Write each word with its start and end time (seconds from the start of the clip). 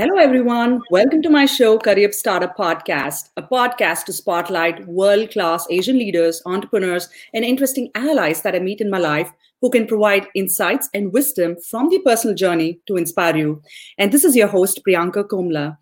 Hello, 0.00 0.16
everyone. 0.16 0.80
Welcome 0.90 1.20
to 1.20 1.28
my 1.28 1.44
show, 1.44 1.78
Career 1.78 2.10
Startup 2.12 2.56
Podcast, 2.56 3.28
a 3.36 3.42
podcast 3.42 4.06
to 4.06 4.14
spotlight 4.14 4.86
world 4.86 5.30
class 5.30 5.66
Asian 5.68 5.98
leaders, 5.98 6.40
entrepreneurs, 6.46 7.10
and 7.34 7.44
interesting 7.44 7.90
allies 7.94 8.40
that 8.40 8.54
I 8.54 8.60
meet 8.60 8.80
in 8.80 8.88
my 8.88 8.96
life 8.96 9.30
who 9.60 9.68
can 9.68 9.86
provide 9.86 10.26
insights 10.34 10.88
and 10.94 11.12
wisdom 11.12 11.54
from 11.68 11.90
their 11.90 12.00
personal 12.02 12.34
journey 12.34 12.80
to 12.86 12.96
inspire 12.96 13.36
you. 13.36 13.62
And 13.98 14.10
this 14.10 14.24
is 14.24 14.34
your 14.34 14.48
host, 14.48 14.80
Priyanka 14.88 15.24
Komla. 15.24 15.76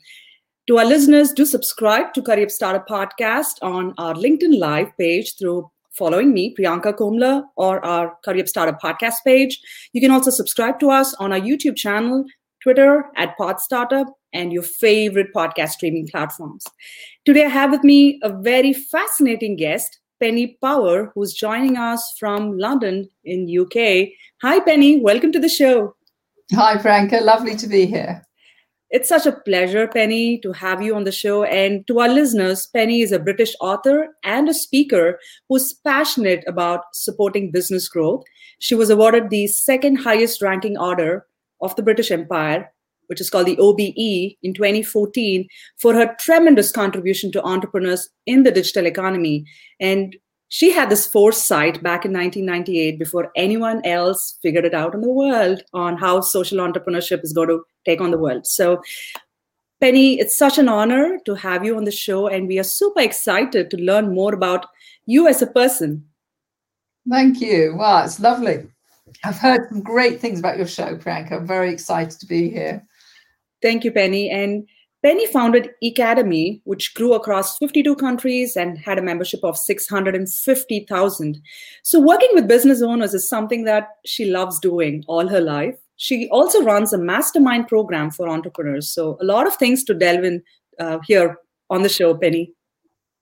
To 0.67 0.79
our 0.79 0.85
listeners, 0.85 1.31
do 1.31 1.47
subscribe 1.47 2.13
to 2.15 2.21
Career 2.21 2.49
Startup 2.49 2.89
Podcast 2.89 3.63
on 3.63 3.95
our 3.99 4.15
LinkedIn 4.15 4.59
Live 4.59 4.91
page 4.99 5.39
through 5.39 5.71
following 5.93 6.35
me, 6.35 6.57
Priyanka 6.59 6.93
Komla, 6.93 7.45
or 7.55 7.85
our 7.85 8.17
Career 8.25 8.49
Startup 8.49 8.83
Podcast 8.83 9.23
page. 9.25 9.61
You 9.93 10.01
can 10.01 10.11
also 10.11 10.33
subscribe 10.33 10.81
to 10.81 10.91
us 10.91 11.15
on 11.21 11.33
our 11.33 11.41
YouTube 11.41 11.77
channel 11.77 12.25
Twitter 12.69 13.07
at 13.17 13.35
Pod 13.39 13.61
Startup, 13.61 14.07
and 14.35 14.53
your 14.53 14.63
favorite 14.63 15.29
podcast 15.35 15.71
streaming 15.71 16.07
platforms. 16.07 16.67
Today, 17.25 17.47
I 17.47 17.49
have 17.49 17.71
with 17.71 17.83
me 17.83 18.21
a 18.23 18.31
very 18.43 18.75
fascinating 18.75 19.57
guest, 19.57 20.01
Penny 20.21 20.59
Power, 20.63 21.11
who's 21.15 21.33
joining 21.33 21.79
us 21.79 22.15
from 22.21 22.59
London 22.59 23.09
in 23.25 23.49
UK. 23.49 24.11
Hi, 24.43 24.61
Penny. 24.61 25.01
Welcome 25.01 25.33
to 25.33 25.39
the 25.39 25.49
show. 25.49 25.95
Hi, 26.53 26.77
Franca. 26.77 27.21
Lovely 27.23 27.57
to 27.57 27.67
be 27.67 27.87
here. 27.87 28.23
It's 28.91 29.09
such 29.09 29.25
a 29.25 29.33
pleasure, 29.33 29.89
Penny, 29.89 30.39
to 30.41 30.53
have 30.53 30.83
you 30.83 30.95
on 30.95 31.05
the 31.05 31.13
show. 31.13 31.45
And 31.45 31.87
to 31.87 32.01
our 32.01 32.11
listeners, 32.11 32.67
Penny 32.67 33.01
is 33.01 33.13
a 33.13 33.19
British 33.19 33.55
author 33.63 34.09
and 34.25 34.47
a 34.47 34.53
speaker 34.53 35.19
who's 35.49 35.73
passionate 35.73 36.45
about 36.47 36.83
supporting 36.93 37.51
business 37.51 37.89
growth. 37.89 38.25
She 38.59 38.75
was 38.75 38.91
awarded 38.91 39.31
the 39.31 39.47
second 39.47 39.97
highest 39.97 40.43
ranking 40.43 40.77
order 40.77 41.25
of 41.61 41.75
the 41.77 41.83
British 41.83 42.11
Empire, 42.11 42.73
which 43.07 43.21
is 43.21 43.31
called 43.31 43.47
the 43.47 43.59
OBE, 43.59 44.37
in 44.43 44.55
2014 44.55 45.49
for 45.79 45.95
her 45.95 46.15
tremendous 46.19 46.71
contribution 46.71 47.33
to 47.33 47.43
entrepreneurs 47.43 48.09
in 48.27 48.43
the 48.43 48.51
digital 48.51 48.87
economy. 48.87 49.45
And 49.81 50.17
she 50.49 50.71
had 50.71 50.89
this 50.89 51.07
foresight 51.07 51.83
back 51.83 52.05
in 52.05 52.13
1998 52.13 52.99
before 52.99 53.31
anyone 53.37 53.85
else 53.85 54.39
figured 54.43 54.65
it 54.65 54.75
out 54.75 54.95
in 54.95 55.03
the 55.03 55.09
world 55.09 55.63
on 55.75 55.97
how 55.97 56.21
social 56.21 56.59
entrepreneurship 56.59 57.23
is 57.23 57.33
going 57.33 57.49
to 57.49 57.63
take 57.85 58.01
on 58.01 58.11
the 58.11 58.19
world. 58.19 58.47
So, 58.47 58.83
Penny, 59.81 60.19
it's 60.19 60.37
such 60.37 60.59
an 60.59 60.69
honor 60.69 61.19
to 61.25 61.35
have 61.35 61.65
you 61.65 61.77
on 61.77 61.85
the 61.85 61.93
show, 61.93 62.27
and 62.27 62.49
we 62.49 62.59
are 62.59 62.65
super 62.65 63.01
excited 63.01 63.71
to 63.71 63.77
learn 63.77 64.13
more 64.13 64.35
about 64.35 64.67
you 65.07 65.29
as 65.29 65.41
a 65.41 65.47
person. 65.47 66.05
Thank 67.09 67.41
you. 67.41 67.77
Wow, 67.77 68.05
it's 68.05 68.19
lovely. 68.19 68.67
I've 69.25 69.39
heard 69.39 69.69
some 69.69 69.83
great 69.83 70.21
things 70.21 70.39
about 70.39 70.57
your 70.57 70.67
show, 70.67 70.97
Priyanka. 70.97 71.33
I'm 71.33 71.47
very 71.47 71.73
excited 71.73 72.19
to 72.19 72.27
be 72.27 72.51
here. 72.51 72.87
Thank 73.63 73.85
you, 73.85 73.93
Penny. 73.93 74.31
And 74.31 74.69
Penny 75.05 75.27
founded 75.27 75.71
Ecademy, 75.83 76.61
which 76.65 76.95
grew 76.95 77.15
across 77.15 77.57
52 77.59 77.95
countries 77.97 78.57
and 78.57 78.79
had 78.79 78.99
a 78.99 79.03
membership 79.03 79.41
of 79.45 79.57
650,000. 79.57 81.41
So, 81.85 82.01
working 82.01 82.31
with 82.33 82.49
business 82.49 82.83
owners 82.83 83.15
is 83.15 83.29
something 83.29 83.65
that 83.65 83.89
she 84.05 84.25
loves 84.31 84.59
doing 84.59 85.05
all 85.07 85.29
her 85.29 85.41
life. 85.41 85.77
She 85.97 86.29
also 86.31 86.63
runs 86.63 86.93
a 86.93 86.99
mastermind 86.99 87.69
program 87.69 88.11
for 88.11 88.29
entrepreneurs. 88.29 88.89
So, 88.89 89.17
a 89.21 89.25
lot 89.25 89.47
of 89.47 89.55
things 89.55 89.85
to 89.85 89.95
delve 89.95 90.25
in 90.25 90.43
uh, 90.81 90.99
here 91.07 91.39
on 91.71 91.83
the 91.83 91.89
show, 91.89 92.17
Penny. 92.17 92.53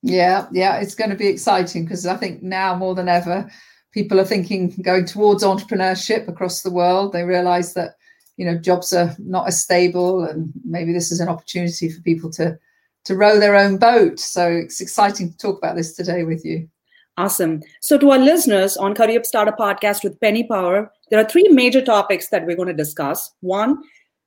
Yeah, 0.03 0.47
yeah, 0.53 0.79
it's 0.79 0.95
going 0.95 1.11
to 1.11 1.17
be 1.17 1.27
exciting 1.27 1.85
because 1.85 2.07
I 2.07 2.17
think 2.17 2.43
now 2.43 2.75
more 2.75 2.95
than 2.95 3.09
ever, 3.09 3.51
people 3.97 4.21
are 4.21 4.27
thinking 4.27 4.69
going 4.83 5.07
towards 5.07 5.43
entrepreneurship 5.43 6.29
across 6.29 6.61
the 6.61 6.71
world. 6.71 7.13
They 7.13 7.23
realize 7.25 7.73
that 7.75 7.97
you 8.37 8.45
know 8.45 8.59
jobs 8.59 8.93
are 8.93 9.17
not 9.19 9.49
as 9.49 9.63
stable, 9.63 10.23
and 10.25 10.53
maybe 10.65 10.93
this 10.93 11.11
is 11.11 11.19
an 11.19 11.31
opportunity 11.31 11.89
for 11.89 12.03
people 12.03 12.31
to 12.33 12.59
to 13.07 13.17
row 13.17 13.41
their 13.41 13.57
own 13.57 13.79
boat. 13.79 14.21
So 14.21 14.47
it's 14.49 14.83
exciting 14.83 15.31
to 15.31 15.39
talk 15.39 15.57
about 15.57 15.77
this 15.77 15.95
today 15.95 16.25
with 16.25 16.45
you. 16.45 16.69
Awesome. 17.17 17.63
So, 17.81 17.97
to 17.97 18.11
our 18.11 18.19
listeners 18.19 18.77
on 18.77 18.95
Career 18.95 19.25
Startup 19.25 19.57
Podcast 19.57 20.05
with 20.05 20.21
Penny 20.21 20.45
Power, 20.45 20.93
there 21.11 21.19
are 21.19 21.29
three 21.29 21.49
major 21.49 21.81
topics 21.81 22.29
that 22.29 22.45
we're 22.45 22.57
going 22.57 22.69
to 22.69 22.85
discuss. 22.85 23.33
One, 23.41 23.83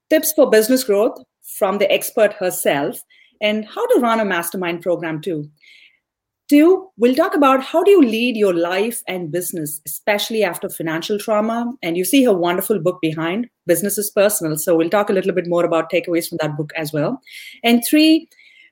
tips 0.10 0.34
for 0.36 0.50
business 0.50 0.84
growth 0.84 1.22
from 1.60 1.78
the 1.78 1.92
expert 1.92 2.34
herself, 2.34 3.00
and 3.40 3.66
how 3.66 3.86
to 3.86 4.00
run 4.00 4.20
a 4.20 4.26
mastermind 4.26 4.82
program 4.82 5.22
too. 5.22 5.48
Two, 6.50 6.90
we'll 6.98 7.14
talk 7.14 7.36
about 7.36 7.64
how 7.64 7.84
do 7.84 7.92
you 7.92 8.02
lead 8.02 8.36
your 8.36 8.56
life 8.56 9.04
and 9.08 9.32
business, 9.32 9.80
especially 9.86 10.44
after 10.44 10.68
financial 10.68 11.20
trauma. 11.20 11.72
And 11.84 11.96
you 11.96 12.04
see 12.04 12.24
her 12.24 12.34
wonderful 12.34 12.80
book 12.80 12.98
behind, 13.04 13.48
Business 13.68 14.00
is 14.00 14.10
Personal. 14.10 14.58
So 14.58 14.76
we'll 14.76 14.90
talk 14.90 15.12
a 15.12 15.14
little 15.14 15.32
bit 15.32 15.48
more 15.48 15.64
about 15.64 15.92
takeaways 15.92 16.28
from 16.28 16.40
that 16.42 16.58
book 16.58 16.72
as 16.76 16.92
well. 16.92 17.22
And 17.64 17.84
three, 17.88 18.28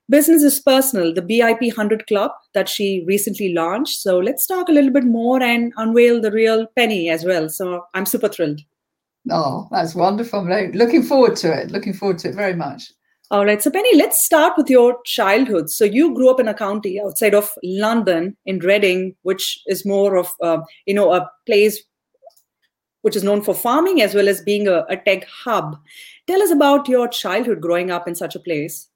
Business 0.09 0.41
is 0.41 0.59
Personal, 0.59 1.13
the 1.13 1.21
BIP 1.21 1.67
100 1.67 2.07
Club 2.07 2.31
that 2.55 2.67
she 2.67 3.03
recently 3.05 3.53
launched. 3.53 3.99
So 3.99 4.17
let's 4.17 4.47
talk 4.47 4.69
a 4.69 4.71
little 4.71 4.91
bit 4.91 5.03
more 5.03 5.43
and 5.43 5.71
unveil 5.77 6.19
the 6.19 6.31
real 6.31 6.65
Penny 6.75 7.09
as 7.11 7.25
well. 7.25 7.47
So 7.47 7.83
I'm 7.93 8.07
super 8.07 8.29
thrilled. 8.29 8.61
Oh, 9.29 9.67
that's 9.69 9.93
wonderful. 9.93 10.43
Looking 10.73 11.03
forward 11.03 11.35
to 11.37 11.51
it. 11.51 11.69
Looking 11.69 11.93
forward 11.93 12.17
to 12.19 12.29
it 12.29 12.35
very 12.35 12.55
much. 12.55 12.91
All 13.29 13.45
right. 13.45 13.61
So, 13.61 13.69
Penny, 13.69 13.97
let's 13.97 14.25
start 14.25 14.53
with 14.55 14.69
your 14.69 14.99
childhood. 15.03 15.69
So, 15.69 15.83
you 15.83 16.13
grew 16.13 16.29
up 16.29 16.39
in 16.39 16.47
a 16.47 16.53
county 16.53 17.01
outside 17.01 17.35
of 17.35 17.51
London 17.61 18.37
in 18.45 18.59
Reading, 18.59 19.15
which 19.23 19.59
is 19.67 19.85
more 19.85 20.15
of, 20.15 20.29
uh, 20.41 20.59
you 20.85 20.93
know, 20.93 21.11
a 21.13 21.29
place 21.45 21.83
which 23.01 23.15
is 23.15 23.23
known 23.23 23.41
for 23.41 23.53
farming 23.53 24.01
as 24.01 24.13
well 24.13 24.27
as 24.29 24.41
being 24.41 24.67
a, 24.67 24.85
a 24.89 24.97
tech 24.97 25.25
hub. 25.25 25.77
Tell 26.25 26.41
us 26.41 26.51
about 26.51 26.87
your 26.87 27.07
childhood 27.07 27.61
growing 27.61 27.91
up 27.91 28.07
in 28.07 28.15
such 28.15 28.35
a 28.35 28.39
place. 28.39 28.87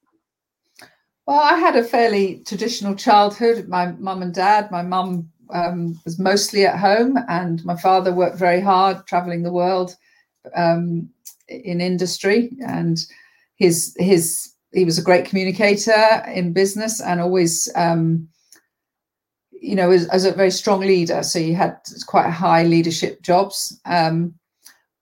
Well, 1.28 1.40
I 1.40 1.58
had 1.58 1.76
a 1.76 1.84
fairly 1.84 2.42
traditional 2.46 2.96
childhood. 2.96 3.68
My 3.68 3.92
mum 3.94 4.22
and 4.22 4.34
dad, 4.34 4.72
my 4.72 4.82
mum 4.82 5.30
um, 5.54 6.00
was 6.04 6.20
mostly 6.20 6.66
at 6.66 6.80
home, 6.80 7.18
and 7.28 7.64
my 7.66 7.76
father 7.76 8.14
worked 8.14 8.38
very 8.38 8.62
hard 8.62 9.06
traveling 9.08 9.44
the 9.44 9.52
world 9.52 9.96
um, 10.56 11.10
in 11.48 11.80
industry. 11.80 12.52
And 12.66 12.98
his 13.62 13.96
his 14.00 14.54
he 14.74 14.86
was 14.86 14.98
a 14.98 15.04
great 15.04 15.26
communicator 15.26 16.24
in 16.34 16.54
business 16.54 17.00
and 17.00 17.22
always 17.22 17.70
um, 17.76 18.28
you 19.52 19.76
know 19.76 19.92
as, 19.92 20.08
as, 20.08 20.26
a 20.26 20.32
very 20.32 20.52
strong 20.52 20.82
leader. 20.82 21.22
So 21.22 21.40
he 21.40 21.54
had 21.54 21.78
quite 22.08 22.30
high 22.30 22.64
leadership 22.64 23.22
jobs. 23.22 23.80
Um, 23.86 24.34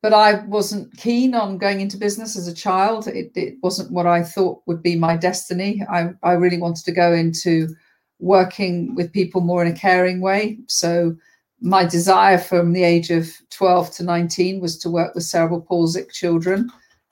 but 0.01 0.13
i 0.13 0.45
wasn't 0.45 0.95
keen 0.95 1.35
on 1.35 1.57
going 1.57 1.81
into 1.81 1.97
business 1.97 2.37
as 2.37 2.47
a 2.47 2.53
child. 2.53 3.07
It, 3.07 3.31
it 3.35 3.55
wasn't 3.61 3.91
what 3.91 4.07
i 4.07 4.23
thought 4.23 4.61
would 4.65 4.81
be 4.83 4.95
my 4.95 5.15
destiny. 5.17 5.83
I, 5.89 6.09
I 6.23 6.33
really 6.33 6.57
wanted 6.57 6.85
to 6.85 6.91
go 6.91 7.13
into 7.13 7.75
working 8.19 8.95
with 8.95 9.13
people 9.13 9.41
more 9.41 9.61
in 9.61 9.71
a 9.71 9.75
caring 9.75 10.21
way. 10.21 10.59
So 10.67 11.15
my 11.61 11.85
desire 11.85 12.37
from 12.37 12.73
the 12.73 12.83
age 12.83 13.09
of 13.09 13.29
12 13.51 13.91
to 13.97 14.03
19 14.03 14.61
was 14.61 14.77
to 14.79 14.89
work 14.89 15.15
with 15.15 15.25
cerebral 15.25 15.61
palsy 15.61 16.05
children 16.11 16.69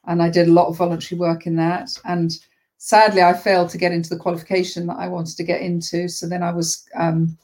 and 0.07 0.23
I 0.23 0.29
did 0.29 0.47
a 0.47 0.53
lot 0.53 0.67
of 0.67 0.77
voluntary 0.77 1.19
work 1.19 1.45
in 1.45 1.55
that. 1.57 1.89
And 2.05 2.31
sadly, 2.77 3.21
I 3.21 3.33
failed 3.33 3.69
to 3.69 3.77
get 3.77 3.91
into 3.91 4.09
the 4.09 4.17
qualification 4.17 4.87
that 4.87 4.97
I 4.97 5.07
wanted 5.07 5.37
to 5.37 5.43
get 5.43 5.61
into. 5.61 6.07
So 6.07 6.27
then 6.27 6.43
I 6.43 6.51
was 6.51 6.85
um, 6.95 7.37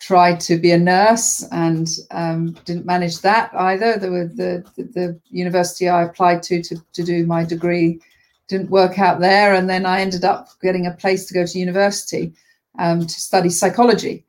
tried 0.00 0.40
to 0.40 0.58
be 0.58 0.72
a 0.72 0.78
nurse 0.78 1.46
and 1.52 1.88
um, 2.10 2.52
didn't 2.64 2.84
manage 2.84 3.20
that 3.20 3.50
either. 3.54 3.96
The, 3.96 4.08
the, 4.34 4.64
the, 4.76 4.82
the 4.92 5.20
university 5.30 5.88
I 5.88 6.02
applied 6.02 6.42
to, 6.44 6.62
to 6.62 6.76
to 6.92 7.02
do 7.02 7.26
my 7.26 7.44
degree 7.44 8.00
didn't 8.48 8.70
work 8.70 8.98
out 8.98 9.20
there, 9.20 9.54
and 9.54 9.70
then 9.70 9.86
I 9.86 10.00
ended 10.00 10.24
up 10.24 10.48
getting 10.60 10.86
a 10.86 10.92
place 10.92 11.24
to 11.26 11.34
go 11.34 11.46
to 11.46 11.58
university 11.58 12.34
um, 12.78 13.00
to 13.00 13.20
study 13.20 13.48
psychology. 13.48 14.26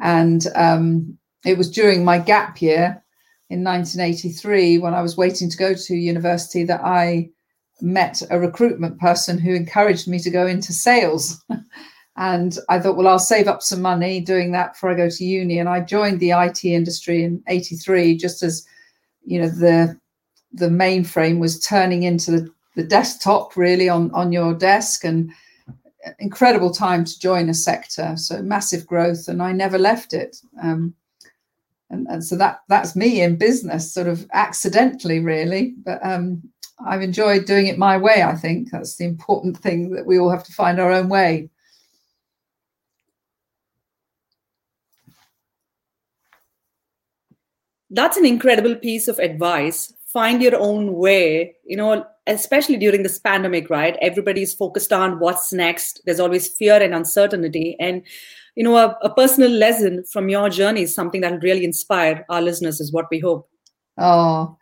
And 0.00 0.46
um, 0.54 1.18
it 1.44 1.58
was 1.58 1.70
during 1.70 2.04
my 2.04 2.18
gap 2.18 2.62
year 2.62 3.02
in 3.50 3.64
1983 3.64 4.78
when 4.78 4.94
I 4.94 5.02
was 5.02 5.16
waiting 5.16 5.48
to 5.50 5.56
go 5.56 5.74
to 5.74 5.94
university 5.94 6.64
that 6.64 6.82
I 6.82 7.30
met 7.80 8.20
a 8.30 8.38
recruitment 8.38 8.98
person 8.98 9.38
who 9.38 9.54
encouraged 9.54 10.08
me 10.08 10.18
to 10.20 10.30
go 10.30 10.46
into 10.46 10.72
sales. 10.72 11.42
and 12.16 12.58
I 12.68 12.78
thought, 12.80 12.96
well, 12.96 13.08
I'll 13.08 13.18
save 13.18 13.48
up 13.48 13.62
some 13.62 13.80
money 13.80 14.20
doing 14.20 14.52
that 14.52 14.74
before 14.74 14.90
I 14.90 14.94
go 14.94 15.08
to 15.08 15.24
uni. 15.24 15.58
And 15.58 15.68
I 15.68 15.80
joined 15.80 16.20
the 16.20 16.32
IT 16.32 16.64
industry 16.64 17.24
in 17.24 17.42
83 17.48 18.16
just 18.16 18.42
as, 18.42 18.66
you 19.24 19.40
know, 19.40 19.48
the 19.48 19.98
the 20.52 20.68
mainframe 20.68 21.40
was 21.40 21.60
turning 21.60 22.04
into 22.04 22.30
the, 22.30 22.50
the 22.74 22.82
desktop 22.82 23.54
really 23.54 23.88
on, 23.88 24.10
on 24.12 24.32
your 24.32 24.54
desk 24.54 25.04
and 25.04 25.30
incredible 26.18 26.70
time 26.70 27.04
to 27.04 27.18
join 27.18 27.48
a 27.48 27.54
sector. 27.54 28.16
So 28.16 28.40
massive 28.42 28.86
growth. 28.86 29.28
And 29.28 29.42
I 29.42 29.52
never 29.52 29.78
left 29.78 30.14
it. 30.14 30.38
Um, 30.62 30.94
and, 31.90 32.06
and 32.08 32.24
so 32.24 32.36
that 32.36 32.60
that's 32.68 32.96
me 32.96 33.22
in 33.22 33.36
business 33.36 33.92
sort 33.92 34.06
of 34.06 34.26
accidentally 34.32 35.20
really 35.20 35.74
but 35.84 35.98
um, 36.04 36.42
i've 36.86 37.02
enjoyed 37.02 37.44
doing 37.44 37.66
it 37.66 37.78
my 37.78 37.96
way 37.96 38.22
i 38.22 38.34
think 38.34 38.70
that's 38.70 38.96
the 38.96 39.04
important 39.04 39.56
thing 39.56 39.90
that 39.90 40.06
we 40.06 40.18
all 40.18 40.30
have 40.30 40.44
to 40.44 40.52
find 40.52 40.78
our 40.78 40.92
own 40.92 41.08
way 41.08 41.48
that's 47.90 48.16
an 48.16 48.26
incredible 48.26 48.74
piece 48.76 49.08
of 49.08 49.18
advice 49.18 49.92
find 50.06 50.42
your 50.42 50.56
own 50.56 50.94
way 50.94 51.54
you 51.64 51.76
know 51.76 52.04
especially 52.28 52.76
during 52.76 53.02
this 53.02 53.18
pandemic, 53.18 53.70
right? 53.70 53.96
Everybody's 54.00 54.54
focused 54.54 54.92
on 54.92 55.18
what's 55.18 55.52
next. 55.52 56.02
There's 56.04 56.20
always 56.20 56.48
fear 56.48 56.80
and 56.80 56.94
uncertainty. 56.94 57.76
And, 57.80 58.02
you 58.58 58.64
know, 58.64 58.76
a, 58.76 58.98
a 59.02 59.14
personal 59.14 59.50
lesson 59.50 60.02
from 60.10 60.28
your 60.28 60.50
journey 60.50 60.82
is 60.82 60.92
something 60.92 61.20
that 61.20 61.30
will 61.30 61.38
really 61.38 61.64
inspire 61.64 62.26
our 62.28 62.42
listeners, 62.42 62.80
is 62.80 62.92
what 62.92 63.06
we 63.08 63.20
hope. 63.20 63.48
Oh, 63.98 64.56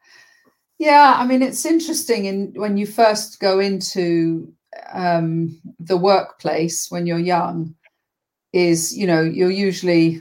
yeah. 0.79 1.17
I 1.17 1.27
mean, 1.27 1.41
it's 1.41 1.65
interesting 1.65 2.27
in 2.27 2.53
when 2.57 2.77
you 2.77 2.87
first 2.87 3.41
go 3.41 3.59
into 3.59 4.53
um, 4.93 5.59
the 5.81 5.97
workplace 5.97 6.91
when 6.91 7.07
you're 7.07 7.19
young, 7.19 7.75
is, 8.53 8.95
you 8.95 9.07
know, 9.07 9.23
you're 9.23 9.51
usually 9.51 10.21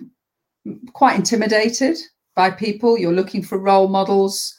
quite 0.94 1.18
intimidated 1.18 1.98
by 2.34 2.52
people. 2.52 2.98
You're 2.98 3.12
looking 3.12 3.44
for 3.44 3.60
role 3.60 3.90
models 3.90 4.58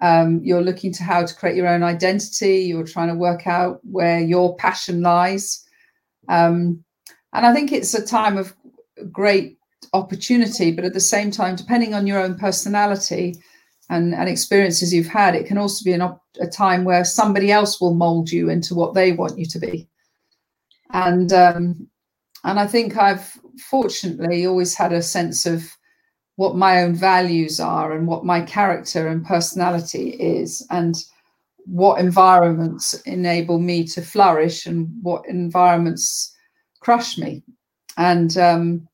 um, 0.00 0.40
you're 0.42 0.62
looking 0.62 0.92
to 0.92 1.02
how 1.02 1.24
to 1.24 1.34
create 1.34 1.56
your 1.56 1.66
own 1.66 1.82
identity. 1.82 2.58
You're 2.60 2.86
trying 2.86 3.08
to 3.08 3.14
work 3.14 3.46
out 3.46 3.80
where 3.82 4.20
your 4.20 4.56
passion 4.56 5.02
lies. 5.02 5.64
Um, 6.28 6.84
and 7.32 7.46
I 7.46 7.52
think 7.52 7.72
it's 7.72 7.94
a 7.94 8.04
time 8.04 8.36
of 8.36 8.54
great 9.12 9.58
opportunity, 9.92 10.72
but 10.72 10.84
at 10.84 10.94
the 10.94 11.00
same 11.00 11.30
time, 11.30 11.56
depending 11.56 11.94
on 11.94 12.06
your 12.06 12.20
own 12.20 12.36
personality 12.36 13.36
and, 13.90 14.14
and 14.14 14.28
experiences 14.28 14.92
you've 14.92 15.06
had, 15.06 15.34
it 15.34 15.46
can 15.46 15.58
also 15.58 15.84
be 15.84 15.92
an 15.92 16.02
op- 16.02 16.22
a 16.40 16.46
time 16.46 16.84
where 16.84 17.04
somebody 17.04 17.50
else 17.50 17.80
will 17.80 17.94
mold 17.94 18.30
you 18.30 18.50
into 18.50 18.74
what 18.74 18.94
they 18.94 19.12
want 19.12 19.38
you 19.38 19.46
to 19.46 19.58
be. 19.58 19.88
And 20.90 21.32
um, 21.32 21.88
and 22.44 22.58
I 22.58 22.66
think 22.66 22.96
I've 22.96 23.38
fortunately 23.58 24.46
always 24.46 24.74
had 24.74 24.92
a 24.92 25.02
sense 25.02 25.44
of 25.46 25.64
what 26.36 26.56
my 26.56 26.82
own 26.82 26.94
values 26.94 27.58
are 27.58 27.92
and 27.92 28.06
what 28.06 28.24
my 28.24 28.40
character 28.40 29.08
and 29.08 29.26
personality 29.26 30.10
is 30.10 30.64
and 30.70 30.96
what 31.64 32.00
environments 32.00 32.94
enable 33.02 33.58
me 33.58 33.84
to 33.84 34.00
flourish 34.00 34.64
and 34.64 34.88
what 35.02 35.26
environments 35.28 36.34
crush 36.80 37.18
me. 37.18 37.42
And 37.96 38.36
um, 38.38 38.88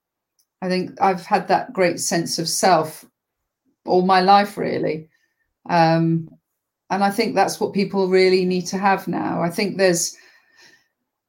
i 0.62 0.68
think 0.68 0.98
i've 1.00 1.26
had 1.26 1.46
that 1.48 1.72
great 1.74 2.00
sense 2.00 2.38
of 2.38 2.48
self 2.48 3.04
all 3.84 4.02
my 4.02 4.20
life 4.20 4.56
really. 4.56 5.08
Um, 5.68 6.30
and 6.90 7.02
i 7.02 7.10
think 7.10 7.34
that's 7.34 7.60
what 7.60 7.72
people 7.72 8.08
really 8.08 8.44
need 8.44 8.66
to 8.66 8.78
have 8.78 9.08
now. 9.08 9.42
I 9.42 9.50
think 9.50 9.76
there's 9.76 10.16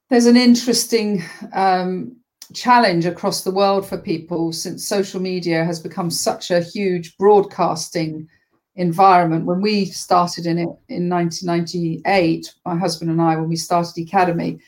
there's 0.10 0.28
an 0.28 0.38
interesting 0.38 1.24
um, 1.54 2.16
challenge 2.54 3.06
across 3.06 3.44
the 3.44 3.52
world 3.52 3.88
for 3.88 3.98
people 3.98 4.54
since 4.54 4.88
social 4.88 5.20
media 5.20 5.66
has 5.66 5.80
become 5.80 6.12
such 6.12 6.52
a 6.52 6.62
huge 6.62 7.18
broadcasting 7.18 8.28
environment. 8.76 9.46
When 9.46 9.62
we 9.62 9.86
started 9.86 10.46
in 10.46 10.60
it 10.60 10.70
in 10.90 11.10
1998, 11.10 12.54
my 12.66 12.78
husband 12.78 13.10
and 13.10 13.22
I, 13.22 13.36
when 13.36 13.50
we 13.50 13.56
started 13.56 13.96
Ecademy, 13.96 14.60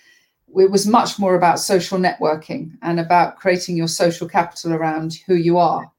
it 0.59 0.71
was 0.71 0.87
much 0.87 1.19
more 1.19 1.35
about 1.35 1.59
social 1.59 1.97
networking 1.97 2.71
and 2.81 2.99
about 2.99 3.37
creating 3.37 3.77
your 3.77 3.87
social 3.87 4.27
capital 4.27 4.73
around 4.73 5.17
who 5.25 5.35
you 5.35 5.57
are. 5.57 5.91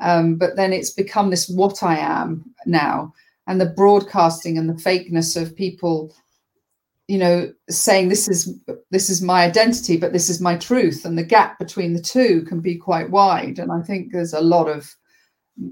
Um, 0.00 0.36
but 0.36 0.56
then 0.56 0.72
it's 0.72 0.90
become 0.90 1.30
this 1.30 1.48
what 1.48 1.82
I 1.82 1.96
am 1.98 2.44
now, 2.66 3.12
and 3.46 3.60
the 3.60 3.66
broadcasting 3.66 4.58
and 4.58 4.68
the 4.68 4.74
fakeness 4.74 5.40
of 5.40 5.56
people 5.56 6.14
you 7.08 7.18
know 7.18 7.52
saying 7.70 8.08
this 8.08 8.28
is 8.28 8.58
this 8.90 9.08
is 9.08 9.22
my 9.22 9.44
identity 9.44 9.96
but 9.96 10.12
this 10.12 10.28
is 10.28 10.40
my 10.40 10.56
truth. 10.56 11.04
And 11.04 11.16
the 11.16 11.24
gap 11.24 11.58
between 11.58 11.92
the 11.92 12.02
two 12.02 12.42
can 12.42 12.60
be 12.60 12.76
quite 12.76 13.10
wide. 13.10 13.58
And 13.58 13.70
i 13.72 13.80
think 13.80 14.12
there's 14.12 14.32
a 14.32 14.40
lot 14.40 14.68
of 14.68 14.94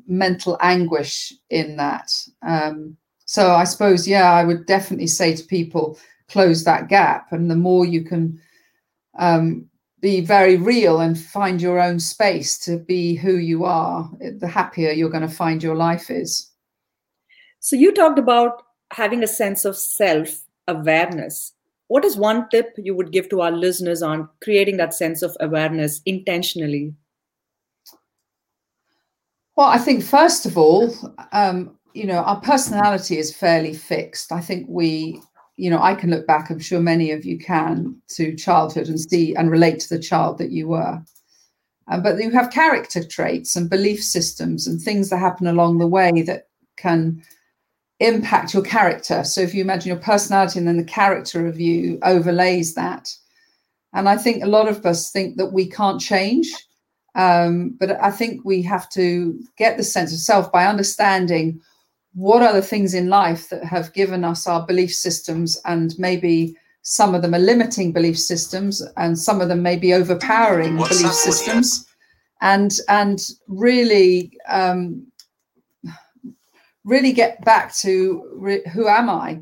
mental 0.06 0.56
anguish 0.60 1.32
in 1.50 1.76
that. 1.76 2.10
Um, 2.46 2.96
so 3.26 3.52
i 3.52 3.64
suppose 3.64 4.06
yeah 4.06 4.32
i 4.32 4.44
would 4.44 4.66
definitely 4.66 5.06
say 5.06 5.34
to 5.34 5.42
people 5.44 5.98
close 6.28 6.64
that 6.64 6.88
gap 6.88 7.32
and 7.32 7.50
the 7.50 7.56
more 7.56 7.84
you 7.84 8.02
can 8.02 8.40
um, 9.18 9.66
be 10.00 10.20
very 10.20 10.56
real 10.56 11.00
and 11.00 11.18
find 11.18 11.60
your 11.60 11.80
own 11.80 11.98
space 11.98 12.58
to 12.58 12.78
be 12.78 13.14
who 13.14 13.36
you 13.36 13.64
are 13.64 14.10
the 14.38 14.48
happier 14.48 14.90
you're 14.90 15.10
going 15.10 15.26
to 15.26 15.28
find 15.28 15.62
your 15.62 15.76
life 15.76 16.10
is 16.10 16.50
so 17.64 17.76
you 17.76 17.92
talked 17.92 18.18
about 18.18 18.62
having 18.92 19.22
a 19.22 19.26
sense 19.26 19.64
of 19.64 19.74
self 19.74 20.44
awareness. 20.68 21.54
What 21.88 22.04
is 22.04 22.14
one 22.14 22.48
tip 22.50 22.74
you 22.76 22.94
would 22.94 23.10
give 23.10 23.28
to 23.30 23.40
our 23.40 23.50
listeners 23.50 24.02
on 24.02 24.28
creating 24.42 24.76
that 24.78 24.92
sense 24.92 25.22
of 25.22 25.36
awareness 25.40 26.02
intentionally? 26.06 26.94
Well, 29.56 29.68
I 29.68 29.78
think 29.78 30.02
first 30.02 30.44
of 30.44 30.58
all, 30.58 30.94
um, 31.32 31.78
you 31.94 32.06
know, 32.06 32.18
our 32.18 32.40
personality 32.40 33.18
is 33.18 33.34
fairly 33.34 33.72
fixed. 33.72 34.30
I 34.30 34.42
think 34.42 34.66
we, 34.68 35.22
you 35.56 35.70
know, 35.70 35.80
I 35.80 35.94
can 35.94 36.10
look 36.10 36.26
back, 36.26 36.50
I'm 36.50 36.58
sure 36.58 36.80
many 36.80 37.12
of 37.12 37.24
you 37.24 37.38
can, 37.38 37.96
to 38.16 38.34
childhood 38.34 38.88
and 38.88 39.00
see 39.00 39.34
and 39.34 39.50
relate 39.50 39.80
to 39.80 39.88
the 39.88 40.02
child 40.02 40.38
that 40.38 40.50
you 40.50 40.68
were. 40.68 41.02
Um, 41.88 42.02
but 42.02 42.18
you 42.18 42.30
have 42.30 42.50
character 42.50 43.04
traits 43.04 43.56
and 43.56 43.68
belief 43.70 44.02
systems 44.02 44.66
and 44.66 44.80
things 44.80 45.10
that 45.10 45.18
happen 45.18 45.46
along 45.46 45.78
the 45.78 45.86
way 45.86 46.22
that 46.22 46.48
can 46.76 47.22
impact 48.00 48.54
your 48.54 48.62
character. 48.62 49.22
So 49.22 49.40
if 49.40 49.54
you 49.54 49.62
imagine 49.62 49.88
your 49.88 49.98
personality 49.98 50.58
and 50.58 50.66
then 50.66 50.78
the 50.78 50.84
character 50.84 51.46
of 51.46 51.60
you 51.60 51.98
overlays 52.02 52.74
that. 52.74 53.14
And 53.92 54.08
I 54.08 54.16
think 54.16 54.42
a 54.42 54.48
lot 54.48 54.66
of 54.66 54.84
us 54.84 55.10
think 55.10 55.36
that 55.36 55.52
we 55.52 55.70
can't 55.70 56.00
change. 56.00 56.50
Um, 57.14 57.76
but 57.78 58.02
I 58.02 58.10
think 58.10 58.44
we 58.44 58.60
have 58.62 58.88
to 58.90 59.38
get 59.56 59.76
the 59.76 59.84
sense 59.84 60.12
of 60.12 60.18
self 60.18 60.50
by 60.50 60.66
understanding 60.66 61.60
what 62.14 62.42
are 62.42 62.52
the 62.52 62.62
things 62.62 62.94
in 62.94 63.08
life 63.08 63.48
that 63.48 63.64
have 63.64 63.92
given 63.92 64.24
us 64.24 64.46
our 64.46 64.64
belief 64.66 64.94
systems 64.94 65.60
and 65.64 65.98
maybe 65.98 66.56
some 66.82 67.14
of 67.14 67.22
them 67.22 67.34
are 67.34 67.40
limiting 67.40 67.92
belief 67.92 68.18
systems 68.18 68.82
and 68.96 69.18
some 69.18 69.40
of 69.40 69.48
them 69.48 69.62
may 69.62 69.76
be 69.76 69.94
overpowering 69.94 70.76
What's 70.76 70.98
belief 70.98 71.14
systems 71.14 71.86
and 72.40 72.72
and 72.88 73.20
really 73.48 74.38
um, 74.48 75.06
really 76.84 77.12
get 77.12 77.42
back 77.44 77.74
to 77.76 78.30
re- 78.34 78.62
who 78.72 78.86
am 78.86 79.08
I? 79.08 79.40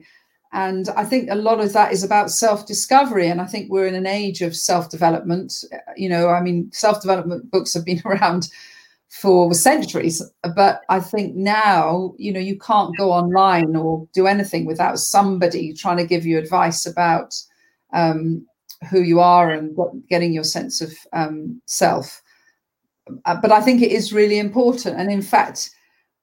And 0.52 0.88
I 0.90 1.04
think 1.04 1.30
a 1.30 1.35
lot 1.35 1.61
of 1.61 1.73
that 1.73 1.92
is 1.92 2.04
about 2.04 2.30
self 2.30 2.66
discovery. 2.66 3.28
And 3.28 3.40
I 3.40 3.47
think 3.47 3.70
we're 3.70 3.87
in 3.87 3.94
an 3.94 4.06
age 4.06 4.42
of 4.42 4.54
self 4.54 4.90
development. 4.90 5.64
You 5.97 6.08
know, 6.08 6.28
I 6.28 6.40
mean, 6.40 6.70
self 6.73 7.00
development 7.00 7.50
books 7.50 7.75
have 7.75 7.85
been 7.85 8.02
around 8.04 8.49
for 9.12 9.52
centuries. 9.52 10.23
But 10.57 10.81
I 10.88 10.99
think 10.99 11.37
now, 11.37 12.14
you 12.16 12.33
know, 12.33 12.40
you 12.40 12.59
can't 12.59 12.97
go 12.97 13.12
online 13.12 13.76
or 13.76 14.09
do 14.14 14.26
anything 14.26 14.64
without 14.64 14.99
somebody 14.99 15.75
trying 15.75 15.99
to 15.99 16.07
give 16.07 16.25
you 16.25 16.38
advice 16.38 16.87
about 16.87 17.35
um, 17.92 18.47
who 18.90 19.02
you 19.02 19.21
are 19.21 19.50
and 19.50 19.76
what, 19.76 19.90
getting 20.09 20.33
your 20.33 20.45
sense 20.45 20.81
of 20.81 20.95
um, 21.12 21.61
self. 21.66 22.23
Uh, 23.26 23.38
but 23.40 23.52
I 23.52 23.61
think 23.61 23.83
it 23.83 23.92
is 23.92 24.14
really 24.14 24.38
important. 24.38 24.99
And 24.99 25.12
in 25.12 25.23
fact, 25.23 25.71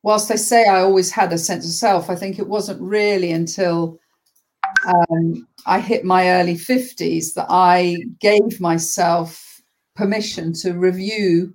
whilst 0.01 0.31
I 0.31 0.35
say 0.35 0.65
I 0.65 0.81
always 0.81 1.11
had 1.11 1.31
a 1.31 1.37
sense 1.37 1.65
of 1.65 1.71
self, 1.71 2.09
I 2.09 2.15
think 2.15 2.39
it 2.39 2.47
wasn't 2.47 2.81
really 2.81 3.31
until 3.31 3.99
um, 4.87 5.47
I 5.67 5.79
hit 5.79 6.03
my 6.05 6.31
early 6.31 6.55
50s 6.55 7.35
that 7.35 7.47
I 7.49 7.97
gave 8.19 8.59
myself 8.59 9.61
permission 9.95 10.53
to 10.53 10.73
review 10.73 11.53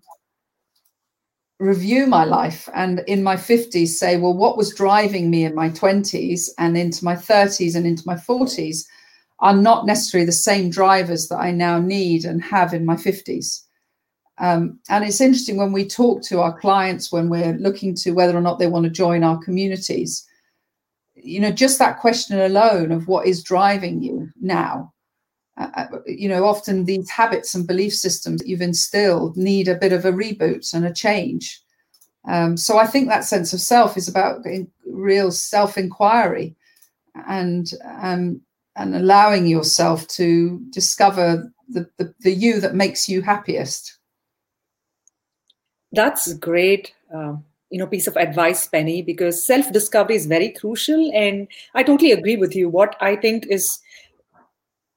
review 1.64 2.06
my 2.06 2.24
life 2.24 2.68
and 2.74 3.00
in 3.06 3.22
my 3.22 3.36
50s 3.36 3.88
say 3.88 4.16
well 4.16 4.34
what 4.34 4.56
was 4.56 4.74
driving 4.74 5.30
me 5.30 5.44
in 5.44 5.54
my 5.54 5.70
20s 5.70 6.50
and 6.58 6.76
into 6.76 7.04
my 7.04 7.14
30s 7.14 7.74
and 7.74 7.86
into 7.86 8.02
my 8.06 8.14
40s 8.14 8.84
are 9.40 9.56
not 9.56 9.86
necessarily 9.86 10.26
the 10.26 10.32
same 10.32 10.70
drivers 10.70 11.28
that 11.28 11.38
I 11.38 11.50
now 11.50 11.78
need 11.80 12.24
and 12.24 12.42
have 12.42 12.72
in 12.74 12.84
my 12.84 12.96
50s 12.96 13.64
um, 14.38 14.78
and 14.88 15.04
it's 15.04 15.20
interesting 15.20 15.56
when 15.56 15.72
we 15.72 15.86
talk 15.86 16.22
to 16.24 16.40
our 16.40 16.58
clients 16.58 17.12
when 17.12 17.28
we're 17.28 17.54
looking 17.54 17.94
to 17.96 18.12
whether 18.12 18.36
or 18.36 18.40
not 18.40 18.58
they 18.58 18.66
want 18.66 18.84
to 18.84 18.90
join 18.90 19.22
our 19.22 19.38
communities. 19.42 20.26
You 21.14 21.40
know, 21.40 21.52
just 21.52 21.78
that 21.78 22.00
question 22.00 22.40
alone 22.40 22.90
of 22.90 23.06
what 23.06 23.26
is 23.26 23.44
driving 23.44 24.02
you 24.02 24.28
now. 24.40 24.92
Uh, 25.56 25.68
uh, 25.76 25.86
you 26.06 26.28
know, 26.28 26.46
often 26.46 26.84
these 26.84 27.08
habits 27.08 27.54
and 27.54 27.66
belief 27.66 27.94
systems 27.94 28.40
that 28.40 28.48
you've 28.48 28.60
instilled 28.60 29.36
need 29.36 29.68
a 29.68 29.76
bit 29.76 29.92
of 29.92 30.04
a 30.04 30.12
reboot 30.12 30.74
and 30.74 30.84
a 30.84 30.92
change. 30.92 31.60
Um, 32.26 32.56
so 32.56 32.78
I 32.78 32.86
think 32.86 33.08
that 33.08 33.24
sense 33.24 33.52
of 33.52 33.60
self 33.60 33.96
is 33.96 34.08
about 34.08 34.44
real 34.86 35.30
self-inquiry 35.30 36.56
and 37.28 37.70
um, 37.84 38.40
and 38.76 38.96
allowing 38.96 39.46
yourself 39.46 40.08
to 40.08 40.60
discover 40.70 41.52
the, 41.68 41.88
the, 41.98 42.12
the 42.20 42.32
you 42.32 42.60
that 42.60 42.74
makes 42.74 43.08
you 43.08 43.22
happiest. 43.22 43.98
That's 45.92 46.28
a 46.28 46.36
great. 46.36 46.92
Uh, 47.14 47.36
you 47.70 47.78
know, 47.78 47.86
piece 47.88 48.06
of 48.06 48.16
advice, 48.16 48.68
Penny, 48.68 49.02
because 49.02 49.44
self 49.44 49.72
discovery 49.72 50.14
is 50.14 50.26
very 50.26 50.50
crucial. 50.50 51.10
And 51.12 51.48
I 51.74 51.82
totally 51.82 52.12
agree 52.12 52.36
with 52.36 52.54
you. 52.54 52.68
What 52.68 52.94
I 53.00 53.16
think 53.16 53.46
is 53.48 53.80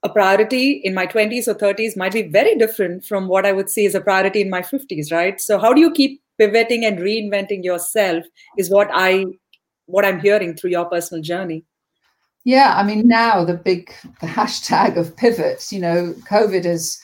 a 0.02 0.08
priority 0.08 0.80
in 0.84 0.94
my 0.94 1.06
20s 1.06 1.48
or 1.48 1.54
30s 1.54 1.96
might 1.96 2.12
be 2.12 2.22
very 2.22 2.54
different 2.54 3.04
from 3.04 3.26
what 3.26 3.44
I 3.44 3.52
would 3.52 3.68
see 3.68 3.84
as 3.86 3.94
a 3.94 4.00
priority 4.00 4.40
in 4.40 4.50
my 4.50 4.62
50s, 4.62 5.10
right? 5.10 5.40
So 5.40 5.58
how 5.58 5.72
do 5.72 5.80
you 5.80 5.90
keep 5.90 6.22
pivoting 6.38 6.84
and 6.84 6.98
reinventing 6.98 7.64
yourself 7.64 8.24
is 8.56 8.70
what 8.70 8.88
I 8.92 9.24
what 9.86 10.04
I'm 10.04 10.20
hearing 10.20 10.54
through 10.54 10.70
your 10.70 10.84
personal 10.84 11.22
journey. 11.22 11.64
Yeah, 12.44 12.74
I 12.76 12.82
mean 12.84 13.08
now 13.08 13.44
the 13.44 13.54
big 13.54 13.92
the 14.20 14.26
hashtag 14.26 14.96
of 14.96 15.16
pivots, 15.16 15.72
you 15.72 15.80
know, 15.80 16.14
COVID 16.30 16.64
has 16.64 16.98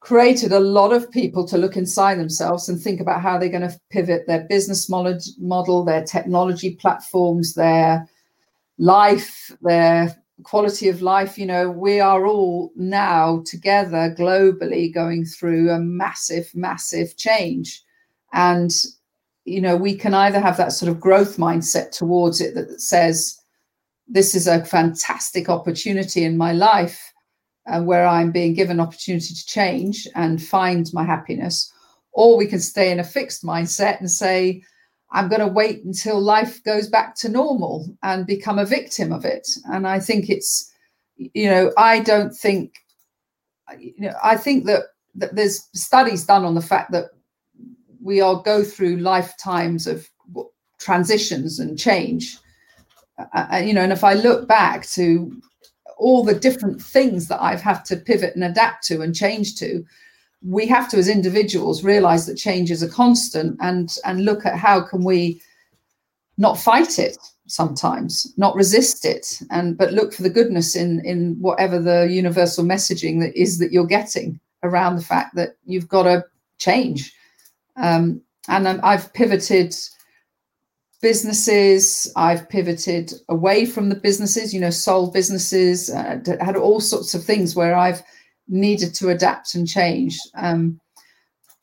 created 0.00 0.52
a 0.52 0.60
lot 0.60 0.92
of 0.92 1.10
people 1.10 1.46
to 1.48 1.58
look 1.58 1.76
inside 1.76 2.18
themselves 2.18 2.68
and 2.68 2.80
think 2.80 3.00
about 3.00 3.20
how 3.20 3.38
they're 3.38 3.48
going 3.48 3.68
to 3.68 3.80
pivot 3.90 4.26
their 4.26 4.44
business 4.44 4.88
model, 4.88 5.84
their 5.84 6.04
technology 6.04 6.76
platforms, 6.76 7.54
their 7.54 8.08
life, 8.78 9.50
their 9.62 10.16
quality 10.42 10.88
of 10.88 11.02
life. 11.02 11.38
You 11.38 11.46
know, 11.46 11.70
we 11.70 12.00
are 12.00 12.26
all 12.26 12.72
now 12.76 13.42
together 13.46 14.14
globally 14.18 14.92
going 14.92 15.24
through 15.24 15.70
a 15.70 15.78
massive, 15.78 16.50
massive 16.54 17.16
change. 17.16 17.82
And, 18.32 18.70
you 19.44 19.60
know, 19.60 19.76
we 19.76 19.96
can 19.96 20.14
either 20.14 20.40
have 20.40 20.56
that 20.56 20.72
sort 20.72 20.90
of 20.90 21.00
growth 21.00 21.36
mindset 21.36 21.90
towards 21.90 22.40
it 22.40 22.54
that 22.54 22.80
says, 22.80 23.38
this 24.08 24.34
is 24.34 24.46
a 24.46 24.64
fantastic 24.64 25.48
opportunity 25.48 26.24
in 26.24 26.36
my 26.36 26.52
life 26.52 27.12
uh, 27.66 27.82
where 27.82 28.06
I'm 28.06 28.30
being 28.30 28.54
given 28.54 28.78
opportunity 28.78 29.34
to 29.34 29.46
change 29.46 30.06
and 30.14 30.42
find 30.42 30.88
my 30.92 31.04
happiness. 31.04 31.72
Or 32.12 32.36
we 32.36 32.46
can 32.46 32.60
stay 32.60 32.92
in 32.92 33.00
a 33.00 33.04
fixed 33.04 33.42
mindset 33.42 34.00
and 34.00 34.10
say, 34.10 34.62
I'm 35.10 35.28
going 35.28 35.40
to 35.40 35.46
wait 35.46 35.84
until 35.84 36.20
life 36.20 36.62
goes 36.64 36.88
back 36.88 37.14
to 37.16 37.28
normal 37.28 37.86
and 38.02 38.26
become 38.26 38.58
a 38.58 38.66
victim 38.66 39.12
of 39.12 39.24
it. 39.24 39.48
And 39.66 39.86
I 39.86 40.00
think 40.00 40.28
it's, 40.28 40.72
you 41.16 41.48
know, 41.48 41.72
I 41.78 42.00
don't 42.00 42.34
think, 42.34 42.74
you 43.78 43.94
know, 43.98 44.14
I 44.22 44.36
think 44.36 44.66
that, 44.66 44.82
that 45.14 45.34
there's 45.34 45.68
studies 45.74 46.24
done 46.24 46.44
on 46.44 46.54
the 46.54 46.60
fact 46.60 46.90
that 46.92 47.10
we 48.02 48.20
all 48.20 48.40
go 48.42 48.62
through 48.62 48.98
lifetimes 48.98 49.86
of 49.86 50.08
transitions 50.78 51.58
and 51.58 51.78
change. 51.78 52.38
Uh, 53.32 53.62
you 53.64 53.72
know, 53.72 53.82
and 53.82 53.92
if 53.92 54.04
I 54.04 54.14
look 54.14 54.46
back 54.46 54.86
to 54.88 55.40
all 55.96 56.22
the 56.22 56.34
different 56.34 56.82
things 56.82 57.28
that 57.28 57.42
I've 57.42 57.62
had 57.62 57.84
to 57.86 57.96
pivot 57.96 58.34
and 58.34 58.44
adapt 58.44 58.84
to 58.88 59.00
and 59.00 59.14
change 59.14 59.56
to, 59.56 59.84
we 60.46 60.66
have 60.66 60.88
to 60.88 60.96
as 60.96 61.08
individuals 61.08 61.82
realize 61.82 62.26
that 62.26 62.36
change 62.36 62.70
is 62.70 62.82
a 62.82 62.88
constant 62.88 63.56
and 63.60 63.96
and 64.04 64.24
look 64.24 64.46
at 64.46 64.56
how 64.56 64.80
can 64.80 65.02
we 65.02 65.40
not 66.38 66.58
fight 66.58 66.98
it 66.98 67.18
sometimes 67.48 68.32
not 68.36 68.54
resist 68.54 69.04
it 69.04 69.40
and 69.50 69.76
but 69.76 69.92
look 69.92 70.12
for 70.12 70.22
the 70.22 70.30
goodness 70.30 70.76
in 70.76 71.04
in 71.04 71.36
whatever 71.40 71.80
the 71.80 72.08
universal 72.10 72.64
messaging 72.64 73.20
that 73.20 73.34
is 73.38 73.58
that 73.58 73.72
you're 73.72 73.86
getting 73.86 74.38
around 74.62 74.96
the 74.96 75.02
fact 75.02 75.34
that 75.34 75.56
you've 75.64 75.88
got 75.88 76.04
to 76.04 76.24
change. 76.58 77.12
Um, 77.76 78.22
and 78.48 78.66
i've 78.68 79.12
pivoted 79.12 79.74
businesses 81.02 82.10
i've 82.16 82.48
pivoted 82.48 83.12
away 83.28 83.66
from 83.66 83.88
the 83.88 83.94
businesses 83.94 84.54
you 84.54 84.60
know 84.60 84.70
sold 84.70 85.12
businesses 85.12 85.90
uh, 85.90 86.18
had 86.40 86.56
all 86.56 86.80
sorts 86.80 87.14
of 87.14 87.24
things 87.24 87.56
where 87.56 87.76
i've 87.76 88.02
needed 88.48 88.94
to 88.94 89.10
adapt 89.10 89.54
and 89.54 89.68
change. 89.68 90.18
Um, 90.34 90.80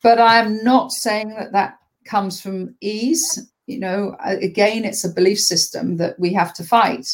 but 0.02 0.20
I'm 0.20 0.62
not 0.62 0.92
saying 0.92 1.30
that 1.30 1.52
that 1.52 1.78
comes 2.04 2.40
from 2.40 2.74
ease. 2.80 3.50
You 3.66 3.78
know, 3.78 4.16
again, 4.22 4.84
it's 4.84 5.04
a 5.04 5.12
belief 5.12 5.40
system 5.40 5.96
that 5.96 6.18
we 6.20 6.32
have 6.34 6.52
to 6.54 6.64
fight. 6.64 7.08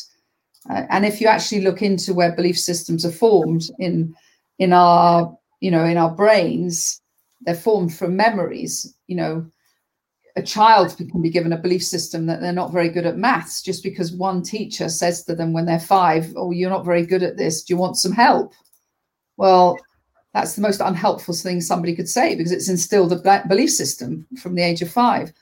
Uh, 0.68 0.82
and 0.90 1.06
if 1.06 1.20
you 1.20 1.26
actually 1.26 1.62
look 1.62 1.82
into 1.82 2.12
where 2.12 2.34
belief 2.34 2.58
systems 2.58 3.06
are 3.06 3.12
formed 3.12 3.62
in 3.78 4.14
in 4.58 4.72
our 4.72 5.34
you 5.60 5.70
know 5.70 5.84
in 5.84 5.96
our 5.96 6.10
brains, 6.10 7.00
they're 7.42 7.54
formed 7.54 7.94
from 7.94 8.16
memories. 8.16 8.94
You 9.06 9.16
know, 9.16 9.46
a 10.36 10.42
child 10.42 10.96
can 10.96 11.22
be 11.22 11.30
given 11.30 11.52
a 11.52 11.58
belief 11.58 11.84
system 11.84 12.26
that 12.26 12.40
they're 12.40 12.52
not 12.52 12.72
very 12.72 12.88
good 12.88 13.06
at 13.06 13.16
maths 13.16 13.62
just 13.62 13.82
because 13.82 14.12
one 14.12 14.42
teacher 14.42 14.88
says 14.88 15.24
to 15.24 15.34
them 15.34 15.52
when 15.52 15.64
they're 15.64 15.80
five, 15.80 16.32
"Oh, 16.36 16.50
you're 16.50 16.70
not 16.70 16.84
very 16.84 17.06
good 17.06 17.22
at 17.22 17.36
this. 17.36 17.62
Do 17.62 17.72
you 17.72 17.78
want 17.78 17.96
some 17.96 18.12
help?" 18.12 18.52
Well, 19.40 19.78
that's 20.34 20.54
the 20.54 20.60
most 20.60 20.82
unhelpful 20.82 21.32
thing 21.32 21.62
somebody 21.62 21.96
could 21.96 22.10
say 22.10 22.34
because 22.34 22.52
it's 22.52 22.68
instilled 22.68 23.10
a 23.14 23.44
belief 23.48 23.70
system 23.70 24.26
from 24.38 24.54
the 24.54 24.60
age 24.60 24.82
of 24.82 24.90
five. 24.90 25.32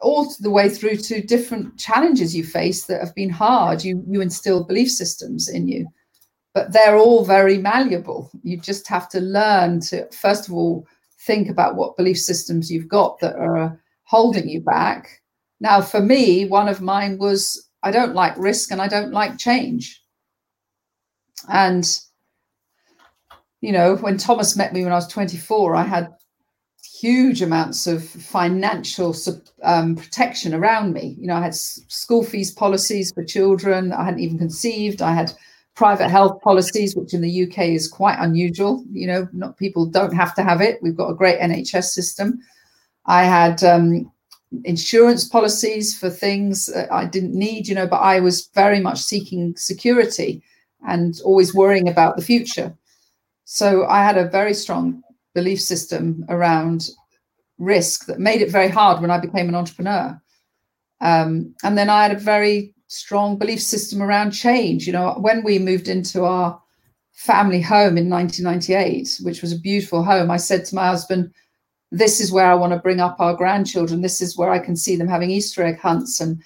All 0.00 0.32
the 0.38 0.50
way 0.50 0.68
through 0.68 0.98
to 0.98 1.20
different 1.20 1.76
challenges 1.76 2.36
you 2.36 2.44
face 2.44 2.86
that 2.86 3.00
have 3.00 3.12
been 3.16 3.28
hard 3.28 3.82
you 3.82 4.04
you 4.06 4.20
instill 4.20 4.62
belief 4.62 4.92
systems 4.92 5.48
in 5.48 5.66
you. 5.66 5.88
But 6.54 6.72
they're 6.72 6.98
all 6.98 7.24
very 7.24 7.58
malleable. 7.58 8.30
You 8.44 8.58
just 8.58 8.86
have 8.86 9.08
to 9.08 9.20
learn 9.20 9.80
to 9.88 10.08
first 10.12 10.46
of 10.46 10.54
all 10.54 10.86
think 11.26 11.48
about 11.50 11.74
what 11.74 11.96
belief 11.96 12.18
systems 12.20 12.70
you've 12.70 12.88
got 12.88 13.18
that 13.18 13.34
are 13.34 13.82
holding 14.04 14.48
you 14.48 14.60
back. 14.60 15.20
Now 15.58 15.80
for 15.82 16.00
me 16.00 16.44
one 16.44 16.68
of 16.68 16.80
mine 16.80 17.18
was 17.18 17.68
i 17.82 17.90
don't 17.90 18.14
like 18.14 18.38
risk 18.38 18.70
and 18.70 18.80
i 18.80 18.86
don't 18.86 19.12
like 19.12 19.36
change. 19.36 20.00
And 21.48 21.84
you 23.60 23.72
know, 23.72 23.96
when 23.96 24.16
Thomas 24.16 24.56
met 24.56 24.72
me 24.72 24.82
when 24.82 24.92
I 24.92 24.96
was 24.96 25.08
24, 25.08 25.74
I 25.74 25.82
had 25.82 26.08
huge 27.00 27.40
amounts 27.40 27.86
of 27.86 28.06
financial 28.06 29.14
um, 29.62 29.96
protection 29.96 30.54
around 30.54 30.92
me. 30.92 31.16
You 31.18 31.26
know, 31.26 31.36
I 31.36 31.42
had 31.42 31.54
school 31.54 32.22
fees 32.22 32.50
policies 32.50 33.12
for 33.12 33.24
children 33.24 33.92
I 33.92 34.04
hadn't 34.04 34.20
even 34.20 34.38
conceived. 34.38 35.00
I 35.00 35.14
had 35.14 35.32
private 35.74 36.10
health 36.10 36.42
policies, 36.42 36.94
which 36.94 37.14
in 37.14 37.22
the 37.22 37.44
UK 37.44 37.68
is 37.68 37.88
quite 37.88 38.18
unusual. 38.18 38.84
You 38.92 39.06
know, 39.06 39.28
not 39.32 39.56
people 39.56 39.86
don't 39.86 40.14
have 40.14 40.34
to 40.34 40.42
have 40.42 40.60
it. 40.60 40.78
We've 40.82 40.96
got 40.96 41.10
a 41.10 41.14
great 41.14 41.40
NHS 41.40 41.84
system. 41.84 42.40
I 43.06 43.24
had 43.24 43.64
um, 43.64 44.10
insurance 44.64 45.26
policies 45.26 45.98
for 45.98 46.10
things 46.10 46.70
I 46.90 47.06
didn't 47.06 47.34
need, 47.34 47.66
you 47.66 47.74
know, 47.74 47.86
but 47.86 48.00
I 48.00 48.20
was 48.20 48.50
very 48.54 48.80
much 48.80 49.00
seeking 49.00 49.56
security 49.56 50.42
and 50.86 51.20
always 51.24 51.54
worrying 51.54 51.88
about 51.88 52.16
the 52.16 52.22
future. 52.22 52.76
So 53.52 53.84
I 53.86 54.04
had 54.04 54.16
a 54.16 54.28
very 54.28 54.54
strong 54.54 55.02
belief 55.34 55.60
system 55.60 56.24
around 56.28 56.88
risk 57.58 58.06
that 58.06 58.20
made 58.20 58.42
it 58.42 58.52
very 58.52 58.68
hard 58.68 59.00
when 59.00 59.10
I 59.10 59.18
became 59.18 59.48
an 59.48 59.56
entrepreneur. 59.56 60.22
Um, 61.00 61.52
and 61.64 61.76
then 61.76 61.90
I 61.90 62.04
had 62.04 62.12
a 62.12 62.20
very 62.20 62.72
strong 62.86 63.38
belief 63.38 63.60
system 63.60 64.04
around 64.04 64.30
change. 64.30 64.86
You 64.86 64.92
know, 64.92 65.16
when 65.18 65.42
we 65.42 65.58
moved 65.58 65.88
into 65.88 66.22
our 66.22 66.62
family 67.12 67.60
home 67.60 67.98
in 67.98 68.08
1998, 68.08 69.18
which 69.22 69.42
was 69.42 69.52
a 69.52 69.58
beautiful 69.58 70.04
home, 70.04 70.30
I 70.30 70.36
said 70.36 70.64
to 70.66 70.76
my 70.76 70.86
husband, 70.86 71.32
This 71.90 72.20
is 72.20 72.30
where 72.30 72.46
I 72.46 72.54
want 72.54 72.72
to 72.72 72.78
bring 72.78 73.00
up 73.00 73.16
our 73.18 73.34
grandchildren. 73.34 74.00
This 74.00 74.20
is 74.20 74.38
where 74.38 74.52
I 74.52 74.60
can 74.60 74.76
see 74.76 74.94
them 74.94 75.08
having 75.08 75.32
Easter 75.32 75.64
egg 75.64 75.80
hunts. 75.80 76.20
And 76.20 76.40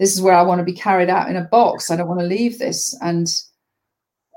this 0.00 0.12
is 0.12 0.20
where 0.20 0.34
I 0.34 0.42
want 0.42 0.58
to 0.58 0.64
be 0.64 0.72
carried 0.72 1.08
out 1.08 1.30
in 1.30 1.36
a 1.36 1.44
box. 1.44 1.88
I 1.88 1.94
don't 1.94 2.08
want 2.08 2.18
to 2.18 2.26
leave 2.26 2.58
this. 2.58 2.98
And 3.00 3.28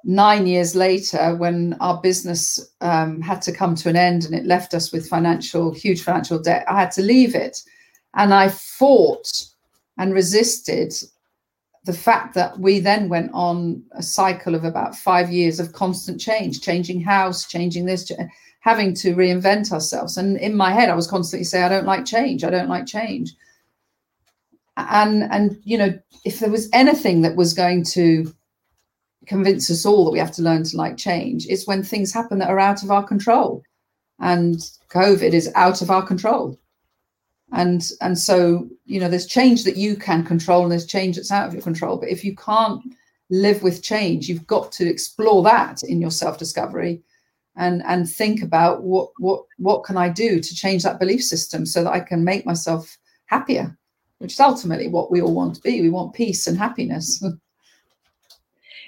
nine 0.04 0.48
years 0.48 0.76
later, 0.76 1.36
when 1.36 1.74
our 1.80 2.02
business 2.02 2.60
um, 2.82 3.22
had 3.22 3.42
to 3.44 3.52
come 3.52 3.76
to 3.76 3.90
an 3.90 3.96
end 3.96 4.26
and 4.26 4.36
it 4.36 4.46
left 4.46 4.74
us 4.74 4.92
with 4.92 5.08
financial, 5.08 5.74
huge 5.74 6.02
financial 6.04 6.40
debt, 6.40 6.66
I 6.68 6.80
had 6.80 6.92
to 6.92 7.02
leave 7.02 7.36
it. 7.36 7.62
And 8.14 8.34
I 8.34 8.50
fought 8.50 9.32
and 9.98 10.14
resisted 10.14 10.94
the 11.86 11.94
fact 11.94 12.34
that 12.36 12.60
we 12.60 12.80
then 12.80 13.10
went 13.10 13.32
on 13.34 13.84
a 13.94 14.04
cycle 14.04 14.54
of 14.54 14.64
about 14.64 14.96
five 14.96 15.32
years 15.32 15.60
of 15.60 15.74
constant 15.74 16.20
change, 16.20 16.62
changing 16.62 17.02
house, 17.02 17.48
changing 17.48 17.86
this, 17.86 18.12
having 18.60 18.94
to 18.94 19.16
reinvent 19.16 19.72
ourselves. 19.72 20.18
And 20.18 20.38
in 20.38 20.56
my 20.56 20.72
head, 20.72 20.90
I 20.90 20.96
was 20.96 21.08
constantly 21.08 21.44
saying, 21.44 21.64
I 21.64 21.70
don't 21.70 21.88
like 21.88 22.06
change. 22.06 22.44
I 22.44 22.52
don't 22.52 22.70
like 22.70 22.86
change. 22.86 23.34
And, 24.78 25.24
and, 25.24 25.60
you 25.64 25.78
know, 25.78 25.98
if 26.24 26.40
there 26.40 26.52
was 26.52 26.70
anything 26.72 27.22
that 27.22 27.36
was 27.36 27.54
going 27.54 27.84
to 27.86 28.32
convince 29.28 29.70
us 29.70 29.86
all 29.86 30.06
that 30.06 30.12
we 30.12 30.20
have 30.20 30.32
to 30.32 30.42
learn 30.42 30.64
to 30.64 30.78
like 30.78 30.98
change 30.98 31.46
it's 31.48 31.68
when 31.68 31.84
things 31.84 32.12
happen 32.12 32.40
that 32.40 32.50
are 32.50 32.60
out 32.60 32.84
of 32.84 32.92
our 32.92 33.04
control. 33.04 33.64
And 34.20 34.58
covid 34.90 35.34
is 35.34 35.52
out 35.56 35.82
of 35.82 35.92
our 35.92 36.06
control. 36.06 36.60
And 37.52 37.90
and 38.02 38.18
so 38.18 38.70
you 38.86 39.00
know 39.00 39.10
there's 39.10 39.28
change 39.28 39.64
that 39.64 39.78
you 39.78 39.96
can 39.96 40.24
control 40.24 40.64
and 40.64 40.72
there's 40.72 40.86
change 40.86 41.16
that's 41.16 41.32
out 41.32 41.48
of 41.48 41.54
your 41.54 41.64
control. 41.64 41.98
But 41.98 42.10
if 42.10 42.24
you 42.24 42.36
can't 42.36 42.82
live 43.30 43.64
with 43.64 43.82
change 43.82 44.28
you've 44.28 44.48
got 44.48 44.74
to 44.74 44.90
explore 44.90 45.42
that 45.44 45.82
in 45.84 46.02
your 46.02 46.12
self 46.12 46.38
discovery 46.38 47.02
and 47.56 47.82
and 47.86 48.10
think 48.10 48.42
about 48.42 48.84
what 48.84 49.10
what 49.20 49.46
what 49.58 49.86
can 49.86 49.96
i 49.96 50.10
do 50.10 50.42
to 50.42 50.54
change 50.54 50.84
that 50.84 51.00
belief 51.00 51.24
system 51.24 51.66
so 51.66 51.82
that 51.82 51.94
i 51.94 52.00
can 52.02 52.26
make 52.26 52.46
myself 52.46 52.98
happier 53.28 53.78
which 54.22 54.34
is 54.34 54.40
ultimately 54.40 54.88
what 54.88 55.10
we 55.10 55.20
all 55.20 55.34
want 55.34 55.56
to 55.56 55.62
be. 55.62 55.82
We 55.82 55.90
want 55.90 56.14
peace 56.14 56.46
and 56.46 56.56
happiness 56.56 57.24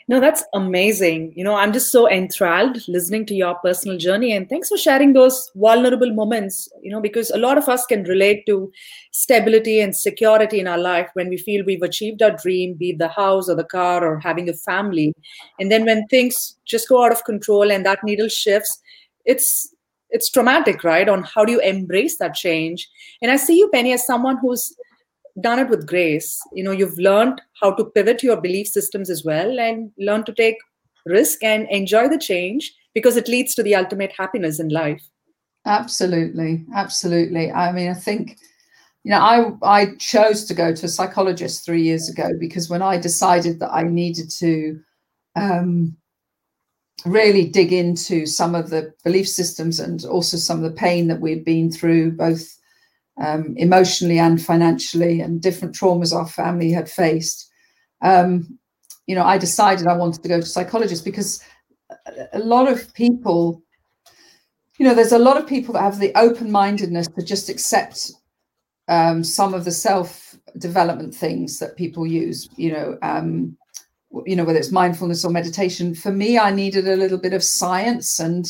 No, 0.09 0.19
that's 0.19 0.43
amazing. 0.53 1.33
You 1.35 1.43
know, 1.43 1.55
I'm 1.55 1.71
just 1.71 1.91
so 1.91 2.09
enthralled 2.09 2.77
listening 2.87 3.25
to 3.27 3.33
your 3.33 3.55
personal 3.55 3.97
journey. 3.97 4.33
And 4.33 4.49
thanks 4.49 4.69
for 4.69 4.77
sharing 4.77 5.13
those 5.13 5.49
vulnerable 5.55 6.13
moments, 6.13 6.67
you 6.81 6.91
know, 6.91 6.99
because 6.99 7.31
a 7.31 7.37
lot 7.37 7.57
of 7.57 7.69
us 7.69 7.85
can 7.85 8.03
relate 8.03 8.45
to 8.47 8.71
stability 9.11 9.79
and 9.79 9.95
security 9.95 10.59
in 10.59 10.67
our 10.67 10.77
life 10.77 11.09
when 11.13 11.29
we 11.29 11.37
feel 11.37 11.63
we've 11.65 11.81
achieved 11.81 12.21
our 12.21 12.31
dream, 12.31 12.73
be 12.73 12.91
it 12.91 12.97
the 12.97 13.07
house 13.07 13.47
or 13.49 13.55
the 13.55 13.63
car 13.63 14.05
or 14.05 14.19
having 14.19 14.49
a 14.49 14.53
family. 14.53 15.13
And 15.59 15.71
then 15.71 15.85
when 15.85 16.05
things 16.07 16.57
just 16.65 16.89
go 16.89 17.05
out 17.05 17.11
of 17.13 17.23
control 17.23 17.71
and 17.71 17.85
that 17.85 18.03
needle 18.03 18.27
shifts, 18.27 18.81
it's 19.25 19.69
it's 20.09 20.29
traumatic, 20.29 20.83
right? 20.83 21.09
On 21.09 21.23
how 21.23 21.43
do 21.43 21.51
you 21.51 21.59
embrace 21.61 22.17
that 22.19 22.35
change? 22.35 22.87
And 23.21 23.31
I 23.31 23.35
see 23.35 23.57
you, 23.57 23.67
Penny, 23.73 23.93
as 23.93 24.05
someone 24.05 24.37
who's 24.37 24.75
done 25.41 25.59
it 25.59 25.69
with 25.69 25.87
grace. 25.87 26.39
You 26.53 26.63
know, 26.63 26.71
you've 26.71 26.97
learned 26.97 27.41
how 27.61 27.73
to 27.73 27.85
pivot 27.85 28.23
your 28.23 28.39
belief 28.39 28.67
systems 28.67 29.09
as 29.09 29.23
well 29.23 29.59
and 29.59 29.91
learn 29.97 30.23
to 30.25 30.33
take 30.33 30.57
risk 31.05 31.43
and 31.43 31.67
enjoy 31.69 32.07
the 32.07 32.17
change 32.17 32.73
because 32.93 33.17
it 33.17 33.27
leads 33.27 33.55
to 33.55 33.63
the 33.63 33.75
ultimate 33.75 34.13
happiness 34.17 34.59
in 34.59 34.69
life. 34.69 35.03
Absolutely. 35.65 36.65
Absolutely. 36.75 37.51
I 37.51 37.71
mean, 37.71 37.89
I 37.89 37.93
think 37.93 38.37
you 39.03 39.11
know 39.11 39.19
i 39.19 39.81
i 39.81 39.87
chose 39.99 40.45
to 40.45 40.53
go 40.53 40.73
to 40.73 40.85
a 40.85 40.89
psychologist 40.89 41.65
three 41.65 41.81
years 41.81 42.09
ago 42.09 42.29
because 42.39 42.69
when 42.69 42.81
i 42.81 42.97
decided 42.97 43.59
that 43.59 43.73
i 43.73 43.83
needed 43.83 44.29
to 44.29 44.79
um, 45.35 45.97
really 47.05 47.47
dig 47.47 47.73
into 47.73 48.25
some 48.25 48.55
of 48.55 48.69
the 48.69 48.93
belief 49.03 49.27
systems 49.27 49.79
and 49.79 50.05
also 50.05 50.37
some 50.37 50.63
of 50.63 50.63
the 50.63 50.77
pain 50.77 51.07
that 51.07 51.19
we'd 51.19 51.43
been 51.43 51.71
through 51.71 52.11
both 52.11 52.57
um, 53.17 53.53
emotionally 53.57 54.19
and 54.19 54.43
financially 54.43 55.21
and 55.21 55.41
different 55.41 55.75
traumas 55.75 56.13
our 56.13 56.27
family 56.27 56.71
had 56.71 56.89
faced 56.89 57.49
um, 58.01 58.57
you 59.07 59.15
know 59.15 59.23
i 59.23 59.37
decided 59.37 59.87
i 59.87 59.95
wanted 59.95 60.21
to 60.21 60.29
go 60.29 60.39
to 60.39 60.45
psychologist 60.45 61.05
because 61.05 61.43
a 62.33 62.39
lot 62.39 62.67
of 62.71 62.93
people 62.93 63.61
you 64.77 64.85
know 64.85 64.95
there's 64.95 65.11
a 65.11 65.19
lot 65.19 65.37
of 65.37 65.47
people 65.47 65.73
that 65.73 65.81
have 65.81 65.99
the 65.99 66.11
open-mindedness 66.15 67.07
to 67.07 67.23
just 67.23 67.49
accept 67.49 68.11
um, 68.87 69.23
some 69.23 69.53
of 69.53 69.65
the 69.65 69.71
self 69.71 70.37
development 70.57 71.15
things 71.15 71.59
that 71.59 71.77
people 71.77 72.05
use, 72.05 72.49
you 72.57 72.71
know, 72.71 72.97
um, 73.01 73.57
you 74.25 74.35
know, 74.35 74.43
whether 74.43 74.59
it's 74.59 74.71
mindfulness 74.71 75.25
or 75.25 75.31
meditation. 75.31 75.95
For 75.95 76.11
me, 76.11 76.37
I 76.37 76.51
needed 76.51 76.87
a 76.87 76.95
little 76.95 77.17
bit 77.17 77.33
of 77.33 77.43
science 77.43 78.19
and 78.19 78.45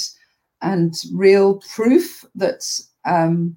and 0.62 0.94
real 1.14 1.62
proof 1.74 2.26
that 2.36 2.64
um, 3.06 3.56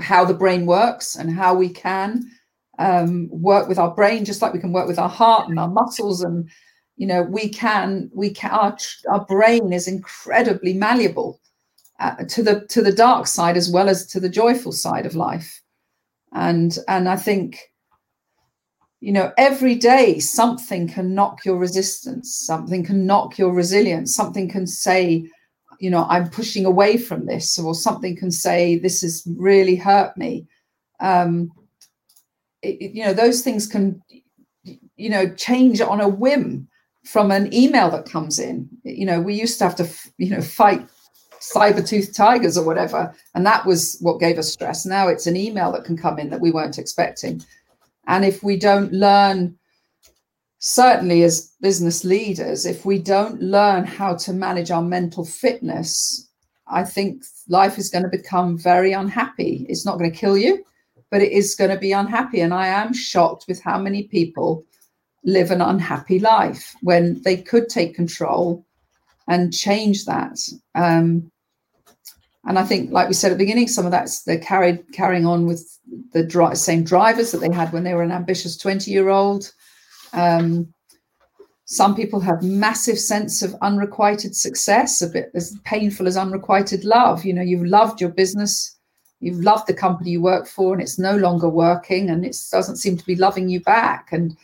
how 0.00 0.24
the 0.24 0.34
brain 0.34 0.66
works 0.66 1.16
and 1.16 1.30
how 1.30 1.54
we 1.54 1.68
can 1.68 2.30
um, 2.78 3.28
work 3.30 3.68
with 3.68 3.78
our 3.78 3.94
brain, 3.94 4.24
just 4.24 4.42
like 4.42 4.52
we 4.52 4.60
can 4.60 4.72
work 4.72 4.88
with 4.88 4.98
our 4.98 5.08
heart 5.08 5.48
and 5.48 5.58
our 5.58 5.68
muscles, 5.68 6.22
and 6.22 6.48
you 6.96 7.06
know, 7.06 7.22
we 7.22 7.48
can 7.48 8.10
we 8.14 8.30
can 8.30 8.50
our 8.50 8.76
our 9.10 9.24
brain 9.26 9.72
is 9.72 9.88
incredibly 9.88 10.72
malleable 10.72 11.40
uh, 12.00 12.16
to 12.28 12.42
the 12.42 12.66
to 12.68 12.82
the 12.82 12.92
dark 12.92 13.26
side 13.26 13.56
as 13.56 13.70
well 13.70 13.88
as 13.88 14.06
to 14.06 14.20
the 14.20 14.28
joyful 14.28 14.72
side 14.72 15.06
of 15.06 15.14
life. 15.14 15.60
And 16.32 16.76
and 16.88 17.08
i 17.08 17.16
think 17.16 17.72
you 19.00 19.12
know 19.12 19.32
every 19.36 19.74
day 19.74 20.18
something 20.18 20.88
can 20.88 21.14
knock 21.14 21.44
your 21.44 21.58
resistance. 21.58 22.34
Something 22.34 22.84
can 22.84 23.06
knock 23.06 23.38
your 23.38 23.52
resilience. 23.52 24.14
Something 24.14 24.48
can 24.48 24.66
say 24.66 25.28
you 25.82 25.90
know 25.90 26.06
i'm 26.08 26.30
pushing 26.30 26.64
away 26.64 26.96
from 26.96 27.26
this 27.26 27.58
or 27.58 27.74
something 27.74 28.16
can 28.16 28.30
say 28.30 28.78
this 28.78 29.02
has 29.02 29.22
really 29.36 29.76
hurt 29.76 30.16
me 30.16 30.46
um 31.00 31.50
it, 32.62 32.94
you 32.94 33.04
know 33.04 33.12
those 33.12 33.42
things 33.42 33.66
can 33.66 34.00
you 34.96 35.10
know 35.10 35.28
change 35.34 35.80
on 35.80 36.00
a 36.00 36.08
whim 36.08 36.68
from 37.04 37.32
an 37.32 37.52
email 37.52 37.90
that 37.90 38.06
comes 38.06 38.38
in 38.38 38.68
you 38.84 39.04
know 39.04 39.20
we 39.20 39.34
used 39.34 39.58
to 39.58 39.64
have 39.64 39.74
to 39.74 39.88
you 40.18 40.30
know 40.30 40.40
fight 40.40 40.86
cyber 41.42 41.86
tooth 41.86 42.14
tigers 42.14 42.56
or 42.56 42.64
whatever. 42.64 43.12
And 43.34 43.44
that 43.44 43.66
was 43.66 43.98
what 44.00 44.20
gave 44.20 44.38
us 44.38 44.52
stress. 44.52 44.86
Now 44.86 45.08
it's 45.08 45.26
an 45.26 45.36
email 45.36 45.72
that 45.72 45.84
can 45.84 45.96
come 45.96 46.18
in 46.18 46.30
that 46.30 46.40
we 46.40 46.52
weren't 46.52 46.78
expecting. 46.78 47.44
And 48.06 48.24
if 48.24 48.42
we 48.42 48.56
don't 48.56 48.92
learn, 48.92 49.58
certainly 50.64 51.24
as 51.24 51.52
business 51.60 52.04
leaders, 52.04 52.64
if 52.64 52.86
we 52.86 52.96
don't 52.96 53.42
learn 53.42 53.84
how 53.84 54.14
to 54.14 54.32
manage 54.32 54.70
our 54.70 54.80
mental 54.80 55.24
fitness, 55.24 56.28
I 56.68 56.84
think 56.84 57.24
life 57.48 57.78
is 57.78 57.90
going 57.90 58.04
to 58.04 58.08
become 58.08 58.56
very 58.56 58.92
unhappy. 58.92 59.66
It's 59.68 59.84
not 59.84 59.98
going 59.98 60.10
to 60.10 60.16
kill 60.16 60.38
you, 60.38 60.64
but 61.10 61.20
it 61.20 61.32
is 61.32 61.56
going 61.56 61.72
to 61.72 61.78
be 61.78 61.90
unhappy. 61.90 62.40
And 62.40 62.54
I 62.54 62.68
am 62.68 62.94
shocked 62.94 63.46
with 63.48 63.60
how 63.60 63.76
many 63.76 64.04
people 64.04 64.64
live 65.24 65.50
an 65.50 65.60
unhappy 65.60 66.20
life 66.20 66.74
when 66.80 67.20
they 67.22 67.36
could 67.36 67.68
take 67.68 67.96
control 67.96 68.64
and 69.26 69.52
change 69.52 70.04
that. 70.04 70.38
Um, 70.76 71.32
and 72.44 72.56
I 72.56 72.62
think, 72.62 72.92
like 72.92 73.08
we 73.08 73.14
said 73.14 73.32
at 73.32 73.38
the 73.38 73.44
beginning, 73.44 73.66
some 73.66 73.84
of 73.84 73.90
that's 73.90 74.22
they're 74.22 74.38
carried 74.38 74.84
carrying 74.92 75.26
on 75.26 75.46
with 75.46 75.78
the 76.12 76.24
dri- 76.24 76.54
same 76.54 76.84
drivers 76.84 77.32
that 77.32 77.38
they 77.38 77.52
had 77.52 77.72
when 77.72 77.82
they 77.82 77.94
were 77.94 78.02
an 78.02 78.12
ambitious 78.12 78.56
twenty-year-old. 78.56 79.52
Um, 80.12 80.72
some 81.64 81.94
people 81.94 82.20
have 82.20 82.42
massive 82.42 82.98
sense 82.98 83.40
of 83.42 83.54
unrequited 83.62 84.36
success, 84.36 85.00
a 85.00 85.08
bit 85.08 85.30
as 85.34 85.56
painful 85.64 86.06
as 86.06 86.16
unrequited 86.16 86.84
love. 86.84 87.24
You 87.24 87.32
know, 87.32 87.42
you've 87.42 87.66
loved 87.66 88.00
your 88.00 88.10
business, 88.10 88.76
you've 89.20 89.40
loved 89.40 89.66
the 89.66 89.74
company 89.74 90.10
you 90.10 90.20
work 90.20 90.46
for, 90.46 90.74
and 90.74 90.82
it's 90.82 90.98
no 90.98 91.16
longer 91.16 91.48
working, 91.48 92.10
and 92.10 92.26
it 92.26 92.36
doesn't 92.50 92.76
seem 92.76 92.96
to 92.98 93.06
be 93.06 93.16
loving 93.16 93.48
you 93.48 93.60
back, 93.60 94.08
and 94.12 94.36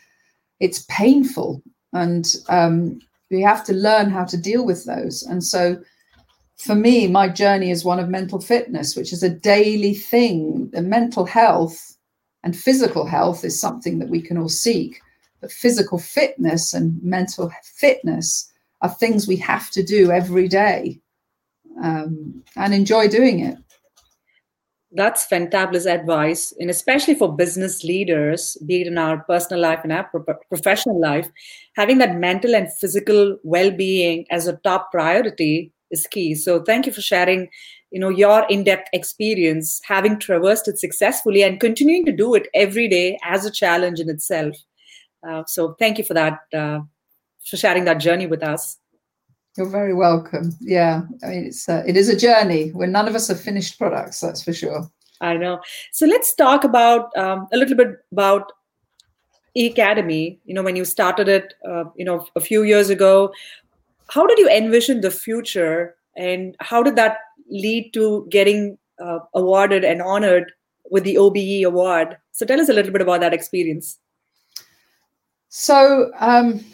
it's 0.61 0.87
painful. 0.89 1.63
And 1.93 2.35
um, 2.49 3.01
we 3.31 3.43
have 3.43 3.65
to 3.65 3.75
learn 3.75 4.11
how 4.11 4.25
to 4.25 4.37
deal 4.37 4.65
with 4.65 4.85
those. 4.85 5.23
And 5.23 5.45
so 5.45 5.79
for 6.57 6.75
me, 6.75 7.07
my 7.07 7.29
journey 7.29 7.71
is 7.71 7.85
one 7.85 8.01
of 8.01 8.09
mental 8.09 8.41
fitness, 8.41 8.97
which 8.97 9.13
is 9.13 9.23
a 9.23 9.31
daily 9.31 9.95
thing. 9.95 10.71
The 10.73 10.83
mental 10.83 11.25
health 11.25 11.97
and 12.43 12.57
physical 12.57 13.07
health 13.07 13.45
is 13.45 13.61
something 13.61 13.99
that 13.99 14.09
we 14.09 14.21
can 14.21 14.39
all 14.39 14.49
seek, 14.49 15.01
but 15.40 15.53
physical 15.53 15.98
fitness 15.98 16.74
and 16.74 17.03
mental 17.03 17.51
fitness 17.62 18.53
are 18.81 18.88
things 18.88 19.27
we 19.27 19.37
have 19.37 19.70
to 19.70 19.83
do 19.83 20.11
every 20.11 20.48
day 20.48 21.01
um, 21.83 22.42
and 22.57 22.74
enjoy 22.74 23.09
doing 23.09 23.40
it. 23.40 23.57
That's 24.90 25.27
fantabulous 25.27 25.85
advice, 25.85 26.55
and 26.59 26.70
especially 26.70 27.14
for 27.14 27.37
business 27.37 27.85
leaders, 27.85 28.57
be 28.64 28.81
it 28.81 28.87
in 28.87 28.96
our 28.96 29.18
personal 29.24 29.61
life 29.61 29.81
and 29.83 29.92
our 29.92 30.11
professional 30.48 30.98
life, 30.98 31.29
having 31.77 31.98
that 31.98 32.16
mental 32.16 32.55
and 32.55 32.72
physical 32.72 33.37
well-being 33.42 34.24
as 34.31 34.46
a 34.46 34.57
top 34.57 34.90
priority 34.90 35.72
is 35.90 36.07
key. 36.07 36.35
So 36.35 36.62
thank 36.62 36.87
you 36.87 36.92
for 36.92 37.03
sharing, 37.03 37.51
you 37.90 38.01
know, 38.01 38.09
your 38.09 38.46
in-depth 38.48 38.88
experience, 38.94 39.79
having 39.85 40.18
traversed 40.18 40.68
it 40.68 40.79
successfully 40.79 41.42
and 41.42 41.61
continuing 41.61 42.07
to 42.07 42.12
do 42.12 42.35
it 42.35 42.48
every 42.55 42.88
day 42.88 43.18
as 43.24 43.44
a 43.44 43.51
challenge 43.51 44.01
in 44.01 44.09
itself. 44.09 44.57
Uh, 45.27 45.43
so 45.47 45.75
thank 45.79 45.99
you 45.99 46.05
for 46.05 46.15
that, 46.15 46.41
uh, 46.53 46.81
for 47.45 47.57
sharing 47.57 47.85
that 47.85 47.99
journey 47.99 48.27
with 48.27 48.43
us. 48.43 48.79
You're 49.57 49.67
very 49.69 49.95
welcome. 49.95 50.53
Yeah, 50.61 51.03
I 51.25 51.27
mean, 51.27 51.45
it's 51.47 51.69
uh, 51.69 51.83
it 51.85 51.97
is 51.97 52.09
a 52.09 52.17
journey 52.17 52.69
where 52.69 52.87
none 52.87 53.09
of 53.09 53.17
us 53.17 53.29
are 53.29 53.35
finished 53.35 53.77
products. 53.77 54.21
That's 54.21 54.43
for 54.43 54.53
sure. 54.53 54.89
I 55.21 55.37
know. 55.37 55.61
So 55.91 56.07
let's 56.07 56.33
talk 56.35 56.63
about 56.63 57.17
um, 57.17 57.49
a 57.53 57.57
little 57.57 57.77
bit 57.77 57.97
about 58.13 58.53
Ecademy. 59.57 60.39
You 60.45 60.55
know, 60.55 60.63
when 60.63 60.77
you 60.77 60.85
started 60.85 61.29
it, 61.29 61.55
uh, 61.69 61.85
you 61.97 62.05
know, 62.05 62.27
a 62.37 62.41
few 62.41 62.63
years 62.63 62.89
ago, 62.89 63.33
how 64.09 64.27
did 64.27 64.39
you 64.39 64.49
envision 64.49 65.01
the 65.01 65.11
future 65.11 65.97
and 66.17 66.55
how 66.61 66.83
did 66.83 66.97
that 66.97 67.19
lead 67.51 67.93
to 67.95 68.27
getting 68.31 68.79
uh, 69.03 69.19
awarded 69.35 69.85
and 69.85 70.03
honored 70.03 70.53
with 70.91 71.05
the 71.05 71.19
OBE 71.19 71.65
award? 71.65 72.17
So 72.31 72.47
tell 72.47 72.61
us 72.61 72.69
a 72.69 72.73
little 72.73 72.93
bit 72.93 73.03
about 73.03 73.21
that 73.21 73.35
experience. 73.35 73.99
So 75.49 76.11
um, 76.19 76.65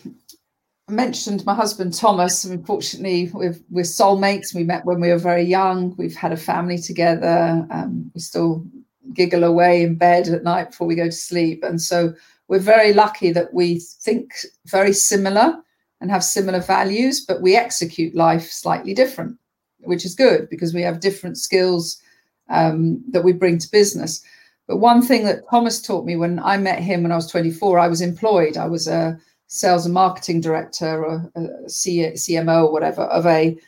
I 0.88 0.92
mentioned 0.92 1.46
my 1.46 1.54
husband 1.54 1.94
Thomas. 1.94 2.44
And 2.44 2.52
unfortunately, 2.52 3.30
we're, 3.32 3.56
we're 3.70 3.82
soulmates. 3.82 4.54
We 4.54 4.64
met 4.64 4.84
when 4.84 5.00
we 5.00 5.10
were 5.10 5.18
very 5.18 5.44
young. 5.44 5.94
We've 5.96 6.16
had 6.16 6.32
a 6.32 6.36
family 6.36 6.78
together. 6.78 7.66
Um, 7.70 8.10
we 8.14 8.20
still 8.20 8.64
giggle 9.12 9.44
away 9.44 9.82
in 9.82 9.94
bed 9.94 10.28
at 10.28 10.44
night 10.44 10.70
before 10.70 10.86
we 10.86 10.94
go 10.94 11.06
to 11.06 11.12
sleep. 11.12 11.62
And 11.62 11.80
so 11.80 12.14
we're 12.48 12.58
very 12.58 12.92
lucky 12.92 13.32
that 13.32 13.54
we 13.54 13.78
think 13.78 14.32
very 14.66 14.92
similar 14.92 15.56
and 16.00 16.10
have 16.10 16.24
similar 16.24 16.60
values, 16.60 17.24
but 17.24 17.40
we 17.40 17.56
execute 17.56 18.14
life 18.14 18.50
slightly 18.50 18.92
different, 18.92 19.38
which 19.80 20.04
is 20.04 20.14
good 20.14 20.50
because 20.50 20.74
we 20.74 20.82
have 20.82 21.00
different 21.00 21.38
skills 21.38 22.02
um, 22.50 23.02
that 23.10 23.24
we 23.24 23.32
bring 23.32 23.56
to 23.58 23.70
business. 23.70 24.22
But 24.66 24.78
one 24.78 25.02
thing 25.02 25.24
that 25.24 25.48
Thomas 25.50 25.80
taught 25.80 26.06
me 26.06 26.16
when 26.16 26.38
I 26.38 26.56
met 26.56 26.80
him 26.80 27.02
when 27.02 27.12
I 27.12 27.16
was 27.16 27.30
24, 27.30 27.78
I 27.78 27.88
was 27.88 28.00
employed. 28.00 28.56
I 28.56 28.66
was 28.66 28.88
a 28.88 29.18
sales 29.46 29.84
and 29.84 29.94
marketing 29.94 30.40
director 30.40 31.04
or 31.04 31.30
a 31.36 31.40
CMO 31.66 32.64
or 32.64 32.72
whatever 32.72 33.02
of 33.02 33.26
a, 33.26 33.58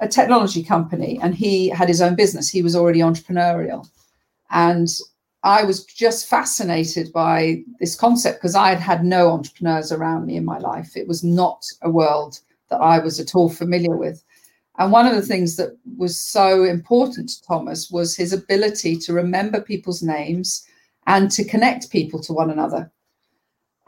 a 0.00 0.08
technology 0.08 0.62
company. 0.62 1.18
And 1.20 1.34
he 1.34 1.68
had 1.68 1.88
his 1.88 2.00
own 2.00 2.14
business. 2.14 2.48
He 2.48 2.62
was 2.62 2.76
already 2.76 3.00
entrepreneurial. 3.00 3.88
And 4.50 4.88
I 5.42 5.64
was 5.64 5.84
just 5.84 6.26
fascinated 6.26 7.12
by 7.12 7.62
this 7.80 7.96
concept 7.96 8.38
because 8.38 8.54
I 8.54 8.70
had 8.70 8.80
had 8.80 9.04
no 9.04 9.30
entrepreneurs 9.30 9.92
around 9.92 10.26
me 10.26 10.36
in 10.36 10.44
my 10.44 10.58
life. 10.58 10.96
It 10.96 11.08
was 11.08 11.22
not 11.22 11.64
a 11.82 11.90
world 11.90 12.40
that 12.70 12.80
I 12.80 12.98
was 12.98 13.20
at 13.20 13.34
all 13.34 13.48
familiar 13.48 13.96
with. 13.96 14.24
And 14.78 14.92
one 14.92 15.06
of 15.06 15.14
the 15.14 15.22
things 15.22 15.56
that 15.56 15.76
was 15.96 16.20
so 16.20 16.64
important 16.64 17.30
to 17.30 17.42
Thomas 17.42 17.90
was 17.90 18.14
his 18.14 18.32
ability 18.32 18.96
to 18.98 19.12
remember 19.12 19.60
people's 19.60 20.02
names 20.02 20.66
and 21.06 21.30
to 21.30 21.44
connect 21.44 21.90
people 21.90 22.20
to 22.22 22.32
one 22.32 22.50
another. 22.50 22.90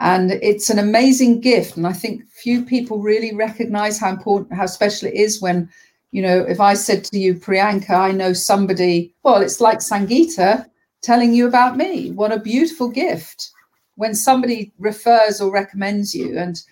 And 0.01 0.33
it's 0.33 0.71
an 0.71 0.79
amazing 0.79 1.41
gift. 1.41 1.77
And 1.77 1.87
I 1.87 1.93
think 1.93 2.27
few 2.29 2.63
people 2.65 3.01
really 3.01 3.35
recognize 3.35 3.99
how 3.99 4.11
important, 4.11 4.55
how 4.55 4.67
special 4.67 5.09
it 5.09 5.15
is 5.15 5.43
when, 5.43 5.69
you 6.13 6.23
know, 6.23 6.41
if 6.43 6.61
I 6.61 6.75
said 6.75 7.05
to 7.05 7.19
you, 7.19 7.35
Priyanka, 7.35 7.91
I 7.91 8.13
know 8.13 8.33
somebody, 8.33 9.15
well, 9.25 9.43
it's 9.43 9.61
like 9.61 9.81
Sangeeta 9.81 10.67
telling 11.03 11.35
you 11.35 11.47
about 11.47 11.77
me. 11.77 12.13
What 12.13 12.33
a 12.33 12.39
beautiful 12.39 12.89
gift 12.89 13.51
when 13.97 14.15
somebody 14.15 14.73
refers 14.79 15.41
or 15.41 15.51
recommends 15.51 16.15
you. 16.15 16.39
And 16.39 16.63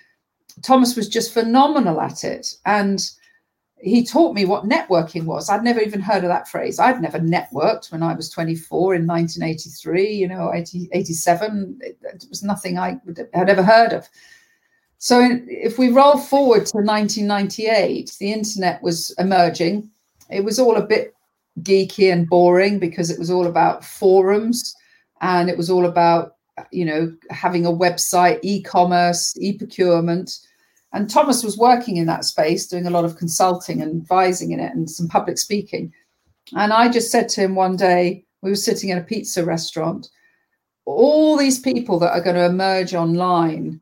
Thomas 0.63 0.95
was 0.97 1.09
just 1.09 1.35
phenomenal 1.35 2.01
at 2.01 2.23
it. 2.23 2.55
And 2.65 3.11
he 3.79 4.05
taught 4.05 4.35
me 4.35 4.45
what 4.45 4.65
networking 4.65 5.25
was. 5.25 5.51
I'd 5.51 5.63
never 5.63 5.81
even 5.81 6.01
heard 6.01 6.25
of 6.25 6.29
that 6.29 6.49
phrase. 6.49 6.79
I'd 6.79 7.01
never 7.01 7.19
networked 7.19 7.93
when 7.93 8.03
I 8.03 8.15
was 8.15 8.31
24 8.31 8.95
in 8.95 9.07
1983, 9.07 10.13
you 10.13 10.29
know, 10.29 10.53
80, 10.55 10.89
87. 10.93 11.79
It, 11.83 11.99
it 12.03 12.25
was 12.29 12.43
nothing 12.43 12.79
I 12.79 12.99
had 13.35 13.51
ever 13.51 13.63
heard 13.63 13.93
of. 13.93 14.09
So 14.99 15.39
if 15.47 15.79
we 15.79 15.91
roll 15.91 16.17
forward 16.17 16.65
to 16.67 16.79
1998, 16.79 18.17
the 18.19 18.33
internet 18.33 18.83
was 18.83 19.15
emerging. 19.19 19.91
It 20.31 20.43
was 20.43 20.59
all 20.59 20.77
a 20.77 20.87
bit 20.87 21.15
geeky 21.61 22.11
and 22.13 22.29
boring 22.29 22.79
because 22.79 23.11
it 23.11 23.19
was 23.19 23.31
all 23.31 23.47
about 23.47 23.85
forums 23.85 24.75
and 25.21 25.51
it 25.51 25.57
was 25.57 25.69
all 25.69 25.85
about, 25.85 26.37
you 26.71 26.85
know, 26.85 27.15
having 27.31 27.67
a 27.67 27.71
website, 27.71 28.41
e-commerce, 28.43 29.37
e-procurement 29.39 30.39
and 30.97 31.11
Thomas 31.11 31.45
was 31.45 31.59
working 31.59 31.99
in 31.99 32.07
that 32.07 32.25
space, 32.25 32.67
doing 32.67 32.87
a 32.87 32.91
lot 32.91 33.05
of 33.05 33.19
consulting 33.19 33.83
and 33.83 34.01
advising 34.01 34.53
in 34.53 34.61
it 34.61 34.75
and 34.75 34.91
some 34.91 35.09
public 35.09 35.37
speaking. 35.37 35.93
And 36.57 36.73
I 36.73 36.89
just 36.89 37.11
said 37.11 37.29
to 37.31 37.43
him 37.43 37.55
one 37.55 37.77
day, 37.77 38.25
we 38.41 38.51
were 38.51 38.57
sitting 38.57 38.89
in 38.89 38.97
a 38.97 39.03
pizza 39.03 39.45
restaurant, 39.45 40.09
all 40.87 41.37
these 41.37 41.59
people 41.59 41.99
that 41.99 42.13
are 42.13 42.23
going 42.23 42.37
to 42.37 42.47
emerge 42.47 42.95
online 42.95 43.81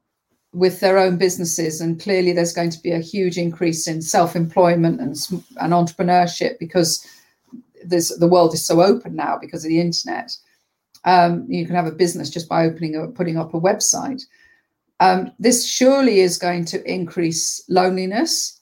with 0.53 0.81
their 0.81 0.99
own 0.99 1.17
businesses. 1.17 1.81
And 1.81 2.01
clearly, 2.01 2.33
there's 2.33 2.53
going 2.53 2.71
to 2.71 2.83
be 2.83 2.91
a 2.91 2.99
huge 2.99 3.39
increase 3.39 3.87
in 3.87 4.03
self 4.03 4.35
employment 4.35 5.01
and, 5.01 5.17
and 5.61 5.73
entrepreneurship 5.73 6.59
because 6.59 7.07
the 7.85 8.29
world 8.29 8.55
is 8.55 8.67
so 8.67 8.83
open 8.83 9.15
now 9.15 9.39
because 9.41 9.65
of 9.65 9.69
the 9.69 9.81
internet. 9.81 10.37
Um, 11.05 11.45
you 11.49 11.67
can 11.67 11.77
have 11.77 11.87
a 11.87 11.93
business 11.93 12.31
just 12.31 12.49
by 12.49 12.65
opening 12.65 12.97
or 12.97 13.07
putting 13.09 13.37
up 13.37 13.55
a 13.55 13.61
website. 13.61 14.23
Um, 15.01 15.33
this 15.39 15.67
surely 15.67 16.21
is 16.21 16.39
going 16.39 16.65
to 16.67 16.83
increase 16.91 17.65
loneliness. 17.69 18.61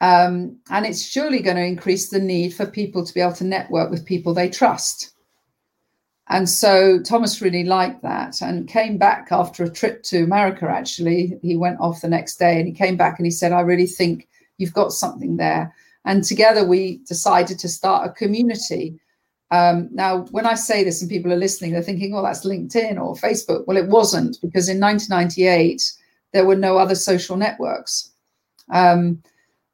Um, 0.00 0.58
and 0.70 0.84
it's 0.84 1.04
surely 1.04 1.40
going 1.40 1.56
to 1.56 1.64
increase 1.64 2.10
the 2.10 2.18
need 2.18 2.54
for 2.54 2.66
people 2.66 3.04
to 3.04 3.14
be 3.14 3.20
able 3.20 3.32
to 3.34 3.44
network 3.44 3.90
with 3.90 4.04
people 4.04 4.34
they 4.34 4.50
trust. 4.50 5.12
And 6.28 6.48
so 6.48 7.00
Thomas 7.02 7.40
really 7.40 7.64
liked 7.64 8.02
that 8.02 8.42
and 8.42 8.68
came 8.68 8.98
back 8.98 9.28
after 9.30 9.62
a 9.64 9.70
trip 9.70 10.02
to 10.04 10.24
America. 10.24 10.66
Actually, 10.68 11.38
he 11.40 11.56
went 11.56 11.80
off 11.80 12.00
the 12.00 12.08
next 12.08 12.36
day 12.36 12.58
and 12.58 12.66
he 12.66 12.74
came 12.74 12.96
back 12.96 13.18
and 13.18 13.26
he 13.26 13.30
said, 13.30 13.52
I 13.52 13.60
really 13.60 13.86
think 13.86 14.28
you've 14.58 14.74
got 14.74 14.92
something 14.92 15.36
there. 15.36 15.72
And 16.04 16.24
together 16.24 16.66
we 16.66 16.98
decided 17.08 17.58
to 17.60 17.68
start 17.68 18.08
a 18.08 18.12
community 18.12 18.98
um, 19.50 19.88
now, 19.92 20.22
when 20.32 20.46
I 20.46 20.54
say 20.54 20.82
this 20.82 21.00
and 21.00 21.10
people 21.10 21.32
are 21.32 21.36
listening, 21.36 21.72
they're 21.72 21.82
thinking, 21.82 22.14
oh, 22.14 22.22
that's 22.22 22.44
LinkedIn 22.44 23.00
or 23.00 23.14
Facebook. 23.14 23.64
Well, 23.66 23.76
it 23.76 23.88
wasn't 23.88 24.38
because 24.42 24.68
in 24.68 24.80
1998, 24.80 25.92
there 26.32 26.44
were 26.44 26.56
no 26.56 26.78
other 26.78 26.96
social 26.96 27.36
networks. 27.36 28.10
Um, 28.72 29.22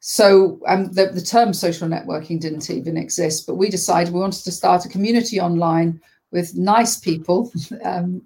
so 0.00 0.60
um, 0.66 0.92
the, 0.92 1.06
the 1.06 1.22
term 1.22 1.54
social 1.54 1.88
networking 1.88 2.38
didn't 2.38 2.68
even 2.68 2.96
exist, 2.96 3.46
but 3.46 3.54
we 3.54 3.70
decided 3.70 4.12
we 4.12 4.20
wanted 4.20 4.44
to 4.44 4.52
start 4.52 4.84
a 4.84 4.90
community 4.90 5.40
online 5.40 6.00
with 6.32 6.54
nice 6.54 6.98
people, 6.98 7.50
um, 7.84 8.20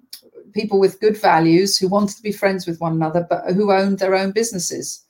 people 0.53 0.79
with 0.79 0.99
good 0.99 1.19
values 1.21 1.77
who 1.77 1.87
wanted 1.87 2.17
to 2.17 2.23
be 2.23 2.31
friends 2.31 2.67
with 2.67 2.81
one 2.81 2.93
another, 2.93 3.25
but 3.29 3.53
who 3.53 3.71
owned 3.71 3.99
their 3.99 4.15
own 4.15 4.31
businesses. 4.31 5.05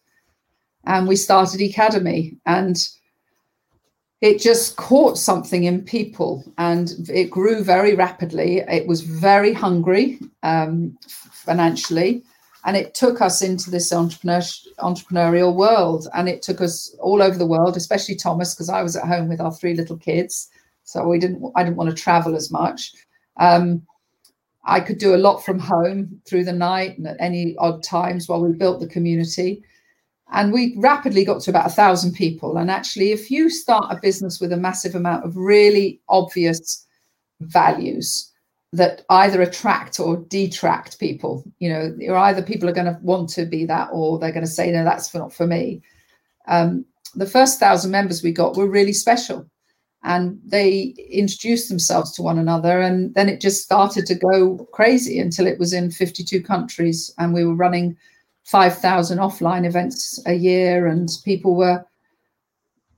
And 0.85 1.07
we 1.07 1.15
started 1.15 1.61
Ecademy. 1.61 2.37
And 2.45 2.77
it 4.21 4.41
just 4.41 4.77
caught 4.77 5.17
something 5.17 5.65
in 5.65 5.83
people 5.83 6.43
and 6.57 6.91
it 7.09 7.29
grew 7.29 7.63
very 7.63 7.93
rapidly. 7.93 8.59
It 8.59 8.87
was 8.87 9.01
very 9.01 9.53
hungry 9.53 10.19
um, 10.41 10.97
financially 11.07 12.23
and 12.65 12.75
it 12.75 12.95
took 12.95 13.21
us 13.21 13.43
into 13.43 13.69
this 13.69 13.93
entrepreneur, 13.93 14.41
entrepreneurial 14.79 15.55
world 15.55 16.07
and 16.15 16.27
it 16.27 16.41
took 16.41 16.61
us 16.61 16.95
all 16.99 17.21
over 17.21 17.37
the 17.37 17.45
world, 17.45 17.77
especially 17.77 18.15
Thomas, 18.15 18.55
because 18.55 18.69
I 18.69 18.81
was 18.81 18.95
at 18.95 19.07
home 19.07 19.29
with 19.29 19.39
our 19.39 19.53
three 19.53 19.75
little 19.75 19.97
kids. 19.97 20.49
So 20.83 21.07
we 21.07 21.19
didn't, 21.19 21.51
I 21.55 21.63
didn't 21.63 21.77
want 21.77 21.91
to 21.91 21.95
travel 21.95 22.35
as 22.35 22.49
much. 22.49 22.93
Um, 23.39 23.85
I 24.65 24.79
could 24.79 24.97
do 24.97 25.15
a 25.15 25.17
lot 25.17 25.45
from 25.45 25.59
home 25.59 26.21
through 26.25 26.43
the 26.43 26.53
night 26.53 26.97
and 26.97 27.07
at 27.07 27.17
any 27.19 27.55
odd 27.57 27.83
times 27.83 28.27
while 28.27 28.41
we 28.41 28.51
built 28.51 28.79
the 28.79 28.87
community 28.87 29.63
and 30.31 30.51
we 30.51 30.75
rapidly 30.77 31.23
got 31.23 31.41
to 31.41 31.49
about 31.49 31.67
a 31.67 31.73
thousand 31.73 32.13
people. 32.13 32.57
And 32.57 32.69
actually 32.69 33.11
if 33.11 33.31
you 33.31 33.49
start 33.49 33.85
a 33.89 33.99
business 34.01 34.39
with 34.39 34.51
a 34.51 34.57
massive 34.57 34.95
amount 34.95 35.25
of 35.25 35.37
really 35.37 36.01
obvious 36.09 36.85
values 37.41 38.31
that 38.73 39.03
either 39.09 39.41
attract 39.41 39.99
or 39.99 40.17
detract 40.27 40.99
people 40.99 41.41
you 41.59 41.69
know 41.69 41.95
or 42.09 42.17
either 42.17 42.41
people 42.41 42.67
are 42.67 42.73
going 42.73 42.93
to 42.93 42.99
want 43.01 43.29
to 43.29 43.45
be 43.45 43.65
that 43.65 43.87
or 43.93 44.19
they're 44.19 44.33
going 44.33 44.45
to 44.45 44.51
say 44.51 44.71
no 44.71 44.83
that's 44.83 45.13
not 45.13 45.33
for 45.33 45.47
me. 45.47 45.81
Um, 46.47 46.85
the 47.15 47.25
first 47.25 47.59
thousand 47.59 47.91
members 47.91 48.21
we 48.21 48.31
got 48.31 48.55
were 48.55 48.69
really 48.69 48.93
special. 48.93 49.49
And 50.03 50.39
they 50.45 50.93
introduced 51.09 51.69
themselves 51.69 52.11
to 52.13 52.21
one 52.21 52.37
another 52.37 52.79
and 52.79 53.13
then 53.15 53.27
it 53.27 53.41
just 53.41 53.63
started 53.63 54.05
to 54.05 54.15
go 54.15 54.57
crazy 54.71 55.19
until 55.19 55.47
it 55.47 55.59
was 55.59 55.73
in 55.73 55.91
52 55.91 56.41
countries 56.43 57.13
and 57.17 57.33
we 57.33 57.43
were 57.43 57.55
running 57.55 57.97
5,000 58.47 59.17
offline 59.17 59.65
events 59.65 60.21
a 60.25 60.33
year, 60.33 60.87
and 60.87 61.09
people 61.25 61.53
were 61.55 61.85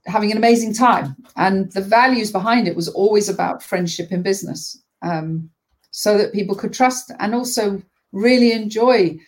having 0.06 0.30
an 0.30 0.36
amazing 0.36 0.72
time. 0.72 1.16
And 1.36 1.72
the 1.72 1.80
values 1.80 2.30
behind 2.30 2.68
it 2.68 2.76
was 2.76 2.88
always 2.88 3.28
about 3.28 3.62
friendship 3.62 4.12
in 4.12 4.22
business, 4.22 4.80
um, 5.02 5.50
so 5.90 6.16
that 6.16 6.32
people 6.32 6.54
could 6.54 6.72
trust 6.72 7.10
and 7.18 7.34
also 7.34 7.82
really 8.12 8.52
enjoy 8.52 9.18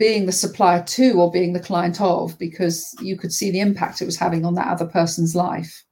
being 0.00 0.26
the 0.26 0.32
supplier 0.32 0.82
to 0.82 1.12
or 1.12 1.30
being 1.30 1.52
the 1.52 1.60
client 1.60 2.00
of, 2.00 2.36
because 2.38 2.92
you 3.00 3.16
could 3.16 3.32
see 3.32 3.52
the 3.52 3.60
impact 3.60 4.02
it 4.02 4.06
was 4.06 4.16
having 4.16 4.44
on 4.44 4.54
that 4.54 4.66
other 4.66 4.86
person's 4.86 5.36
life. 5.36 5.84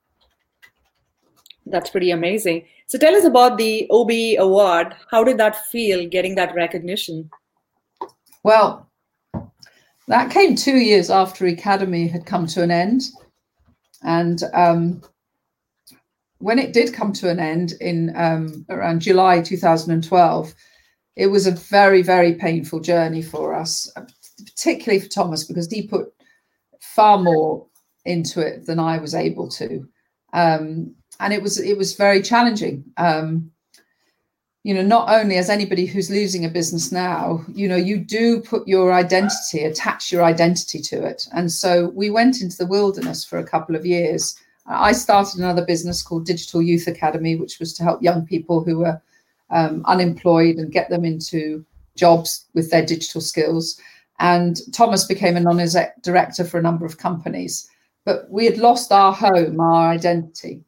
That's 1.66 1.90
pretty 1.90 2.10
amazing. 2.10 2.64
So 2.88 2.98
tell 2.98 3.14
us 3.14 3.24
about 3.24 3.58
the 3.58 3.86
OBE 3.90 4.40
award. 4.40 4.96
How 5.08 5.22
did 5.22 5.38
that 5.38 5.66
feel 5.66 6.08
getting 6.08 6.34
that 6.34 6.54
recognition? 6.56 7.30
Well, 8.42 8.88
that 10.08 10.30
came 10.30 10.56
two 10.56 10.76
years 10.76 11.10
after 11.10 11.44
Ecademy 11.44 12.10
had 12.10 12.26
come 12.26 12.46
to 12.48 12.62
an 12.62 12.70
end. 12.70 13.02
And 14.02 14.42
um, 14.54 15.02
when 16.38 16.58
it 16.58 16.72
did 16.72 16.94
come 16.94 17.12
to 17.14 17.28
an 17.28 17.38
end 17.38 17.74
in 17.80 18.14
um, 18.16 18.64
around 18.70 19.00
July 19.00 19.42
2012, 19.42 20.54
it 21.16 21.26
was 21.26 21.46
a 21.46 21.52
very, 21.52 22.02
very 22.02 22.34
painful 22.34 22.80
journey 22.80 23.22
for 23.22 23.54
us, 23.54 23.92
particularly 24.44 25.00
for 25.00 25.08
Thomas, 25.08 25.44
because 25.44 25.70
he 25.70 25.86
put 25.86 26.08
far 26.80 27.18
more 27.18 27.66
into 28.04 28.40
it 28.40 28.66
than 28.66 28.78
I 28.78 28.98
was 28.98 29.14
able 29.14 29.48
to. 29.50 29.86
Um, 30.32 30.94
and 31.20 31.32
it 31.32 31.42
was 31.42 31.58
it 31.58 31.76
was 31.76 31.96
very 31.96 32.22
challenging. 32.22 32.84
Um, 32.96 33.50
you 34.68 34.74
know 34.74 34.82
not 34.82 35.08
only 35.08 35.38
as 35.38 35.48
anybody 35.48 35.86
who's 35.86 36.10
losing 36.10 36.44
a 36.44 36.50
business 36.50 36.92
now 36.92 37.42
you 37.54 37.66
know 37.66 37.74
you 37.74 37.96
do 37.96 38.38
put 38.42 38.68
your 38.68 38.92
identity 38.92 39.64
attach 39.64 40.12
your 40.12 40.22
identity 40.22 40.78
to 40.78 41.06
it. 41.06 41.26
And 41.32 41.50
so 41.50 41.88
we 41.94 42.10
went 42.10 42.42
into 42.42 42.58
the 42.58 42.66
wilderness 42.66 43.24
for 43.24 43.38
a 43.38 43.48
couple 43.52 43.74
of 43.74 43.86
years. 43.86 44.38
I 44.66 44.92
started 44.92 45.38
another 45.38 45.64
business 45.64 46.02
called 46.02 46.26
digital 46.26 46.60
youth 46.60 46.86
academy 46.86 47.34
which 47.34 47.58
was 47.58 47.72
to 47.74 47.82
help 47.82 48.02
young 48.02 48.26
people 48.26 48.62
who 48.62 48.80
were 48.80 49.00
um, 49.48 49.82
unemployed 49.86 50.56
and 50.56 50.70
get 50.70 50.90
them 50.90 51.06
into 51.06 51.64
jobs 51.96 52.44
with 52.52 52.70
their 52.70 52.84
digital 52.84 53.22
skills. 53.22 53.80
And 54.18 54.60
thomas 54.74 55.06
became 55.06 55.38
a 55.38 55.40
non-exec 55.40 56.02
director 56.02 56.44
for 56.44 56.58
a 56.58 56.66
number 56.68 56.84
of 56.84 56.98
companies. 56.98 57.70
But 58.04 58.30
we 58.30 58.44
had 58.44 58.58
lost 58.58 58.92
our 58.92 59.14
home 59.14 59.60
our 59.60 59.88
identity. 59.88 60.62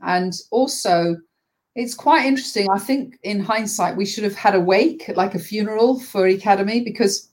And 0.00 0.32
also 0.50 1.18
it's 1.74 1.94
quite 1.94 2.26
interesting. 2.26 2.68
I 2.70 2.78
think 2.78 3.18
in 3.22 3.40
hindsight, 3.40 3.96
we 3.96 4.06
should 4.06 4.24
have 4.24 4.34
had 4.34 4.54
a 4.54 4.60
wake, 4.60 5.10
like 5.14 5.34
a 5.34 5.38
funeral 5.38 6.00
for 6.00 6.28
Ecademy, 6.28 6.84
because 6.84 7.30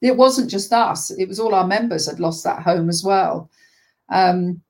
it 0.00 0.16
wasn't 0.16 0.50
just 0.50 0.72
us; 0.72 1.10
it 1.10 1.28
was 1.28 1.38
all 1.38 1.54
our 1.54 1.66
members 1.66 2.06
had 2.08 2.20
lost 2.20 2.44
that 2.44 2.62
home 2.62 2.88
as 2.88 3.04
well. 3.04 3.50
Um, 4.08 4.60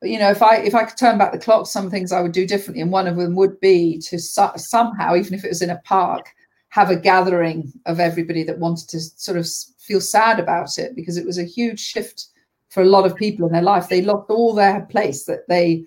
but, 0.00 0.10
you 0.10 0.18
know, 0.18 0.30
if 0.30 0.42
I 0.42 0.56
if 0.56 0.74
I 0.74 0.84
could 0.84 0.98
turn 0.98 1.18
back 1.18 1.32
the 1.32 1.38
clock, 1.38 1.66
some 1.66 1.90
things 1.90 2.12
I 2.12 2.20
would 2.20 2.32
do 2.32 2.46
differently, 2.46 2.82
and 2.82 2.92
one 2.92 3.06
of 3.06 3.16
them 3.16 3.34
would 3.36 3.58
be 3.60 3.98
to 4.06 4.18
su- 4.18 4.56
somehow, 4.56 5.16
even 5.16 5.34
if 5.34 5.44
it 5.44 5.48
was 5.48 5.62
in 5.62 5.70
a 5.70 5.80
park, 5.84 6.30
have 6.70 6.90
a 6.90 6.96
gathering 6.96 7.72
of 7.86 8.00
everybody 8.00 8.44
that 8.44 8.58
wanted 8.58 8.88
to 8.90 9.00
sort 9.00 9.38
of 9.38 9.46
feel 9.78 10.00
sad 10.00 10.38
about 10.38 10.78
it, 10.78 10.94
because 10.94 11.16
it 11.16 11.26
was 11.26 11.38
a 11.38 11.44
huge 11.44 11.80
shift 11.80 12.26
for 12.68 12.82
a 12.82 12.86
lot 12.86 13.06
of 13.06 13.16
people 13.16 13.46
in 13.46 13.52
their 13.52 13.62
life. 13.62 13.88
They 13.88 14.02
lost 14.02 14.30
all 14.30 14.54
their 14.54 14.82
place 14.82 15.24
that 15.24 15.48
they 15.48 15.84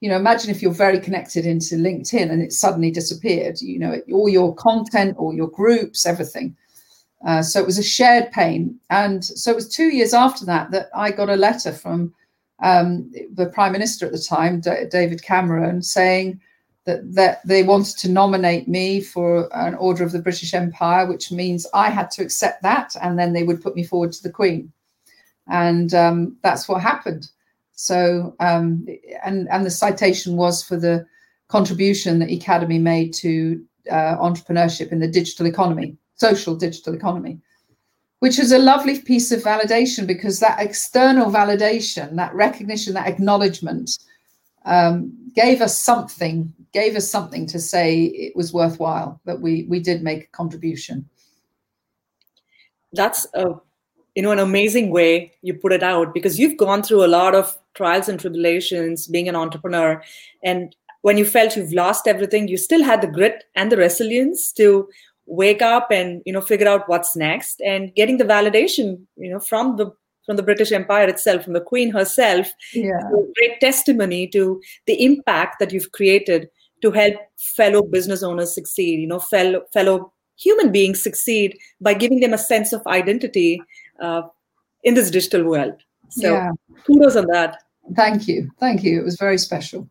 you 0.00 0.08
know 0.08 0.16
imagine 0.16 0.50
if 0.50 0.62
you're 0.62 0.72
very 0.72 0.98
connected 0.98 1.46
into 1.46 1.76
linkedin 1.76 2.30
and 2.30 2.42
it 2.42 2.52
suddenly 2.52 2.90
disappeared 2.90 3.60
you 3.60 3.78
know 3.78 4.00
all 4.12 4.28
your 4.28 4.54
content 4.54 5.16
all 5.18 5.34
your 5.34 5.48
groups 5.48 6.06
everything. 6.06 6.56
Uh, 7.26 7.42
so 7.42 7.60
it 7.60 7.66
was 7.66 7.76
a 7.76 7.82
shared 7.82 8.32
pain. 8.32 8.80
And 8.88 9.22
so 9.22 9.50
it 9.50 9.54
was 9.54 9.68
two 9.68 9.94
years 9.94 10.14
after 10.14 10.46
that 10.46 10.70
that 10.70 10.88
i 10.94 11.10
got 11.10 11.28
a 11.28 11.36
letter 11.36 11.72
from 11.72 12.14
um, 12.62 13.10
the 13.34 13.46
prime 13.46 13.72
minister 13.72 14.06
at 14.06 14.12
the 14.12 14.18
time 14.18 14.60
D- 14.60 14.84
david 14.90 15.22
cameron 15.22 15.82
saying 15.82 16.40
that, 16.86 17.14
that 17.14 17.46
they 17.46 17.62
wanted 17.62 17.96
to 17.98 18.08
nominate 18.08 18.68
me 18.68 19.00
for 19.00 19.48
an 19.56 19.74
Order 19.74 20.04
of 20.04 20.12
the 20.12 20.22
British 20.22 20.54
Empire, 20.54 21.06
which 21.06 21.30
means 21.30 21.66
I 21.74 21.90
had 21.90 22.10
to 22.12 22.22
accept 22.22 22.62
that, 22.62 22.94
and 23.00 23.18
then 23.18 23.32
they 23.32 23.42
would 23.42 23.62
put 23.62 23.76
me 23.76 23.84
forward 23.84 24.12
to 24.12 24.22
the 24.22 24.32
Queen, 24.32 24.72
and 25.46 25.92
um, 25.94 26.36
that's 26.42 26.68
what 26.68 26.80
happened. 26.80 27.30
So, 27.80 28.36
um, 28.40 28.86
and 29.24 29.48
and 29.48 29.64
the 29.64 29.70
citation 29.70 30.36
was 30.36 30.62
for 30.62 30.76
the 30.76 31.06
contribution 31.48 32.18
that 32.18 32.28
Ecademy 32.28 32.78
made 32.78 33.14
to 33.14 33.64
uh, 33.90 34.18
entrepreneurship 34.18 34.92
in 34.92 34.98
the 34.98 35.08
digital 35.08 35.46
economy, 35.46 35.96
social 36.16 36.54
digital 36.54 36.92
economy, 36.92 37.40
which 38.18 38.38
is 38.38 38.52
a 38.52 38.58
lovely 38.58 39.00
piece 39.00 39.32
of 39.32 39.42
validation 39.42 40.06
because 40.06 40.40
that 40.40 40.60
external 40.60 41.30
validation, 41.30 42.16
that 42.16 42.34
recognition, 42.34 42.92
that 42.92 43.08
acknowledgement 43.08 43.98
um, 44.66 45.10
gave 45.34 45.62
us 45.62 45.78
something, 45.78 46.52
gave 46.74 46.96
us 46.96 47.10
something 47.10 47.46
to 47.46 47.58
say 47.58 48.02
it 48.02 48.36
was 48.36 48.52
worthwhile 48.52 49.18
that 49.24 49.40
we 49.40 49.64
we 49.70 49.80
did 49.80 50.02
make 50.02 50.24
a 50.24 50.36
contribution. 50.36 51.08
That's 52.92 53.26
a 53.32 53.54
you 54.14 54.22
know 54.22 54.32
an 54.32 54.38
amazing 54.38 54.90
way 54.90 55.32
you 55.42 55.54
put 55.54 55.72
it 55.72 55.82
out 55.82 56.12
because 56.14 56.38
you've 56.38 56.56
gone 56.56 56.82
through 56.82 57.04
a 57.04 57.14
lot 57.14 57.34
of 57.34 57.56
trials 57.74 58.08
and 58.08 58.20
tribulations 58.20 59.06
being 59.06 59.28
an 59.28 59.36
entrepreneur 59.36 60.02
and 60.42 60.74
when 61.02 61.16
you 61.16 61.24
felt 61.24 61.56
you've 61.56 61.72
lost 61.72 62.06
everything 62.06 62.48
you 62.48 62.56
still 62.56 62.82
had 62.82 63.00
the 63.00 63.06
grit 63.06 63.44
and 63.54 63.70
the 63.70 63.76
resilience 63.76 64.52
to 64.52 64.88
wake 65.26 65.62
up 65.62 65.90
and 65.90 66.22
you 66.26 66.32
know 66.32 66.40
figure 66.40 66.68
out 66.68 66.88
what's 66.88 67.16
next 67.16 67.60
and 67.60 67.94
getting 67.94 68.18
the 68.18 68.24
validation 68.24 69.00
you 69.16 69.30
know 69.30 69.40
from 69.40 69.76
the 69.76 69.90
from 70.26 70.36
the 70.36 70.42
British 70.44 70.70
Empire 70.70 71.08
itself, 71.08 71.42
from 71.42 71.54
the 71.54 71.60
Queen 71.60 71.90
herself, 71.90 72.52
yeah. 72.72 73.00
great 73.36 73.58
testimony 73.60 74.28
to 74.28 74.60
the 74.86 75.04
impact 75.04 75.58
that 75.58 75.72
you've 75.72 75.90
created 75.90 76.48
to 76.82 76.92
help 76.92 77.16
fellow 77.36 77.82
business 77.82 78.22
owners 78.22 78.54
succeed, 78.54 79.00
you 79.00 79.08
know, 79.08 79.18
fellow 79.18 79.62
fellow 79.72 80.12
human 80.36 80.70
beings 80.70 81.02
succeed 81.02 81.58
by 81.80 81.92
giving 81.92 82.20
them 82.20 82.32
a 82.32 82.38
sense 82.38 82.72
of 82.72 82.86
identity 82.86 83.60
uh, 84.00 84.22
in 84.84 84.94
this 84.94 85.10
digital 85.10 85.44
world. 85.44 85.74
So 86.10 86.32
yeah. 86.32 86.50
kudos 86.86 87.16
on 87.16 87.26
that. 87.26 87.58
Thank 87.94 88.28
you. 88.28 88.50
Thank 88.58 88.82
you. 88.82 89.00
It 89.00 89.04
was 89.04 89.16
very 89.16 89.38
special. 89.38 89.88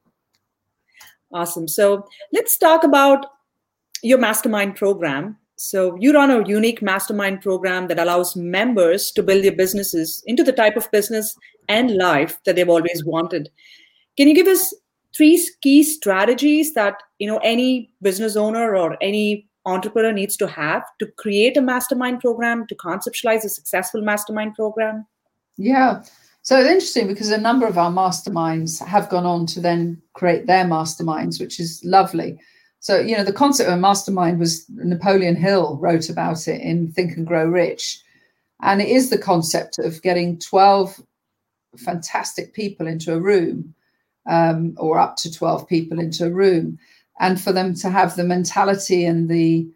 Awesome. 1.31 1.67
So 1.67 2.07
let's 2.33 2.57
talk 2.57 2.83
about 2.83 3.25
your 4.01 4.17
mastermind 4.17 4.75
program. 4.75 5.37
So 5.55 5.97
you 5.99 6.13
run 6.13 6.31
a 6.31 6.47
unique 6.47 6.81
mastermind 6.81 7.41
program 7.41 7.87
that 7.87 7.99
allows 7.99 8.35
members 8.35 9.11
to 9.11 9.23
build 9.23 9.43
their 9.43 9.55
businesses 9.55 10.23
into 10.25 10.43
the 10.43 10.53
type 10.53 10.77
of 10.77 10.89
business 10.91 11.35
and 11.67 11.97
life 11.97 12.39
that 12.45 12.55
they've 12.55 12.69
always 12.69 13.03
wanted. 13.05 13.49
Can 14.17 14.27
you 14.27 14.35
give 14.35 14.47
us 14.47 14.73
three 15.15 15.45
key 15.61 15.83
strategies 15.83 16.73
that 16.73 16.95
you 17.19 17.27
know 17.27 17.39
any 17.43 17.91
business 18.01 18.35
owner 18.35 18.75
or 18.75 18.97
any 19.01 19.48
entrepreneur 19.73 20.11
needs 20.11 20.37
to 20.37 20.47
have 20.47 20.83
to 20.99 21.07
create 21.17 21.57
a 21.57 21.61
mastermind 21.61 22.19
program 22.19 22.67
to 22.67 22.75
conceptualize 22.75 23.43
a 23.43 23.49
successful 23.49 24.01
mastermind 24.01 24.55
program? 24.55 25.05
Yeah. 25.57 26.03
So 26.41 26.57
it's 26.57 26.69
interesting 26.69 27.07
because 27.07 27.29
a 27.29 27.37
number 27.37 27.67
of 27.67 27.77
our 27.77 27.91
masterminds 27.91 28.83
have 28.85 29.09
gone 29.09 29.25
on 29.25 29.45
to 29.47 29.59
then 29.59 30.01
create 30.13 30.47
their 30.47 30.65
masterminds, 30.65 31.39
which 31.39 31.59
is 31.59 31.81
lovely. 31.83 32.39
So, 32.79 32.99
you 32.99 33.15
know, 33.15 33.25
the 33.25 33.33
concept 33.33 33.69
of 33.69 33.75
a 33.75 33.81
mastermind 33.81 34.39
was 34.39 34.65
Napoleon 34.69 35.35
Hill 35.35 35.77
wrote 35.81 36.09
about 36.09 36.47
it 36.47 36.61
in 36.61 36.91
Think 36.91 37.17
and 37.17 37.27
Grow 37.27 37.45
Rich. 37.45 38.01
And 38.61 38.81
it 38.81 38.87
is 38.87 39.09
the 39.09 39.17
concept 39.17 39.79
of 39.79 40.01
getting 40.01 40.39
12 40.39 41.01
fantastic 41.77 42.53
people 42.53 42.87
into 42.87 43.13
a 43.13 43.19
room 43.19 43.73
um, 44.29 44.75
or 44.77 44.97
up 44.97 45.17
to 45.17 45.31
12 45.31 45.67
people 45.67 45.99
into 45.99 46.25
a 46.25 46.31
room 46.31 46.77
and 47.19 47.39
for 47.39 47.51
them 47.51 47.73
to 47.75 47.89
have 47.89 48.15
the 48.15 48.23
mentality 48.23 49.05
and 49.05 49.29
the 49.29 49.67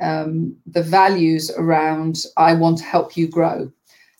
um, 0.00 0.54
the 0.66 0.82
values 0.82 1.50
around 1.56 2.24
I 2.36 2.52
want 2.54 2.78
to 2.78 2.84
help 2.84 3.16
you 3.16 3.28
grow. 3.28 3.72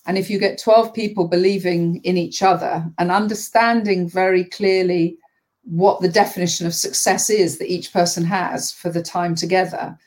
And 0.07 0.17
if 0.17 0.31
you 0.31 0.39
get 0.39 0.59
12 0.59 0.95
people 0.95 1.29
believing 1.29 2.01
in 2.05 2.17
each 2.17 2.43
other 2.43 2.89
and 2.99 3.11
understanding 3.11 4.09
very 4.09 4.45
clearly 4.45 5.19
what 5.65 6.01
the 6.01 6.09
definition 6.09 6.67
of 6.67 6.75
success 6.75 7.29
is 7.29 7.59
that 7.59 7.71
each 7.71 7.93
person 7.93 8.25
has 8.25 8.73
for 8.73 8.89
the 8.89 9.03
time 9.03 9.35
together, 9.35 9.99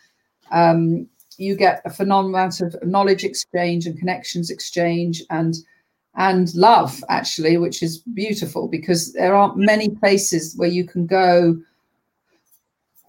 um, 0.52 1.08
you 1.38 1.56
get 1.56 1.82
a 1.86 1.90
phenomenal 1.90 2.36
amount 2.36 2.62
of 2.62 2.76
knowledge 2.84 3.24
exchange 3.24 3.86
and 3.86 3.98
connections 3.98 4.50
exchange 4.50 5.22
and 5.30 5.56
and 6.16 6.54
love 6.56 7.04
actually, 7.08 7.58
which 7.58 7.84
is 7.84 8.00
beautiful 8.00 8.68
because 8.68 9.14
there 9.14 9.36
aren't 9.36 9.58
many 9.58 9.90
places 9.90 10.56
where 10.58 10.68
you 10.68 10.84
can 10.84 11.06
go 11.06 11.56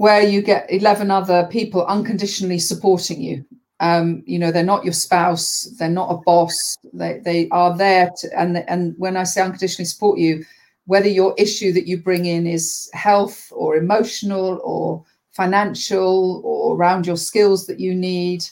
where 0.01 0.23
you 0.23 0.41
get 0.41 0.65
11 0.73 1.11
other 1.11 1.47
people 1.51 1.85
unconditionally 1.85 2.59
supporting 2.59 3.21
you. 3.21 3.45
Um, 3.81 4.23
you 4.25 4.39
know, 4.39 4.51
they're 4.51 4.63
not 4.63 4.83
your 4.83 4.95
spouse, 4.95 5.65
they're 5.79 5.91
not 5.91 6.11
a 6.11 6.23
boss, 6.25 6.79
they, 6.95 7.21
they 7.23 7.51
are 7.51 7.77
there 7.77 8.11
to, 8.17 8.31
and, 8.35 8.65
and 8.67 8.95
when 8.97 9.19
I 9.19 9.25
say 9.25 9.43
unconditionally 9.43 9.85
support 9.85 10.19
you, 10.19 10.47
whether 10.87 11.07
your 11.07 11.35
issue 11.37 11.71
that 11.75 11.87
you 11.87 11.99
bring 11.99 12.25
in 12.25 12.47
is 12.47 12.89
health 12.95 13.53
or 13.55 13.77
emotional 13.77 14.63
or 14.65 15.05
financial 15.33 16.41
or 16.47 16.77
around 16.77 17.07
your 17.07 17.19
skills 17.19 17.67
that 17.67 17.79
you 17.79 17.95
need, 17.95 18.43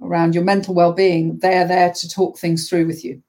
around 0.00 0.34
your 0.34 0.44
mental 0.44 0.74
well 0.74 0.94
being, 0.94 1.38
they're 1.40 1.68
there 1.68 1.92
to 1.92 2.08
talk 2.08 2.38
things 2.38 2.66
through 2.66 2.86
with 2.86 3.04
you. 3.04 3.22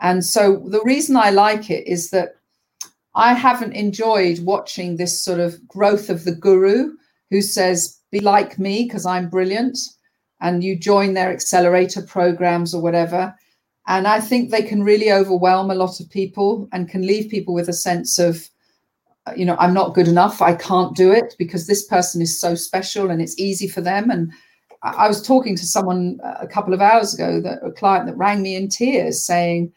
And 0.00 0.22
so 0.22 0.62
the 0.66 0.82
reason 0.84 1.16
I 1.16 1.30
like 1.30 1.70
it 1.70 1.88
is 1.88 2.10
that 2.10 2.34
I 3.14 3.32
haven't 3.32 3.72
enjoyed 3.72 4.40
watching 4.40 4.96
this 4.96 5.18
sort 5.18 5.40
of 5.40 5.66
growth 5.66 6.10
of 6.10 6.24
the 6.24 6.34
guru 6.34 6.92
who 7.30 7.42
says, 7.42 8.00
be 8.10 8.20
like 8.20 8.58
me 8.58 8.84
because 8.84 9.06
I'm 9.06 9.28
brilliant. 9.28 9.78
And 10.40 10.62
you 10.62 10.78
join 10.78 11.14
their 11.14 11.32
accelerator 11.32 12.02
programs 12.02 12.74
or 12.74 12.82
whatever. 12.82 13.34
And 13.86 14.06
I 14.06 14.20
think 14.20 14.50
they 14.50 14.62
can 14.62 14.82
really 14.82 15.12
overwhelm 15.12 15.70
a 15.70 15.74
lot 15.74 16.00
of 16.00 16.10
people 16.10 16.68
and 16.72 16.88
can 16.88 17.06
leave 17.06 17.30
people 17.30 17.54
with 17.54 17.68
a 17.68 17.72
sense 17.72 18.18
of, 18.18 18.48
you 19.36 19.44
know, 19.44 19.56
I'm 19.58 19.74
not 19.74 19.94
good 19.94 20.08
enough. 20.08 20.42
I 20.42 20.54
can't 20.54 20.96
do 20.96 21.12
it 21.12 21.34
because 21.38 21.66
this 21.66 21.84
person 21.86 22.20
is 22.20 22.40
so 22.40 22.54
special 22.54 23.10
and 23.10 23.22
it's 23.22 23.38
easy 23.38 23.68
for 23.68 23.80
them. 23.80 24.10
And 24.10 24.32
I 24.82 25.08
was 25.08 25.22
talking 25.26 25.56
to 25.56 25.66
someone 25.66 26.18
uh, 26.22 26.34
a 26.40 26.46
couple 26.46 26.74
of 26.74 26.80
hours 26.80 27.14
ago, 27.14 27.40
that 27.40 27.60
a 27.64 27.72
client 27.72 28.06
that 28.06 28.16
rang 28.16 28.42
me 28.42 28.56
in 28.56 28.68
tears 28.68 29.24
saying, 29.24 29.72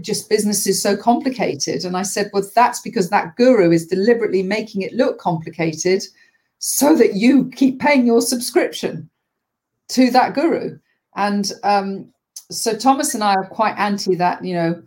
just 0.00 0.28
business 0.28 0.66
is 0.66 0.82
so 0.82 0.96
complicated. 0.96 1.84
And 1.84 1.96
I 1.96 2.02
said, 2.02 2.30
well, 2.32 2.42
that's 2.54 2.80
because 2.80 3.10
that 3.10 3.36
guru 3.36 3.70
is 3.70 3.86
deliberately 3.86 4.42
making 4.42 4.82
it 4.82 4.92
look 4.92 5.18
complicated 5.18 6.02
so 6.64 6.94
that 6.94 7.14
you 7.14 7.50
keep 7.56 7.80
paying 7.80 8.06
your 8.06 8.20
subscription 8.20 9.10
to 9.88 10.12
that 10.12 10.32
guru. 10.32 10.78
And 11.16 11.50
um, 11.64 12.12
so 12.52 12.76
Thomas 12.76 13.14
and 13.14 13.24
I 13.24 13.34
are 13.34 13.48
quite 13.48 13.76
anti 13.78 14.14
that, 14.14 14.44
you 14.44 14.54
know, 14.54 14.82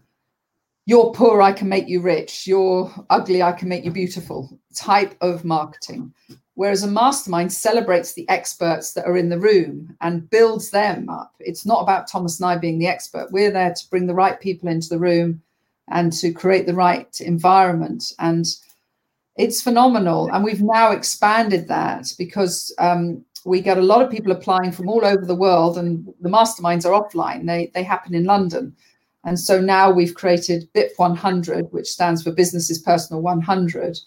you're 0.86 1.12
poor, 1.12 1.42
I 1.42 1.52
can 1.52 1.68
make 1.68 1.90
you 1.90 2.00
rich. 2.00 2.48
You're 2.48 2.90
ugly, 3.10 3.44
I 3.44 3.52
can 3.52 3.68
make 3.68 3.84
you 3.84 3.92
beautiful 3.92 4.58
type 4.74 5.16
of 5.20 5.44
marketing. 5.44 6.14
Whereas 6.54 6.84
a 6.84 6.88
mastermind 6.88 7.52
celebrates 7.52 8.14
the 8.14 8.28
experts 8.30 8.94
that 8.94 9.06
are 9.06 9.18
in 9.18 9.28
the 9.28 9.40
room 9.40 9.98
and 10.00 10.30
builds 10.30 10.70
them 10.70 11.10
up. 11.10 11.34
It's 11.42 11.66
not 11.66 11.82
about 11.82 12.08
Thomas 12.08 12.40
and 12.40 12.50
I 12.50 12.58
being 12.58 12.80
the 12.80 12.88
expert. 12.88 13.34
We're 13.34 13.52
there 13.52 13.74
to 13.74 13.90
bring 13.90 14.08
the 14.08 14.14
right 14.14 14.40
people 14.40 14.70
into 14.70 14.88
the 14.88 15.00
room 15.00 15.42
and 15.90 16.14
to 16.14 16.32
create 16.32 16.68
the 16.68 16.74
right 16.74 17.20
environment. 17.20 18.14
And 18.20 18.46
it's 19.38 19.62
phenomenal. 19.62 20.30
And 20.32 20.44
we've 20.44 20.62
now 20.62 20.92
expanded 20.92 21.68
that 21.68 22.12
because 22.18 22.74
um, 22.80 23.24
we 23.46 23.62
get 23.62 23.78
a 23.78 23.82
lot 23.82 24.02
of 24.02 24.10
people 24.10 24.32
applying 24.32 24.72
from 24.72 24.90
all 24.90 25.06
over 25.06 25.26
the 25.26 25.36
world, 25.36 25.78
and 25.78 26.08
the 26.22 26.30
masterminds 26.30 26.86
are 26.86 27.00
offline. 27.00 27.46
They 27.46 27.72
they 27.74 27.84
happen 27.84 28.16
in 28.16 28.26
London, 28.26 28.76
and 29.24 29.40
so 29.40 29.60
now 29.60 29.92
we've 29.92 30.16
created 30.16 30.70
BIP 30.74 30.92
100, 30.98 31.72
which 31.72 31.88
stands 31.88 32.24
for 32.24 32.32
Businesses 32.32 32.80
Personal 32.80 33.22
100. 33.22 34.00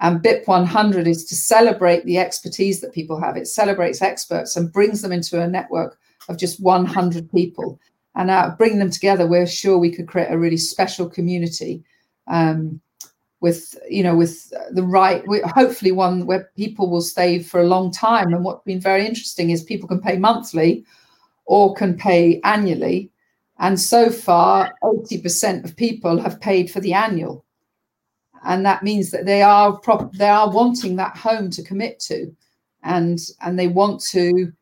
And 0.00 0.22
BIP 0.22 0.46
100 0.46 1.08
is 1.08 1.24
to 1.24 1.34
celebrate 1.34 2.04
the 2.04 2.18
expertise 2.18 2.80
that 2.80 2.92
people 2.92 3.20
have. 3.20 3.36
It 3.36 3.48
celebrates 3.48 4.00
experts 4.00 4.56
and 4.56 4.72
brings 4.72 5.02
them 5.02 5.10
into 5.10 5.40
a 5.40 5.48
network 5.48 5.98
of 6.28 6.38
just 6.38 6.62
100 6.62 7.30
people. 7.32 7.80
And 8.14 8.30
uh, 8.30 8.54
bringing 8.56 8.78
them 8.78 8.90
together, 8.90 9.26
we're 9.26 9.46
sure 9.46 9.76
we 9.76 9.92
could 9.92 10.06
create 10.06 10.30
a 10.30 10.38
really 10.38 10.56
special 10.56 11.08
community. 11.08 11.82
Um, 12.28 12.80
with 13.40 13.78
you 13.88 14.02
know 14.02 14.16
with 14.16 14.52
the 14.72 14.82
right 14.82 15.22
hopefully 15.54 15.92
one 15.92 16.26
where 16.26 16.50
people 16.56 16.90
will 16.90 17.00
stay 17.00 17.38
for 17.38 17.60
a 17.60 17.66
long 17.66 17.90
time. 17.90 18.32
And 18.32 18.44
what's 18.44 18.64
been 18.64 18.80
very 18.80 19.06
interesting 19.06 19.50
is 19.50 19.62
people 19.62 19.88
can 19.88 20.00
pay 20.00 20.18
monthly 20.18 20.84
or 21.46 21.74
can 21.74 21.96
pay 21.96 22.40
annually. 22.44 23.10
And 23.60 23.80
so 23.80 24.10
far 24.10 24.72
80% 24.84 25.64
of 25.64 25.76
people 25.76 26.20
have 26.20 26.40
paid 26.40 26.70
for 26.70 26.80
the 26.80 26.92
annual. 26.92 27.44
And 28.44 28.64
that 28.64 28.84
means 28.84 29.10
that 29.10 29.26
they 29.26 29.42
are 29.42 29.76
prop- 29.78 30.14
they 30.14 30.28
are 30.28 30.50
wanting 30.50 30.96
that 30.96 31.16
home 31.16 31.50
to 31.50 31.62
commit 31.62 31.98
to. 32.00 32.34
And 32.82 33.18
and 33.40 33.58
they 33.58 33.68
want 33.68 34.00
to 34.12 34.52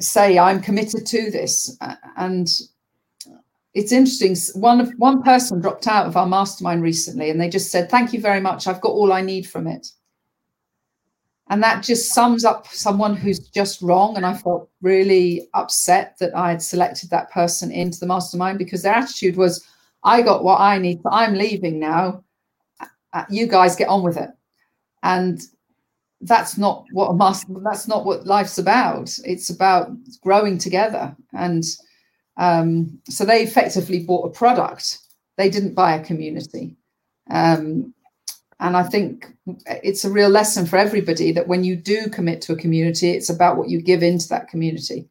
say 0.00 0.38
i'm 0.38 0.60
committed 0.60 1.06
to 1.06 1.30
this. 1.30 1.76
And 2.16 2.48
it's 3.74 3.92
interesting. 3.92 4.36
One 4.60 4.92
one 4.96 5.22
person 5.22 5.60
dropped 5.60 5.86
out 5.86 6.06
of 6.06 6.16
our 6.16 6.26
mastermind 6.26 6.82
recently, 6.82 7.30
and 7.30 7.40
they 7.40 7.48
just 7.48 7.70
said, 7.70 7.90
"Thank 7.90 8.12
you 8.12 8.20
very 8.20 8.40
much. 8.40 8.66
I've 8.66 8.80
got 8.80 8.92
all 8.92 9.12
I 9.12 9.20
need 9.20 9.46
from 9.46 9.66
it." 9.66 9.88
and 11.50 11.62
that 11.62 11.82
just 11.82 12.12
sums 12.12 12.44
up 12.44 12.66
someone 12.68 13.16
who's 13.16 13.38
just 13.38 13.80
wrong 13.82 14.16
and 14.16 14.24
i 14.24 14.34
felt 14.34 14.68
really 14.80 15.48
upset 15.54 16.16
that 16.18 16.34
i 16.36 16.50
had 16.50 16.62
selected 16.62 17.10
that 17.10 17.30
person 17.30 17.70
into 17.70 17.98
the 17.98 18.06
mastermind 18.06 18.58
because 18.58 18.82
their 18.82 18.94
attitude 18.94 19.36
was 19.36 19.66
i 20.04 20.22
got 20.22 20.44
what 20.44 20.60
i 20.60 20.78
need 20.78 21.00
i'm 21.10 21.34
leaving 21.34 21.78
now 21.78 22.22
uh, 23.12 23.24
you 23.30 23.46
guys 23.46 23.76
get 23.76 23.88
on 23.88 24.02
with 24.02 24.16
it 24.16 24.30
and 25.02 25.42
that's 26.22 26.58
not 26.58 26.84
what 26.92 27.08
a 27.08 27.14
master 27.14 27.52
that's 27.62 27.88
not 27.88 28.04
what 28.04 28.26
life's 28.26 28.58
about 28.58 29.10
it's 29.24 29.50
about 29.50 29.90
growing 30.22 30.58
together 30.58 31.14
and 31.32 31.64
um, 32.38 32.98
so 33.08 33.24
they 33.24 33.42
effectively 33.42 34.04
bought 34.04 34.26
a 34.26 34.30
product 34.30 34.98
they 35.36 35.50
didn't 35.50 35.74
buy 35.74 35.94
a 35.94 36.04
community 36.04 36.76
um, 37.30 37.92
and 38.60 38.76
I 38.76 38.82
think 38.82 39.32
it's 39.66 40.04
a 40.04 40.10
real 40.10 40.28
lesson 40.28 40.66
for 40.66 40.76
everybody 40.76 41.30
that 41.32 41.46
when 41.46 41.62
you 41.62 41.76
do 41.76 42.08
commit 42.08 42.40
to 42.42 42.52
a 42.52 42.56
community, 42.56 43.10
it's 43.10 43.30
about 43.30 43.56
what 43.56 43.68
you 43.68 43.80
give 43.80 44.02
into 44.02 44.28
that 44.28 44.48
community. 44.48 45.08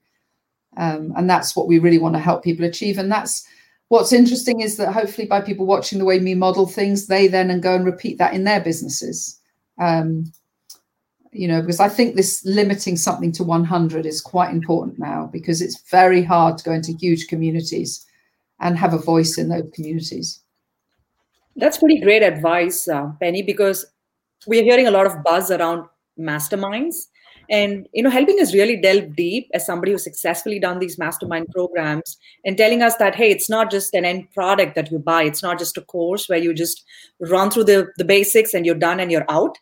Um, 0.75 1.13
and 1.15 1.29
that's 1.29 1.55
what 1.55 1.67
we 1.67 1.79
really 1.79 1.97
want 1.97 2.15
to 2.15 2.19
help 2.19 2.43
people 2.43 2.65
achieve. 2.65 2.97
And 2.97 3.11
that's 3.11 3.47
what's 3.87 4.11
interesting 4.11 4.59
is 4.59 4.75
that 4.77 4.91
hopefully 4.91 5.27
by 5.27 5.39
people 5.39 5.65
watching 5.65 5.97
the 5.97 6.05
way 6.05 6.19
me 6.19 6.35
model 6.35 6.67
things, 6.67 7.07
they 7.07 7.27
then 7.27 7.49
and 7.49 7.63
go 7.63 7.73
and 7.73 7.85
repeat 7.85 8.17
that 8.17 8.33
in 8.33 8.43
their 8.43 8.59
businesses. 8.59 9.39
Um, 9.79 10.31
you 11.37 11.47
know, 11.47 11.61
because 11.61 11.79
I 11.79 11.89
think 11.89 12.15
this 12.15 12.43
limiting 12.45 12.97
something 12.97 13.31
to 13.33 13.43
100 13.43 14.05
is 14.05 14.21
quite 14.21 14.51
important 14.51 14.97
now 14.97 15.29
because 15.31 15.61
it's 15.61 15.81
very 15.89 16.23
hard 16.23 16.57
to 16.57 16.63
go 16.63 16.71
into 16.71 16.93
huge 16.93 17.27
communities 17.27 18.05
and 18.59 18.77
have 18.77 18.93
a 18.93 18.97
voice 18.97 19.37
in 19.37 19.49
those 19.49 19.69
communities. 19.73 20.39
That's 21.55 21.77
pretty 21.77 21.99
great 21.99 22.23
advice, 22.23 22.87
uh, 22.87 23.11
Penny, 23.19 23.41
because 23.41 23.85
we're 24.45 24.63
hearing 24.63 24.87
a 24.87 24.91
lot 24.91 25.05
of 25.05 25.23
buzz 25.23 25.51
around 25.51 25.87
masterminds. 26.19 27.07
And 27.49 27.87
you 27.93 28.03
know, 28.03 28.09
helping 28.09 28.39
us 28.41 28.53
really 28.53 28.75
delve 28.75 29.15
deep 29.15 29.49
as 29.53 29.65
somebody 29.65 29.93
who's 29.93 30.03
successfully 30.03 30.59
done 30.59 30.79
these 30.79 30.97
mastermind 30.97 31.47
programs 31.53 32.17
and 32.43 32.57
telling 32.57 32.81
us 32.81 32.97
that 32.97 33.15
hey, 33.15 33.31
it's 33.31 33.49
not 33.49 33.71
just 33.71 33.93
an 33.93 34.03
end 34.03 34.29
product 34.33 34.75
that 34.75 34.91
you 34.91 34.99
buy. 34.99 35.23
It's 35.23 35.41
not 35.41 35.57
just 35.57 35.77
a 35.77 35.81
course 35.81 36.27
where 36.27 36.39
you 36.39 36.53
just 36.53 36.83
run 37.21 37.49
through 37.49 37.63
the, 37.63 37.87
the 37.97 38.03
basics 38.03 38.53
and 38.53 38.65
you're 38.65 38.75
done 38.75 38.99
and 38.99 39.11
you're 39.11 39.29
out. 39.29 39.57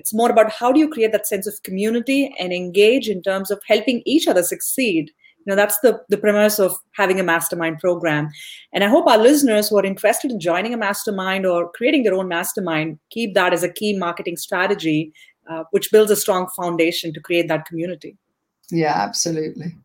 It's 0.00 0.14
more 0.14 0.30
about 0.30 0.50
how 0.50 0.72
do 0.72 0.80
you 0.80 0.88
create 0.88 1.12
that 1.12 1.26
sense 1.26 1.46
of 1.46 1.62
community 1.62 2.34
and 2.40 2.54
engage 2.54 3.06
in 3.06 3.20
terms 3.20 3.50
of 3.50 3.60
helping 3.66 4.02
each 4.06 4.26
other 4.26 4.42
succeed. 4.42 5.10
You 5.44 5.50
know 5.50 5.56
that's 5.56 5.78
the 5.80 6.00
the 6.08 6.16
premise 6.16 6.58
of 6.58 6.74
having 6.92 7.20
a 7.20 7.22
mastermind 7.22 7.80
program. 7.80 8.30
And 8.72 8.82
i 8.82 8.88
hope 8.88 9.06
our 9.06 9.18
listeners 9.18 9.68
who 9.68 9.78
are 9.78 9.84
interested 9.84 10.30
in 10.30 10.40
joining 10.40 10.72
a 10.74 10.78
mastermind 10.78 11.46
or 11.46 11.70
creating 11.72 12.02
their 12.04 12.14
own 12.14 12.28
mastermind 12.28 12.98
keep 13.10 13.34
that 13.34 13.52
as 13.52 13.62
a 13.62 13.72
key 13.72 13.92
marketing 13.98 14.38
strategy 14.38 15.12
uh, 15.50 15.64
which 15.70 15.90
builds 15.90 16.10
a 16.10 16.16
strong 16.16 16.48
foundation 16.56 17.12
to 17.12 17.20
create 17.20 17.48
that 17.48 17.66
community. 17.66 18.16
Yeah 18.70 18.96
absolutely. 18.96 19.76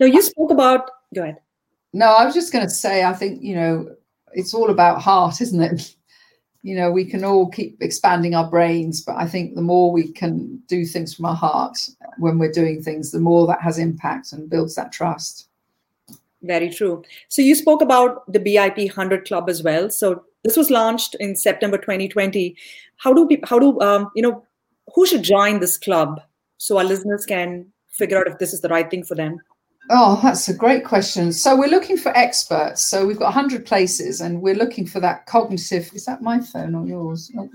Now 0.00 0.06
you 0.06 0.22
spoke 0.22 0.52
about 0.52 0.90
go 1.14 1.22
ahead. 1.22 1.38
No 1.92 2.06
i 2.06 2.24
was 2.24 2.34
just 2.34 2.52
going 2.52 2.66
to 2.66 2.74
say 2.84 3.04
i 3.04 3.12
think 3.12 3.42
you 3.42 3.56
know 3.56 3.72
it's 4.32 4.54
all 4.54 4.70
about 4.70 5.00
heart 5.00 5.40
isn't 5.40 5.62
it 5.70 5.94
you 6.68 6.76
know 6.76 6.90
we 6.90 7.04
can 7.04 7.24
all 7.24 7.48
keep 7.48 7.76
expanding 7.80 8.34
our 8.34 8.48
brains 8.50 9.00
but 9.00 9.16
i 9.16 9.26
think 9.26 9.54
the 9.54 9.62
more 9.62 9.90
we 9.90 10.12
can 10.12 10.60
do 10.68 10.84
things 10.84 11.14
from 11.14 11.24
our 11.24 11.34
heart 11.34 11.78
when 12.18 12.38
we're 12.38 12.52
doing 12.52 12.82
things 12.82 13.10
the 13.10 13.18
more 13.18 13.46
that 13.46 13.62
has 13.62 13.78
impact 13.78 14.32
and 14.32 14.50
builds 14.50 14.74
that 14.74 14.92
trust. 14.92 15.46
Very 16.42 16.70
true. 16.70 17.02
So 17.28 17.42
you 17.42 17.54
spoke 17.56 17.82
about 17.82 18.32
the 18.32 18.38
bip 18.38 18.76
100 18.76 19.26
club 19.26 19.48
as 19.48 19.62
well. 19.62 19.90
So 19.90 20.24
this 20.44 20.56
was 20.56 20.70
launched 20.70 21.16
in 21.20 21.36
september 21.36 21.78
2020 21.78 22.56
how 22.96 23.12
do 23.12 23.24
we, 23.24 23.40
how 23.44 23.58
do 23.58 23.80
um, 23.80 24.10
you 24.14 24.22
know 24.22 24.44
who 24.94 25.06
should 25.06 25.22
join 25.22 25.60
this 25.60 25.76
club 25.76 26.20
so 26.58 26.78
our 26.78 26.84
listeners 26.84 27.26
can 27.26 27.66
figure 27.88 28.18
out 28.18 28.28
if 28.28 28.38
this 28.38 28.52
is 28.52 28.60
the 28.60 28.68
right 28.68 28.90
thing 28.90 29.04
for 29.04 29.14
them 29.14 29.38
Oh, 29.90 30.20
that's 30.22 30.48
a 30.48 30.54
great 30.54 30.84
question. 30.84 31.32
So 31.32 31.56
we're 31.56 31.70
looking 31.70 31.96
for 31.96 32.16
experts. 32.16 32.84
So 32.84 33.06
we've 33.06 33.18
got 33.18 33.34
100 33.34 33.64
places 33.64 34.20
and 34.20 34.42
we're 34.42 34.54
looking 34.54 34.86
for 34.86 35.00
that 35.00 35.26
cognitive. 35.26 35.90
Is 35.94 36.04
that 36.04 36.20
my 36.20 36.40
phone 36.40 36.74
or 36.74 36.86
yours? 36.86 37.32
Oh, 37.38 37.48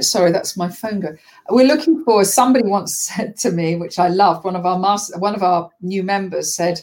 sorry, 0.00 0.32
that's 0.32 0.56
my 0.56 0.68
phone 0.68 1.00
go. 1.00 1.16
We're 1.50 1.66
looking 1.66 2.02
for 2.04 2.24
somebody 2.24 2.66
once 2.66 2.98
said 3.14 3.36
to 3.38 3.52
me, 3.52 3.76
which 3.76 3.98
I 3.98 4.08
loved, 4.08 4.44
one 4.44 4.56
of 4.56 4.66
our 4.66 4.78
master, 4.78 5.18
one 5.18 5.34
of 5.34 5.42
our 5.42 5.70
new 5.80 6.02
members 6.02 6.54
said, 6.54 6.80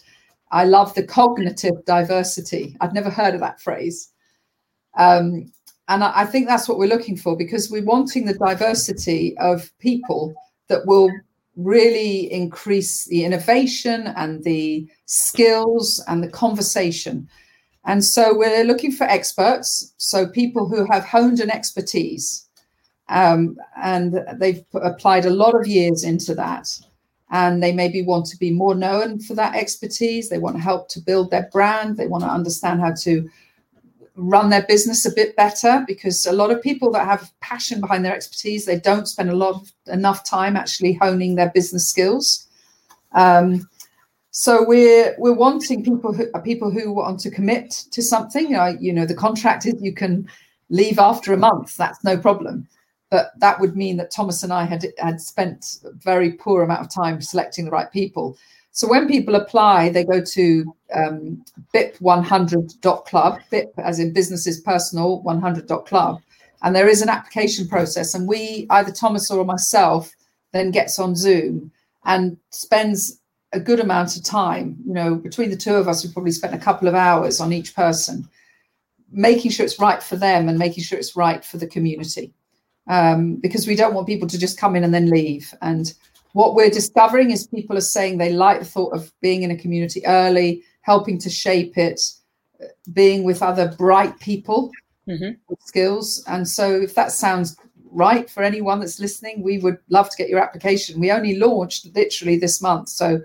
I 0.52 0.66
love 0.66 0.94
the 0.96 1.04
cognitive 1.04 1.84
diversity. 1.86 2.78
I'd 2.82 2.94
never 2.94 3.10
heard 3.10 3.34
of 3.34 3.42
that 3.42 3.62
phrase. 3.62 4.12
Um, 4.98 5.52
and 5.88 6.04
I, 6.04 6.22
I 6.22 6.26
think 6.26 6.48
that's 6.48 6.70
what 6.70 6.78
we're 6.78 6.88
looking 6.88 7.18
for 7.18 7.36
because 7.36 7.70
we're 7.70 7.84
wanting 7.84 8.26
the 8.26 8.34
diversity 8.34 9.38
of 9.38 9.72
people 9.80 10.34
that 10.68 10.86
will 10.86 11.12
really 11.56 12.32
increase 12.32 13.06
the 13.06 13.26
innovation 13.26 14.08
and 14.16 14.44
the 14.44 14.90
skills 15.06 16.04
and 16.08 16.24
the 16.24 16.30
conversation. 16.30 17.28
And 17.86 18.04
so 18.06 18.38
we're 18.38 18.64
looking 18.64 18.92
for 18.92 19.06
experts, 19.06 19.94
so 19.98 20.28
people 20.28 20.68
who 20.68 20.86
have 20.92 21.04
honed 21.04 21.40
an 21.40 21.50
expertise. 21.50 22.48
Um, 23.10 23.58
and 23.76 24.24
they've 24.38 24.64
applied 24.74 25.26
a 25.26 25.32
lot 25.32 25.56
of 25.60 25.68
years 25.68 26.04
into 26.04 26.34
that. 26.36 26.70
And 27.32 27.64
they 27.64 27.72
maybe 27.72 28.02
want 28.02 28.26
to 28.28 28.38
be 28.38 28.52
more 28.52 28.76
known 28.76 29.20
for 29.20 29.34
that 29.36 29.56
expertise. 29.56 30.30
They 30.30 30.38
want 30.38 30.60
help 30.60 30.90
to 30.90 31.00
build 31.00 31.32
their 31.32 31.50
brand. 31.52 31.98
They 31.98 32.08
want 32.08 32.24
to 32.24 32.30
understand 32.30 32.82
how 32.82 32.94
to 33.02 33.30
run 34.22 34.50
their 34.50 34.64
business 34.68 35.06
a 35.06 35.14
bit 35.14 35.36
better 35.36 35.84
because 35.88 36.26
a 36.26 36.32
lot 36.32 36.52
of 36.52 36.62
people 36.62 36.92
that 36.92 37.06
have 37.06 37.32
passion 37.40 37.82
behind 37.82 38.06
their 38.06 38.16
expertise 38.16 38.66
they 38.66 38.80
don't 38.80 39.08
spend 39.08 39.30
a 39.30 39.36
lot 39.36 39.56
of 39.56 39.72
enough 39.88 40.24
time 40.24 40.56
actually 40.56 40.94
honing 40.94 41.36
their 41.36 41.50
business 41.50 41.88
skills. 41.88 42.48
Um, 43.14 43.68
so 44.30 44.64
we're 44.66 45.16
we're 45.18 45.34
wanting 45.34 45.84
people 45.84 46.14
who 46.14 46.28
people 46.44 46.72
who 46.72 46.94
want 46.94 47.20
to 47.22 47.32
commit 47.32 47.72
to 47.92 48.02
something. 48.02 48.52
You 48.80 48.94
know 48.94 49.06
the 49.06 49.16
contract 49.16 49.66
is 49.66 49.82
you 49.82 49.94
can 49.94 50.28
leave 50.70 51.00
after 51.00 51.34
a 51.34 51.38
month 51.38 51.76
that's 51.76 52.04
no 52.04 52.18
problem. 52.18 52.68
But 53.10 53.32
that 53.40 53.60
would 53.60 53.76
mean 53.76 53.98
that 53.98 54.12
thomas 54.12 54.42
and 54.42 54.54
i 54.54 54.64
had 54.64 54.86
had 54.98 55.20
spent 55.20 55.80
a 55.84 55.92
very 55.92 56.32
poor 56.32 56.64
amount 56.64 56.80
of 56.80 56.94
time 56.94 57.22
selecting 57.22 57.66
the 57.66 57.72
right 57.72 57.92
people 57.92 58.38
so 58.72 58.88
when 58.88 59.08
people 59.08 59.36
apply, 59.36 59.90
they 59.90 60.04
go 60.04 60.22
to 60.24 60.76
um, 60.96 61.44
BIP100.club, 61.74 63.40
BIP 63.52 63.72
as 63.78 64.00
in 64.00 64.14
businesses 64.14 64.62
personal 64.62 65.22
100.club, 65.24 66.22
and 66.64 66.76
there 66.76 66.88
is 66.88 67.02
an 67.02 67.10
application 67.10 67.68
process. 67.68 68.14
And 68.14 68.28
we, 68.28 68.68
either 68.70 68.92
Thomas 68.92 69.30
or 69.30 69.44
myself, 69.44 70.12
then 70.54 70.72
gets 70.72 71.00
on 71.00 71.16
Zoom 71.16 71.72
and 72.06 72.38
spends 72.52 73.20
a 73.54 73.60
good 73.60 73.82
amount 73.82 74.16
of 74.16 74.24
time. 74.24 74.78
You 74.86 74.94
know, 74.94 75.16
between 75.16 75.50
the 75.50 75.58
two 75.58 75.76
of 75.76 75.88
us, 75.88 76.06
we 76.06 76.14
probably 76.14 76.32
spent 76.32 76.56
a 76.56 76.60
couple 76.60 76.88
of 76.88 76.96
hours 76.96 77.42
on 77.42 77.52
each 77.52 77.76
person, 77.76 78.28
making 79.12 79.52
sure 79.52 79.66
it's 79.66 79.80
right 79.80 80.02
for 80.02 80.16
them 80.16 80.48
and 80.48 80.58
making 80.58 80.84
sure 80.84 80.98
it's 80.98 81.18
right 81.18 81.44
for 81.44 81.58
the 81.58 81.68
community. 81.68 82.34
Um, 82.88 83.36
because 83.36 83.68
we 83.68 83.76
don't 83.76 83.94
want 83.94 84.08
people 84.08 84.28
to 84.28 84.40
just 84.40 84.58
come 84.58 84.76
in 84.76 84.84
and 84.84 84.94
then 84.94 85.10
leave. 85.10 85.54
And 85.62 85.94
what 86.34 86.56
we're 86.56 86.70
discovering 86.70 87.32
is 87.32 87.48
people 87.48 87.78
are 87.78 87.82
saying 87.82 88.18
they 88.18 88.34
like 88.34 88.60
the 88.60 88.66
thought 88.66 88.94
of 88.94 89.12
being 89.22 89.44
in 89.44 89.52
a 89.52 89.58
community 89.58 90.06
early, 90.06 90.64
helping 90.82 91.18
to 91.20 91.30
shape 91.30 91.78
it, 91.78 92.02
being 92.94 93.24
with 93.24 93.42
other 93.42 93.74
bright 93.78 94.20
people 94.20 94.72
mm-hmm. 95.08 95.32
with 95.50 95.60
skills. 95.62 96.24
And 96.28 96.48
so, 96.48 96.82
if 96.82 96.96
that 96.96 97.12
sounds 97.12 97.58
right 97.92 98.30
for 98.30 98.44
anyone 98.44 98.80
that's 98.80 99.00
listening, 99.00 99.44
we 99.44 99.60
would 99.60 99.78
love 99.90 100.10
to 100.10 100.18
get 100.18 100.30
your 100.30 100.40
application. 100.40 101.00
We 101.00 101.12
only 101.12 101.38
launched 101.38 101.94
literally 101.96 102.38
this 102.38 102.62
month. 102.62 102.90
So, 102.90 103.22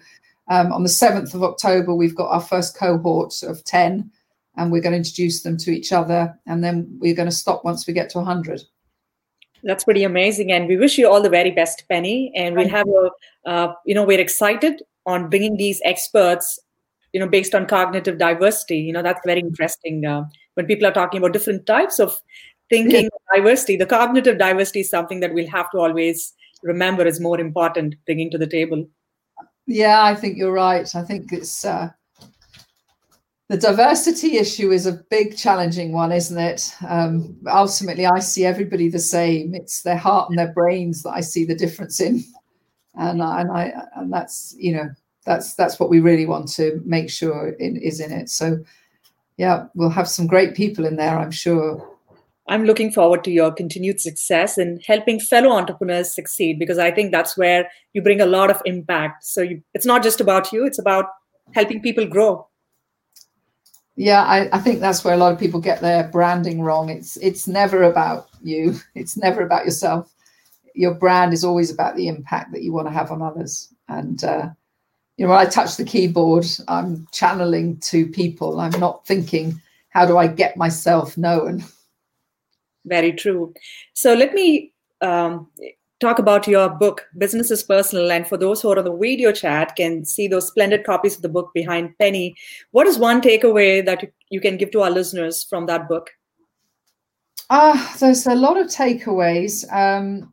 um, 0.48 0.72
on 0.72 0.82
the 0.82 0.88
7th 0.88 1.34
of 1.34 1.42
October, 1.42 1.94
we've 1.94 2.14
got 2.14 2.30
our 2.30 2.40
first 2.40 2.76
cohort 2.76 3.42
of 3.42 3.64
10, 3.64 4.11
and 4.57 4.72
we're 4.72 4.82
going 4.82 4.92
to 4.92 4.98
introduce 4.98 5.42
them 5.42 5.57
to 5.59 5.70
each 5.70 5.92
other. 5.92 6.38
And 6.46 6.62
then 6.62 6.86
we're 7.00 7.14
going 7.14 7.28
to 7.28 7.34
stop 7.34 7.64
once 7.64 7.86
we 7.86 7.92
get 7.92 8.11
to 8.11 8.18
100. 8.18 8.62
That's 9.66 9.84
pretty 9.84 10.04
amazing, 10.04 10.52
and 10.52 10.68
we 10.68 10.76
wish 10.76 10.96
you 10.96 11.10
all 11.10 11.20
the 11.20 11.28
very 11.28 11.50
best, 11.50 11.84
Penny. 11.88 12.32
And 12.34 12.54
we'll 12.56 12.68
have 12.68 12.86
a, 12.88 13.50
uh, 13.50 13.72
you 13.84 13.94
know, 13.94 14.04
we're 14.04 14.20
excited 14.20 14.82
on 15.06 15.28
bringing 15.28 15.56
these 15.56 15.80
experts, 15.84 16.58
you 17.12 17.20
know, 17.20 17.28
based 17.28 17.54
on 17.54 17.66
cognitive 17.66 18.18
diversity. 18.18 18.78
You 18.78 18.92
know, 18.92 19.02
that's 19.02 19.20
very 19.26 19.40
interesting 19.40 20.06
uh, 20.06 20.24
when 20.54 20.66
people 20.66 20.86
are 20.86 20.92
talking 20.92 21.18
about 21.18 21.32
different 21.32 21.66
types 21.66 21.98
of 21.98 22.16
thinking 22.70 23.04
yeah. 23.04 23.36
diversity. 23.36 23.76
The 23.76 23.86
cognitive 23.86 24.38
diversity 24.38 24.80
is 24.80 24.90
something 24.90 25.20
that 25.20 25.34
we'll 25.34 25.50
have 25.50 25.70
to 25.72 25.78
always 25.78 26.32
remember 26.62 27.06
is 27.06 27.20
more 27.20 27.40
important 27.40 27.96
bringing 28.06 28.30
to 28.30 28.38
the 28.38 28.46
table. 28.46 28.86
Yeah, 29.66 30.04
I 30.04 30.14
think 30.14 30.38
you're 30.38 30.52
right. 30.52 30.92
I 30.94 31.02
think 31.02 31.32
it's 31.32 31.64
uh, 31.64 31.90
the 33.49 33.57
diversity 33.57 34.38
issue 34.38 34.72
is 34.72 34.86
a 34.86 35.05
big 35.11 35.36
challenging 35.36 35.92
one 35.92 36.12
isn't 36.12 36.38
it? 36.38 36.74
Um, 36.86 37.36
ultimately 37.47 38.07
i 38.07 38.18
see 38.18 38.44
everybody 38.44 38.88
the 38.88 38.99
same. 38.99 39.55
It's 39.55 39.82
their 39.82 39.97
heart 39.97 40.30
and 40.30 40.38
their 40.38 40.53
brains 40.53 41.03
that 41.03 41.11
i 41.11 41.20
see 41.20 41.44
the 41.44 41.55
difference 41.55 42.01
in. 42.01 42.24
And, 42.94 43.20
and 43.22 43.51
i 43.51 43.72
and 43.97 44.12
that's 44.12 44.55
you 44.59 44.72
know 44.72 44.88
that's 45.24 45.55
that's 45.55 45.78
what 45.78 45.90
we 45.90 46.01
really 46.01 46.26
want 46.26 46.49
to 46.53 46.80
make 46.84 47.11
sure 47.11 47.51
in, 47.59 47.76
is 47.76 48.01
in 48.01 48.12
it. 48.12 48.30
So 48.30 48.59
yeah 49.36 49.66
we'll 49.74 49.90
have 49.90 50.09
some 50.09 50.26
great 50.26 50.55
people 50.55 50.86
in 50.86 50.97
there 50.97 51.18
i'm 51.18 51.30
sure. 51.30 51.92
I'm 52.49 52.64
looking 52.64 52.92
forward 52.92 53.24
to 53.24 53.32
your 53.32 53.53
continued 53.53 54.01
success 54.01 54.57
in 54.57 54.80
helping 54.86 55.18
fellow 55.18 55.51
entrepreneurs 55.51 56.14
succeed 56.14 56.61
because 56.61 56.78
I 56.78 56.92
think 56.92 57.11
that's 57.11 57.36
where 57.36 57.68
you 57.92 58.03
bring 58.03 58.20
a 58.20 58.26
lot 58.26 58.53
of 58.53 58.62
impact. 58.64 59.24
So 59.24 59.42
you, 59.42 59.62
it's 59.74 59.84
not 59.84 60.05
just 60.05 60.20
about 60.20 60.53
you, 60.53 60.64
it's 60.64 60.78
about 60.78 61.07
helping 61.55 61.82
people 61.82 62.07
grow. 62.07 62.47
Yeah, 63.97 64.22
I, 64.24 64.49
I 64.55 64.59
think 64.59 64.80
that's 64.80 65.03
where 65.03 65.14
a 65.14 65.16
lot 65.16 65.32
of 65.32 65.40
people 65.40 65.59
get 65.59 65.80
their 65.80 66.09
branding 66.09 66.61
wrong. 66.61 66.90
It's 66.90 67.16
it's 67.16 67.49
never 67.49 67.82
about 67.84 68.28
you. 68.42 68.78
It's 68.94 69.16
never 69.16 69.42
about 69.42 69.64
yourself. 69.64 70.12
Your 70.74 70.94
brand 70.94 71.32
is 71.32 71.44
always 71.44 71.70
about 71.70 71.97
the 71.97 72.09
impact 72.09 72.53
that 72.53 72.62
you 72.62 72.72
want 72.72 72.86
to 72.86 72.92
have 72.92 73.11
on 73.11 73.22
others. 73.22 73.72
And 73.88 74.22
uh, 74.22 74.51
you 75.16 75.24
know, 75.24 75.30
when 75.30 75.40
I 75.40 75.47
touch 75.47 75.76
the 75.76 75.84
keyboard, 75.84 76.47
I'm 76.68 77.07
channeling 77.11 77.78
to 77.80 78.07
people. 78.07 78.61
I'm 78.61 78.78
not 78.78 79.07
thinking, 79.07 79.61
how 79.88 80.05
do 80.05 80.18
I 80.18 80.26
get 80.26 80.59
myself 80.59 81.16
known? 81.16 81.64
Very 82.84 83.12
true. 83.12 83.55
So 83.94 84.12
let 84.12 84.34
me 84.34 84.72
um, 85.01 85.49
talk 86.01 86.18
about 86.18 86.47
your 86.47 86.68
book, 86.68 87.07
Business 87.16 87.51
is 87.51 87.62
Personal. 87.62 88.12
And 88.12 88.26
for 88.26 88.36
those 88.36 88.61
who 88.61 88.70
are 88.70 88.78
on 88.78 88.84
the 88.84 88.97
video 88.97 89.32
chat, 89.32 89.76
can 89.76 90.05
see 90.05 90.28
those 90.28 90.49
splendid 90.49 90.84
copies 90.84 91.16
of 91.16 91.22
the 91.22 91.28
book 91.28 91.51
behind 91.55 91.97
Penny. 91.99 92.34
What 92.72 92.86
is 92.86 92.99
one 92.99 93.20
takeaway 93.20 93.84
that 93.84 94.05
you 94.30 94.40
can 94.40 94.57
give 94.57 94.70
to 94.72 94.82
our 94.82 94.90
listeners 94.90 95.44
from 95.44 95.66
that 95.66 95.88
book? 95.88 96.11
Ah, 97.49 97.94
uh, 97.94 97.99
there's 97.99 98.26
a 98.26 98.34
lot 98.34 98.59
of 98.59 98.66
takeaways. 98.66 99.64
Um, 99.72 100.32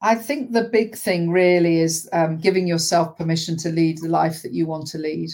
I 0.00 0.14
think 0.14 0.52
the 0.52 0.64
big 0.64 0.94
thing 0.94 1.30
really 1.30 1.80
is 1.80 2.08
um, 2.12 2.38
giving 2.38 2.68
yourself 2.68 3.16
permission 3.16 3.56
to 3.58 3.70
lead 3.70 3.98
the 3.98 4.08
life 4.08 4.42
that 4.42 4.52
you 4.52 4.66
want 4.66 4.86
to 4.88 4.98
lead 4.98 5.30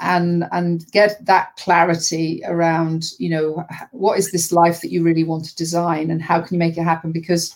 and 0.00 0.44
and 0.50 0.90
get 0.92 1.24
that 1.26 1.54
clarity 1.56 2.40
around 2.46 3.12
you 3.18 3.28
know 3.28 3.64
what 3.92 4.18
is 4.18 4.32
this 4.32 4.50
life 4.50 4.80
that 4.80 4.90
you 4.90 5.02
really 5.02 5.24
want 5.24 5.44
to 5.44 5.54
design 5.56 6.10
and 6.10 6.22
how 6.22 6.40
can 6.40 6.54
you 6.54 6.58
make 6.58 6.78
it 6.78 6.82
happen 6.82 7.12
because 7.12 7.54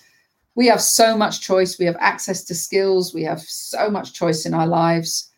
we 0.55 0.67
have 0.67 0.81
so 0.81 1.17
much 1.17 1.41
choice. 1.41 1.79
We 1.79 1.85
have 1.87 1.97
access 1.99 2.45
to 2.45 2.55
skills. 2.55 3.13
We 3.13 3.25
have 3.25 3.41
so 3.41 3.91
much 3.91 4.13
choice 4.13 4.47
in 4.47 4.55
our 4.55 4.67
lives. 4.67 5.31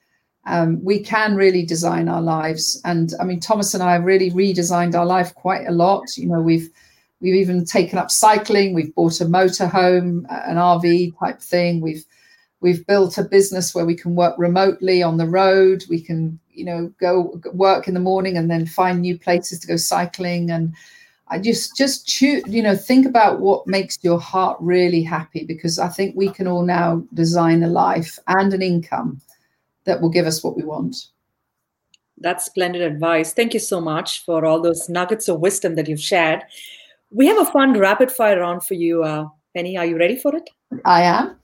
Um, 0.47 0.83
we 0.85 1.01
can 1.01 1.35
really 1.35 1.65
design 1.65 2.09
our 2.09 2.23
lives. 2.23 2.81
And 2.85 3.13
i 3.21 3.25
mean 3.25 3.41
thomas 3.41 3.75
and 3.75 3.83
i 3.83 3.93
have 3.93 4.05
really 4.05 4.31
redesigned 4.31 4.95
our 4.95 5.07
life 5.07 5.35
quite 5.35 5.67
a 5.67 5.73
lot. 5.73 6.17
You 6.17 6.29
know 6.29 6.41
we've 6.41 6.71
we've 7.21 7.35
even 7.35 7.65
taken 7.65 7.99
up 7.99 8.11
cycling. 8.11 8.75
We've 8.75 8.95
bought 8.95 9.21
a 9.21 9.25
motorhome 9.25 10.25
an 10.29 10.57
rv 10.57 11.19
type 11.19 11.41
thing. 11.41 11.81
We've 11.81 12.05
we've 12.61 12.87
built 12.87 13.19
a 13.19 13.25
business 13.25 13.75
where 13.75 13.87
we 13.87 13.97
can 13.97 14.15
work 14.15 14.35
remotely 14.39 15.03
on 15.03 15.17
the 15.17 15.27
road. 15.27 15.85
We 15.89 16.01
can 16.01 16.39
you 16.51 16.65
know 16.65 16.93
go 17.01 17.41
work 17.53 17.89
in 17.89 17.95
the 17.95 18.01
morning 18.01 18.37
and 18.37 18.51
then 18.51 18.67
find 18.67 19.01
new 19.01 19.19
places 19.19 19.59
to 19.61 19.67
go 19.67 19.77
cycling. 19.77 20.51
And 20.51 20.75
i 21.29 21.39
just 21.39 21.77
just 21.77 22.07
choose 22.07 22.43
you 22.47 22.63
know 22.63 22.77
think 22.77 23.07
about 23.07 23.41
what 23.41 23.67
makes 23.67 23.99
your 24.03 24.19
heart 24.19 24.57
really 24.61 25.03
happy 25.03 25.45
because 25.45 25.79
i 25.79 25.89
think 25.89 26.15
we 26.17 26.29
can 26.29 26.47
all 26.47 26.65
now 26.65 27.03
design 27.15 27.63
a 27.63 27.69
life 27.69 28.19
and 28.29 28.53
an 28.55 28.63
income 28.63 29.21
that 29.87 30.01
will 30.01 30.11
give 30.11 30.27
us 30.27 30.45
what 30.45 30.57
we 30.57 30.63
want. 30.63 30.97
That's 32.19 32.45
splendid 32.45 32.83
advice. 32.83 33.33
Thank 33.33 33.55
you 33.55 33.61
so 33.61 33.81
much 33.81 34.25
for 34.25 34.45
all 34.45 34.61
those 34.61 34.89
nuggets 34.89 35.29
of 35.29 35.41
wisdom 35.41 35.75
that 35.77 35.89
you've 35.89 36.01
shared. 36.01 36.43
We 37.11 37.27
have 37.27 37.39
a 37.39 37.51
fun 37.51 37.79
rapid 37.79 38.11
fire 38.13 38.41
round 38.41 38.65
for 38.65 38.75
you 38.75 39.03
uh, 39.03 39.27
penny. 39.55 39.79
Are 39.79 39.87
you 39.87 39.97
ready 39.97 40.19
for 40.19 40.35
it? 40.37 40.49
I 40.85 41.03
am. 41.03 41.37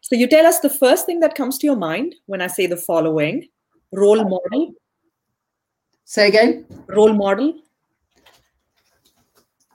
So 0.00 0.16
you 0.16 0.26
tell 0.26 0.46
us 0.46 0.60
the 0.60 0.70
first 0.70 1.06
thing 1.06 1.20
that 1.20 1.34
comes 1.34 1.58
to 1.58 1.66
your 1.66 1.76
mind 1.76 2.14
when 2.26 2.40
i 2.40 2.46
say 2.46 2.66
the 2.66 2.76
following. 2.76 3.46
Role 3.92 4.24
model. 4.24 4.72
Say 6.04 6.28
again? 6.28 6.64
Role 6.88 7.12
model 7.12 7.54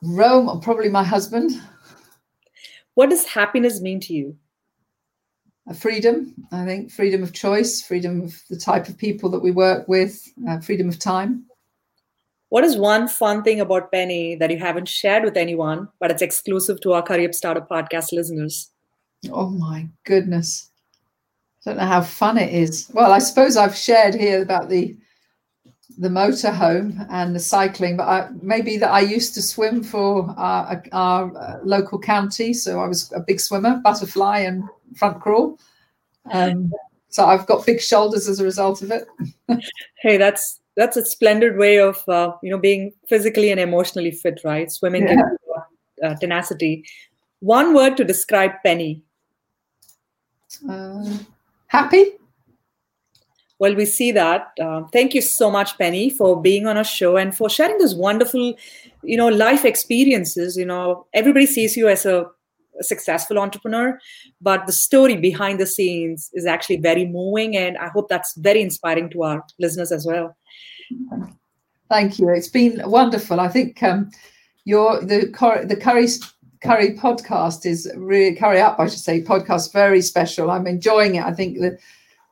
rome 0.05 0.49
or 0.49 0.59
probably 0.59 0.89
my 0.89 1.03
husband. 1.03 1.51
What 2.93 3.09
does 3.09 3.25
happiness 3.25 3.81
mean 3.81 3.99
to 4.01 4.13
you? 4.13 4.37
A 5.67 5.73
freedom 5.73 6.33
i 6.51 6.63
think. 6.65 6.91
Freedom 6.91 7.23
of 7.23 7.33
choice 7.33 7.81
freedom 7.81 8.21
of 8.21 8.39
the 8.49 8.57
type 8.57 8.87
of 8.87 8.97
people 8.97 9.29
that 9.31 9.39
we 9.39 9.51
work 9.51 9.87
with 9.87 10.31
uh, 10.47 10.59
freedom 10.59 10.87
of 10.87 10.99
time. 10.99 11.45
What 12.49 12.63
is 12.63 12.77
one 12.77 13.07
fun 13.07 13.43
thing 13.43 13.59
about 13.59 13.91
penny 13.91 14.35
that 14.35 14.51
you 14.51 14.59
haven't 14.59 14.87
shared 14.87 15.23
with 15.23 15.35
anyone 15.37 15.89
but 15.99 16.11
it's 16.11 16.21
exclusive 16.21 16.79
to 16.81 16.93
our 16.93 17.01
career 17.01 17.33
startup 17.33 17.67
podcast 17.67 18.11
listeners? 18.11 18.71
Oh 19.31 19.49
my 19.49 19.87
goodness. 20.03 20.69
I 21.65 21.71
don't 21.71 21.79
know 21.79 21.87
how 21.87 22.03
fun 22.03 22.37
it 22.37 22.53
is. 22.53 22.91
Well, 22.93 23.11
I 23.11 23.17
suppose 23.17 23.57
I've 23.57 23.75
shared 23.75 24.13
here 24.13 24.43
about 24.43 24.69
the 24.69 24.95
the 25.97 26.09
motorhome 26.09 27.05
and 27.09 27.35
the 27.35 27.39
cycling, 27.39 27.97
but 27.97 28.07
I, 28.07 28.29
maybe 28.41 28.77
that 28.77 28.91
I 28.91 29.01
used 29.01 29.33
to 29.35 29.41
swim 29.41 29.83
for 29.83 30.33
our, 30.37 30.83
our 30.91 31.37
uh, 31.37 31.59
local 31.63 31.99
county, 31.99 32.53
so 32.53 32.79
I 32.79 32.87
was 32.87 33.11
a 33.13 33.19
big 33.19 33.39
swimmer, 33.39 33.79
butterfly 33.83 34.39
and 34.39 34.63
front 34.95 35.21
crawl. 35.21 35.59
Um, 36.31 36.71
so 37.09 37.25
I've 37.25 37.45
got 37.45 37.65
big 37.65 37.81
shoulders 37.81 38.27
as 38.27 38.39
a 38.39 38.43
result 38.43 38.81
of 38.81 38.91
it. 38.91 39.07
hey, 40.01 40.17
that's 40.17 40.59
that's 40.75 40.97
a 40.97 41.05
splendid 41.05 41.57
way 41.57 41.79
of 41.79 42.07
uh, 42.09 42.33
you 42.43 42.51
know 42.51 42.57
being 42.57 42.91
physically 43.07 43.51
and 43.51 43.59
emotionally 43.59 44.11
fit, 44.11 44.41
right? 44.43 44.71
Swimming 44.71 45.07
yeah. 45.07 45.21
uh, 46.03 46.15
tenacity. 46.15 46.83
One 47.39 47.73
word 47.73 47.95
to 47.97 48.03
describe 48.03 48.51
Penny. 48.63 49.03
Uh, 50.69 51.17
happy? 51.67 52.13
Well, 53.59 53.75
we 53.75 53.85
see 53.85 54.11
that. 54.11 54.51
Uh, 54.61 54.83
thank 54.91 55.13
you 55.13 55.21
so 55.21 55.49
much, 55.49 55.77
Penny, 55.77 56.09
for 56.09 56.41
being 56.41 56.67
on 56.67 56.77
our 56.77 56.83
show 56.83 57.15
and 57.15 57.35
for 57.35 57.49
sharing 57.49 57.77
those 57.77 57.95
wonderful, 57.95 58.53
you 59.01 59.15
know, 59.15 59.29
life 59.29 59.63
experiences. 59.63 60.57
You 60.57 60.65
know, 60.65 61.07
everybody 61.13 61.45
sees 61.45 61.77
you 61.77 61.87
as 61.87 62.05
a, 62.05 62.25
a 62.79 62.83
successful 62.83 63.39
entrepreneur, 63.39 63.97
but 64.41 64.65
the 64.65 64.73
story 64.73 65.15
behind 65.15 65.59
the 65.59 65.65
scenes 65.65 66.29
is 66.33 66.45
actually 66.45 66.77
very 66.77 67.05
moving, 67.05 67.55
and 67.55 67.77
I 67.77 67.87
hope 67.87 68.09
that's 68.09 68.35
very 68.37 68.61
inspiring 68.61 69.09
to 69.11 69.23
our 69.23 69.43
listeners 69.57 69.91
as 69.93 70.05
well. 70.05 70.35
Thank 71.89 72.19
you. 72.19 72.29
It's 72.29 72.49
been 72.49 72.81
wonderful. 72.85 73.39
I 73.39 73.47
think 73.47 73.81
um, 73.81 74.11
your 74.65 74.99
the 74.99 75.27
the 75.67 75.77
curry 75.77 76.07
curry 76.61 76.95
podcast 76.97 77.65
is 77.65 77.89
really 77.95 78.35
curry 78.35 78.59
up 78.59 78.79
i 78.79 78.87
should 78.87 78.99
say 78.99 79.21
podcast 79.21 79.71
very 79.71 80.01
special 80.01 80.49
i'm 80.49 80.65
enjoying 80.65 81.15
it 81.15 81.23
i 81.23 81.31
think 81.31 81.59
the 81.59 81.77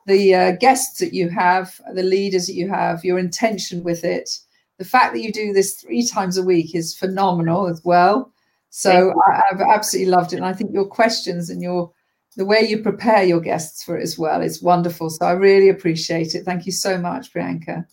the 0.06 0.34
uh, 0.34 0.52
guests 0.52 0.98
that 1.00 1.14
you 1.14 1.28
have 1.28 1.80
the 1.94 2.02
leaders 2.02 2.46
that 2.46 2.54
you 2.54 2.68
have 2.68 3.04
your 3.04 3.18
intention 3.18 3.82
with 3.82 4.04
it. 4.04 4.38
The 4.78 4.84
fact 4.84 5.14
that 5.14 5.20
you 5.20 5.32
do 5.32 5.52
this 5.52 5.74
three 5.74 6.06
times 6.06 6.36
a 6.36 6.42
week 6.42 6.74
is 6.74 6.96
phenomenal 6.96 7.68
as 7.68 7.82
well. 7.84 8.32
So 8.70 9.14
I, 9.28 9.40
have 9.50 9.60
absolutely 9.60 10.10
loved 10.10 10.32
it. 10.32 10.36
And 10.36 10.44
i 10.44 10.52
think 10.52 10.72
your 10.72 10.86
questions 10.86 11.48
and 11.48 11.62
your 11.62 11.92
the 12.36 12.44
way 12.44 12.62
you 12.62 12.82
prepare 12.82 13.22
your 13.22 13.40
guests 13.40 13.84
for 13.84 13.96
it 13.96 14.02
as 14.02 14.18
well 14.18 14.42
is 14.42 14.60
wonderful. 14.60 15.08
So 15.10 15.26
i 15.26 15.32
really 15.32 15.68
appreciate 15.68 16.34
it. 16.34 16.44
Thank 16.44 16.66
you 16.66 16.72
so 16.72 16.98
much 16.98 17.32
priyanka. 17.32 17.86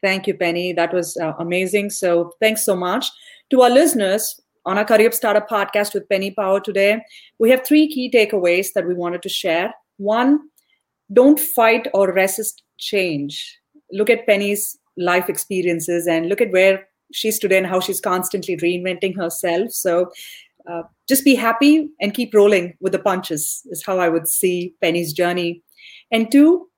Thank 0.00 0.26
you 0.26 0.34
penny. 0.34 0.72
That 0.72 0.94
was 0.94 1.16
uh, 1.16 1.32
amazing. 1.38 1.90
So 1.90 2.32
thanks 2.40 2.64
so 2.64 2.76
much. 2.76 3.10
To 3.50 3.62
our 3.62 3.70
listeners 3.70 4.40
on 4.64 4.78
our 4.78 4.84
Career 4.84 5.10
Startup 5.10 5.48
podcast 5.48 5.92
with 5.92 6.08
Penny 6.08 6.30
Power 6.30 6.60
today, 6.60 7.02
we 7.40 7.50
have 7.50 7.66
three 7.66 7.88
key 7.88 8.08
takeaways 8.08 8.68
that 8.74 8.86
we 8.86 8.94
wanted 8.94 9.22
to 9.22 9.28
share. 9.28 9.74
One, 9.96 10.38
don't 11.12 11.38
fight 11.38 11.88
or 11.94 12.12
resist 12.12 12.62
change. 12.78 13.58
Look 13.90 14.10
at 14.10 14.26
Penny's 14.26 14.78
life 14.96 15.28
experiences 15.28 16.06
and 16.06 16.28
look 16.28 16.40
at 16.40 16.52
where 16.52 16.86
she's 17.12 17.38
today 17.38 17.58
and 17.58 17.66
how 17.66 17.80
she's 17.80 18.00
constantly 18.00 18.56
reinventing 18.56 19.16
herself. 19.16 19.72
So 19.72 20.10
uh, 20.70 20.82
just 21.08 21.24
be 21.24 21.34
happy 21.34 21.88
and 22.00 22.14
keep 22.14 22.32
rolling 22.32 22.74
with 22.80 22.92
the 22.92 22.98
punches, 22.98 23.62
is 23.66 23.84
how 23.84 23.98
I 23.98 24.08
would 24.08 24.28
see 24.28 24.74
Penny's 24.80 25.12
journey. 25.12 25.62
And 26.10 26.30
two, 26.30 26.68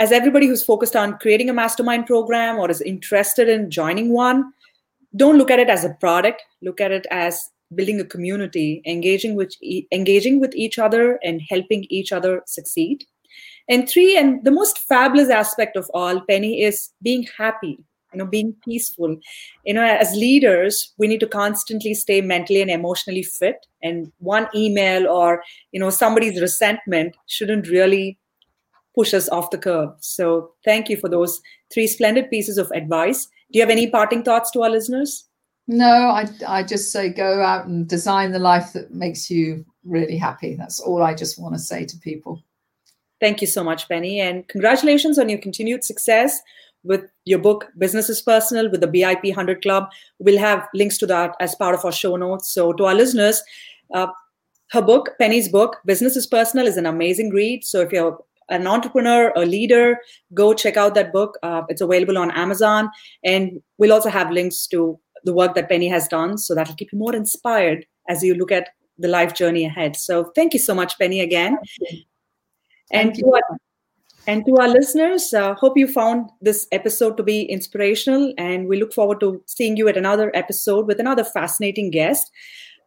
as 0.00 0.12
everybody 0.12 0.46
who's 0.46 0.64
focused 0.64 0.96
on 0.96 1.18
creating 1.18 1.48
a 1.48 1.54
mastermind 1.54 2.06
program 2.06 2.58
or 2.58 2.70
is 2.70 2.80
interested 2.80 3.48
in 3.48 3.70
joining 3.70 4.12
one, 4.12 4.52
don't 5.16 5.38
look 5.38 5.50
at 5.50 5.58
it 5.58 5.70
as 5.70 5.84
a 5.84 5.94
product 6.00 6.42
look 6.62 6.80
at 6.80 6.92
it 6.92 7.06
as 7.10 7.50
building 7.74 8.00
a 8.00 8.04
community 8.04 8.82
engaging 8.86 9.34
with 9.34 9.54
e- 9.62 9.86
engaging 9.92 10.40
with 10.40 10.54
each 10.54 10.78
other 10.78 11.18
and 11.22 11.42
helping 11.48 11.86
each 11.90 12.12
other 12.12 12.42
succeed 12.46 13.04
and 13.68 13.88
three 13.88 14.16
and 14.16 14.44
the 14.44 14.50
most 14.50 14.78
fabulous 14.78 15.30
aspect 15.30 15.76
of 15.76 15.90
all 15.94 16.20
penny 16.28 16.62
is 16.62 16.90
being 17.02 17.26
happy 17.36 17.78
you 18.12 18.18
know 18.18 18.26
being 18.26 18.54
peaceful 18.64 19.16
you 19.64 19.74
know 19.74 19.82
as 19.84 20.12
leaders 20.12 20.94
we 20.98 21.06
need 21.06 21.20
to 21.20 21.26
constantly 21.26 21.94
stay 21.94 22.20
mentally 22.20 22.62
and 22.62 22.70
emotionally 22.70 23.22
fit 23.22 23.66
and 23.82 24.10
one 24.18 24.48
email 24.54 25.06
or 25.06 25.42
you 25.72 25.80
know 25.80 25.90
somebody's 25.90 26.40
resentment 26.40 27.16
shouldn't 27.26 27.68
really 27.68 28.18
push 28.94 29.14
us 29.14 29.28
off 29.28 29.50
the 29.50 29.58
curb 29.58 29.90
so 30.00 30.52
thank 30.64 30.88
you 30.88 30.96
for 30.96 31.08
those 31.08 31.40
three 31.72 31.86
splendid 31.86 32.30
pieces 32.30 32.58
of 32.58 32.70
advice 32.72 33.28
do 33.50 33.58
you 33.58 33.62
have 33.62 33.70
any 33.70 33.88
parting 33.88 34.22
thoughts 34.22 34.50
to 34.50 34.62
our 34.62 34.70
listeners? 34.70 35.26
No, 35.66 35.86
I, 35.86 36.28
I 36.46 36.62
just 36.62 36.92
say 36.92 37.08
go 37.08 37.42
out 37.42 37.66
and 37.66 37.88
design 37.88 38.32
the 38.32 38.38
life 38.38 38.72
that 38.74 38.92
makes 38.92 39.30
you 39.30 39.64
really 39.84 40.16
happy. 40.16 40.54
That's 40.54 40.80
all 40.80 41.02
I 41.02 41.14
just 41.14 41.40
want 41.40 41.54
to 41.54 41.58
say 41.58 41.86
to 41.86 41.96
people. 41.98 42.42
Thank 43.20 43.40
you 43.40 43.46
so 43.46 43.64
much, 43.64 43.88
Penny. 43.88 44.20
And 44.20 44.46
congratulations 44.48 45.18
on 45.18 45.28
your 45.28 45.38
continued 45.38 45.84
success. 45.84 46.40
with 46.84 47.10
your 47.24 47.40
book, 47.40 47.66
Business 47.76 48.08
is 48.08 48.22
Personal, 48.22 48.70
with 48.70 48.80
the 48.80 48.86
BIP 48.86 49.24
100 49.24 49.62
Club. 49.62 49.90
We'll 50.20 50.38
have 50.38 50.68
links 50.74 50.96
to 50.98 51.06
that 51.06 51.34
as 51.40 51.56
part 51.56 51.74
of 51.74 51.84
our 51.84 51.90
show 51.90 52.14
notes. 52.14 52.52
So, 52.54 52.72
to 52.72 52.84
our 52.84 52.94
listeners, 52.94 53.42
uh, 53.92 54.06
her 54.70 54.80
book, 54.80 55.10
Penny's 55.18 55.48
book, 55.48 55.78
Business 55.84 56.16
is 56.16 56.28
Personal, 56.28 56.68
is 56.68 56.76
an 56.76 56.86
amazing 56.86 57.30
read. 57.30 57.64
So, 57.64 57.80
if 57.80 57.90
you're 57.92 58.16
an 58.48 58.66
entrepreneur, 58.66 59.32
a 59.36 59.44
leader, 59.44 59.98
go 60.34 60.54
check 60.54 60.76
out 60.76 60.94
that 60.94 61.12
book. 61.12 61.36
Uh, 61.42 61.62
it's 61.68 61.80
available 61.80 62.18
on 62.18 62.30
Amazon. 62.30 62.90
And 63.24 63.60
we'll 63.78 63.92
also 63.92 64.08
have 64.08 64.30
links 64.30 64.66
to 64.68 64.98
the 65.24 65.34
work 65.34 65.54
that 65.54 65.68
Penny 65.68 65.88
has 65.88 66.08
done. 66.08 66.38
So 66.38 66.54
that'll 66.54 66.74
keep 66.74 66.92
you 66.92 66.98
more 66.98 67.14
inspired 67.14 67.86
as 68.08 68.22
you 68.22 68.34
look 68.34 68.52
at 68.52 68.70
the 68.98 69.08
life 69.08 69.34
journey 69.34 69.64
ahead. 69.64 69.96
So 69.96 70.32
thank 70.34 70.52
you 70.54 70.58
so 70.58 70.74
much, 70.74 70.98
Penny, 70.98 71.20
again. 71.20 71.58
And 72.90 73.14
to, 73.14 73.32
our, 73.32 73.58
and 74.26 74.44
to 74.46 74.56
our 74.56 74.68
listeners, 74.68 75.32
uh, 75.34 75.54
hope 75.54 75.76
you 75.76 75.86
found 75.86 76.30
this 76.40 76.66
episode 76.72 77.16
to 77.16 77.22
be 77.22 77.42
inspirational. 77.42 78.32
And 78.38 78.68
we 78.68 78.78
look 78.78 78.92
forward 78.92 79.20
to 79.20 79.42
seeing 79.46 79.76
you 79.76 79.88
at 79.88 79.96
another 79.96 80.30
episode 80.34 80.86
with 80.86 81.00
another 81.00 81.24
fascinating 81.24 81.90
guest. 81.90 82.30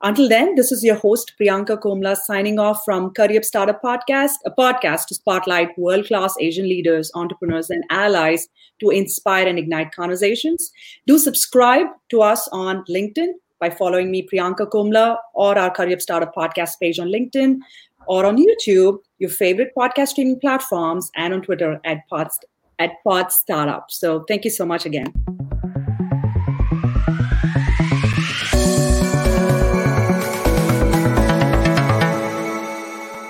Until 0.04 0.28
then, 0.28 0.56
this 0.56 0.72
is 0.72 0.84
your 0.84 0.96
host, 0.96 1.34
Priyanka 1.40 1.80
Komla, 1.80 2.18
signing 2.18 2.58
off 2.58 2.82
from 2.84 3.12
Career 3.12 3.44
Startup 3.44 3.80
Podcast, 3.80 4.32
a 4.48 4.52
podcast 4.52 5.06
to 5.08 5.16
spotlight 5.16 5.78
world 5.78 6.08
class 6.08 6.34
Asian 6.40 6.68
leaders, 6.68 7.12
entrepreneurs, 7.14 7.70
and 7.70 7.84
allies 7.92 8.48
to 8.80 8.90
inspire 8.90 9.48
and 9.48 9.60
ignite 9.60 9.92
conversations. 9.92 10.72
Do 11.06 11.20
subscribe 11.20 11.86
to 12.10 12.24
us 12.24 12.48
on 12.52 12.84
LinkedIn 12.90 13.34
by 13.60 13.70
following 13.70 14.10
me, 14.10 14.28
Priyanka 14.28 14.68
Komla, 14.72 15.18
or 15.36 15.56
our 15.56 15.70
Career 15.70 16.00
Startup 16.00 16.34
Podcast 16.34 16.80
page 16.82 16.98
on 16.98 17.10
LinkedIn, 17.10 17.60
or 18.08 18.26
on 18.26 18.38
YouTube, 18.38 19.00
your 19.20 19.30
favorite 19.30 19.72
podcast 19.78 20.10
streaming 20.10 20.40
platforms, 20.40 21.12
and 21.16 21.34
on 21.34 21.42
Twitter 21.42 21.80
at 21.86 22.08
Pods, 22.10 22.40
at 22.80 22.92
Pod 23.04 23.32
Startup. 23.32 23.86
So 23.90 24.24
thank 24.28 24.46
you 24.46 24.52
so 24.52 24.66
much 24.66 24.86
again. 24.86 25.14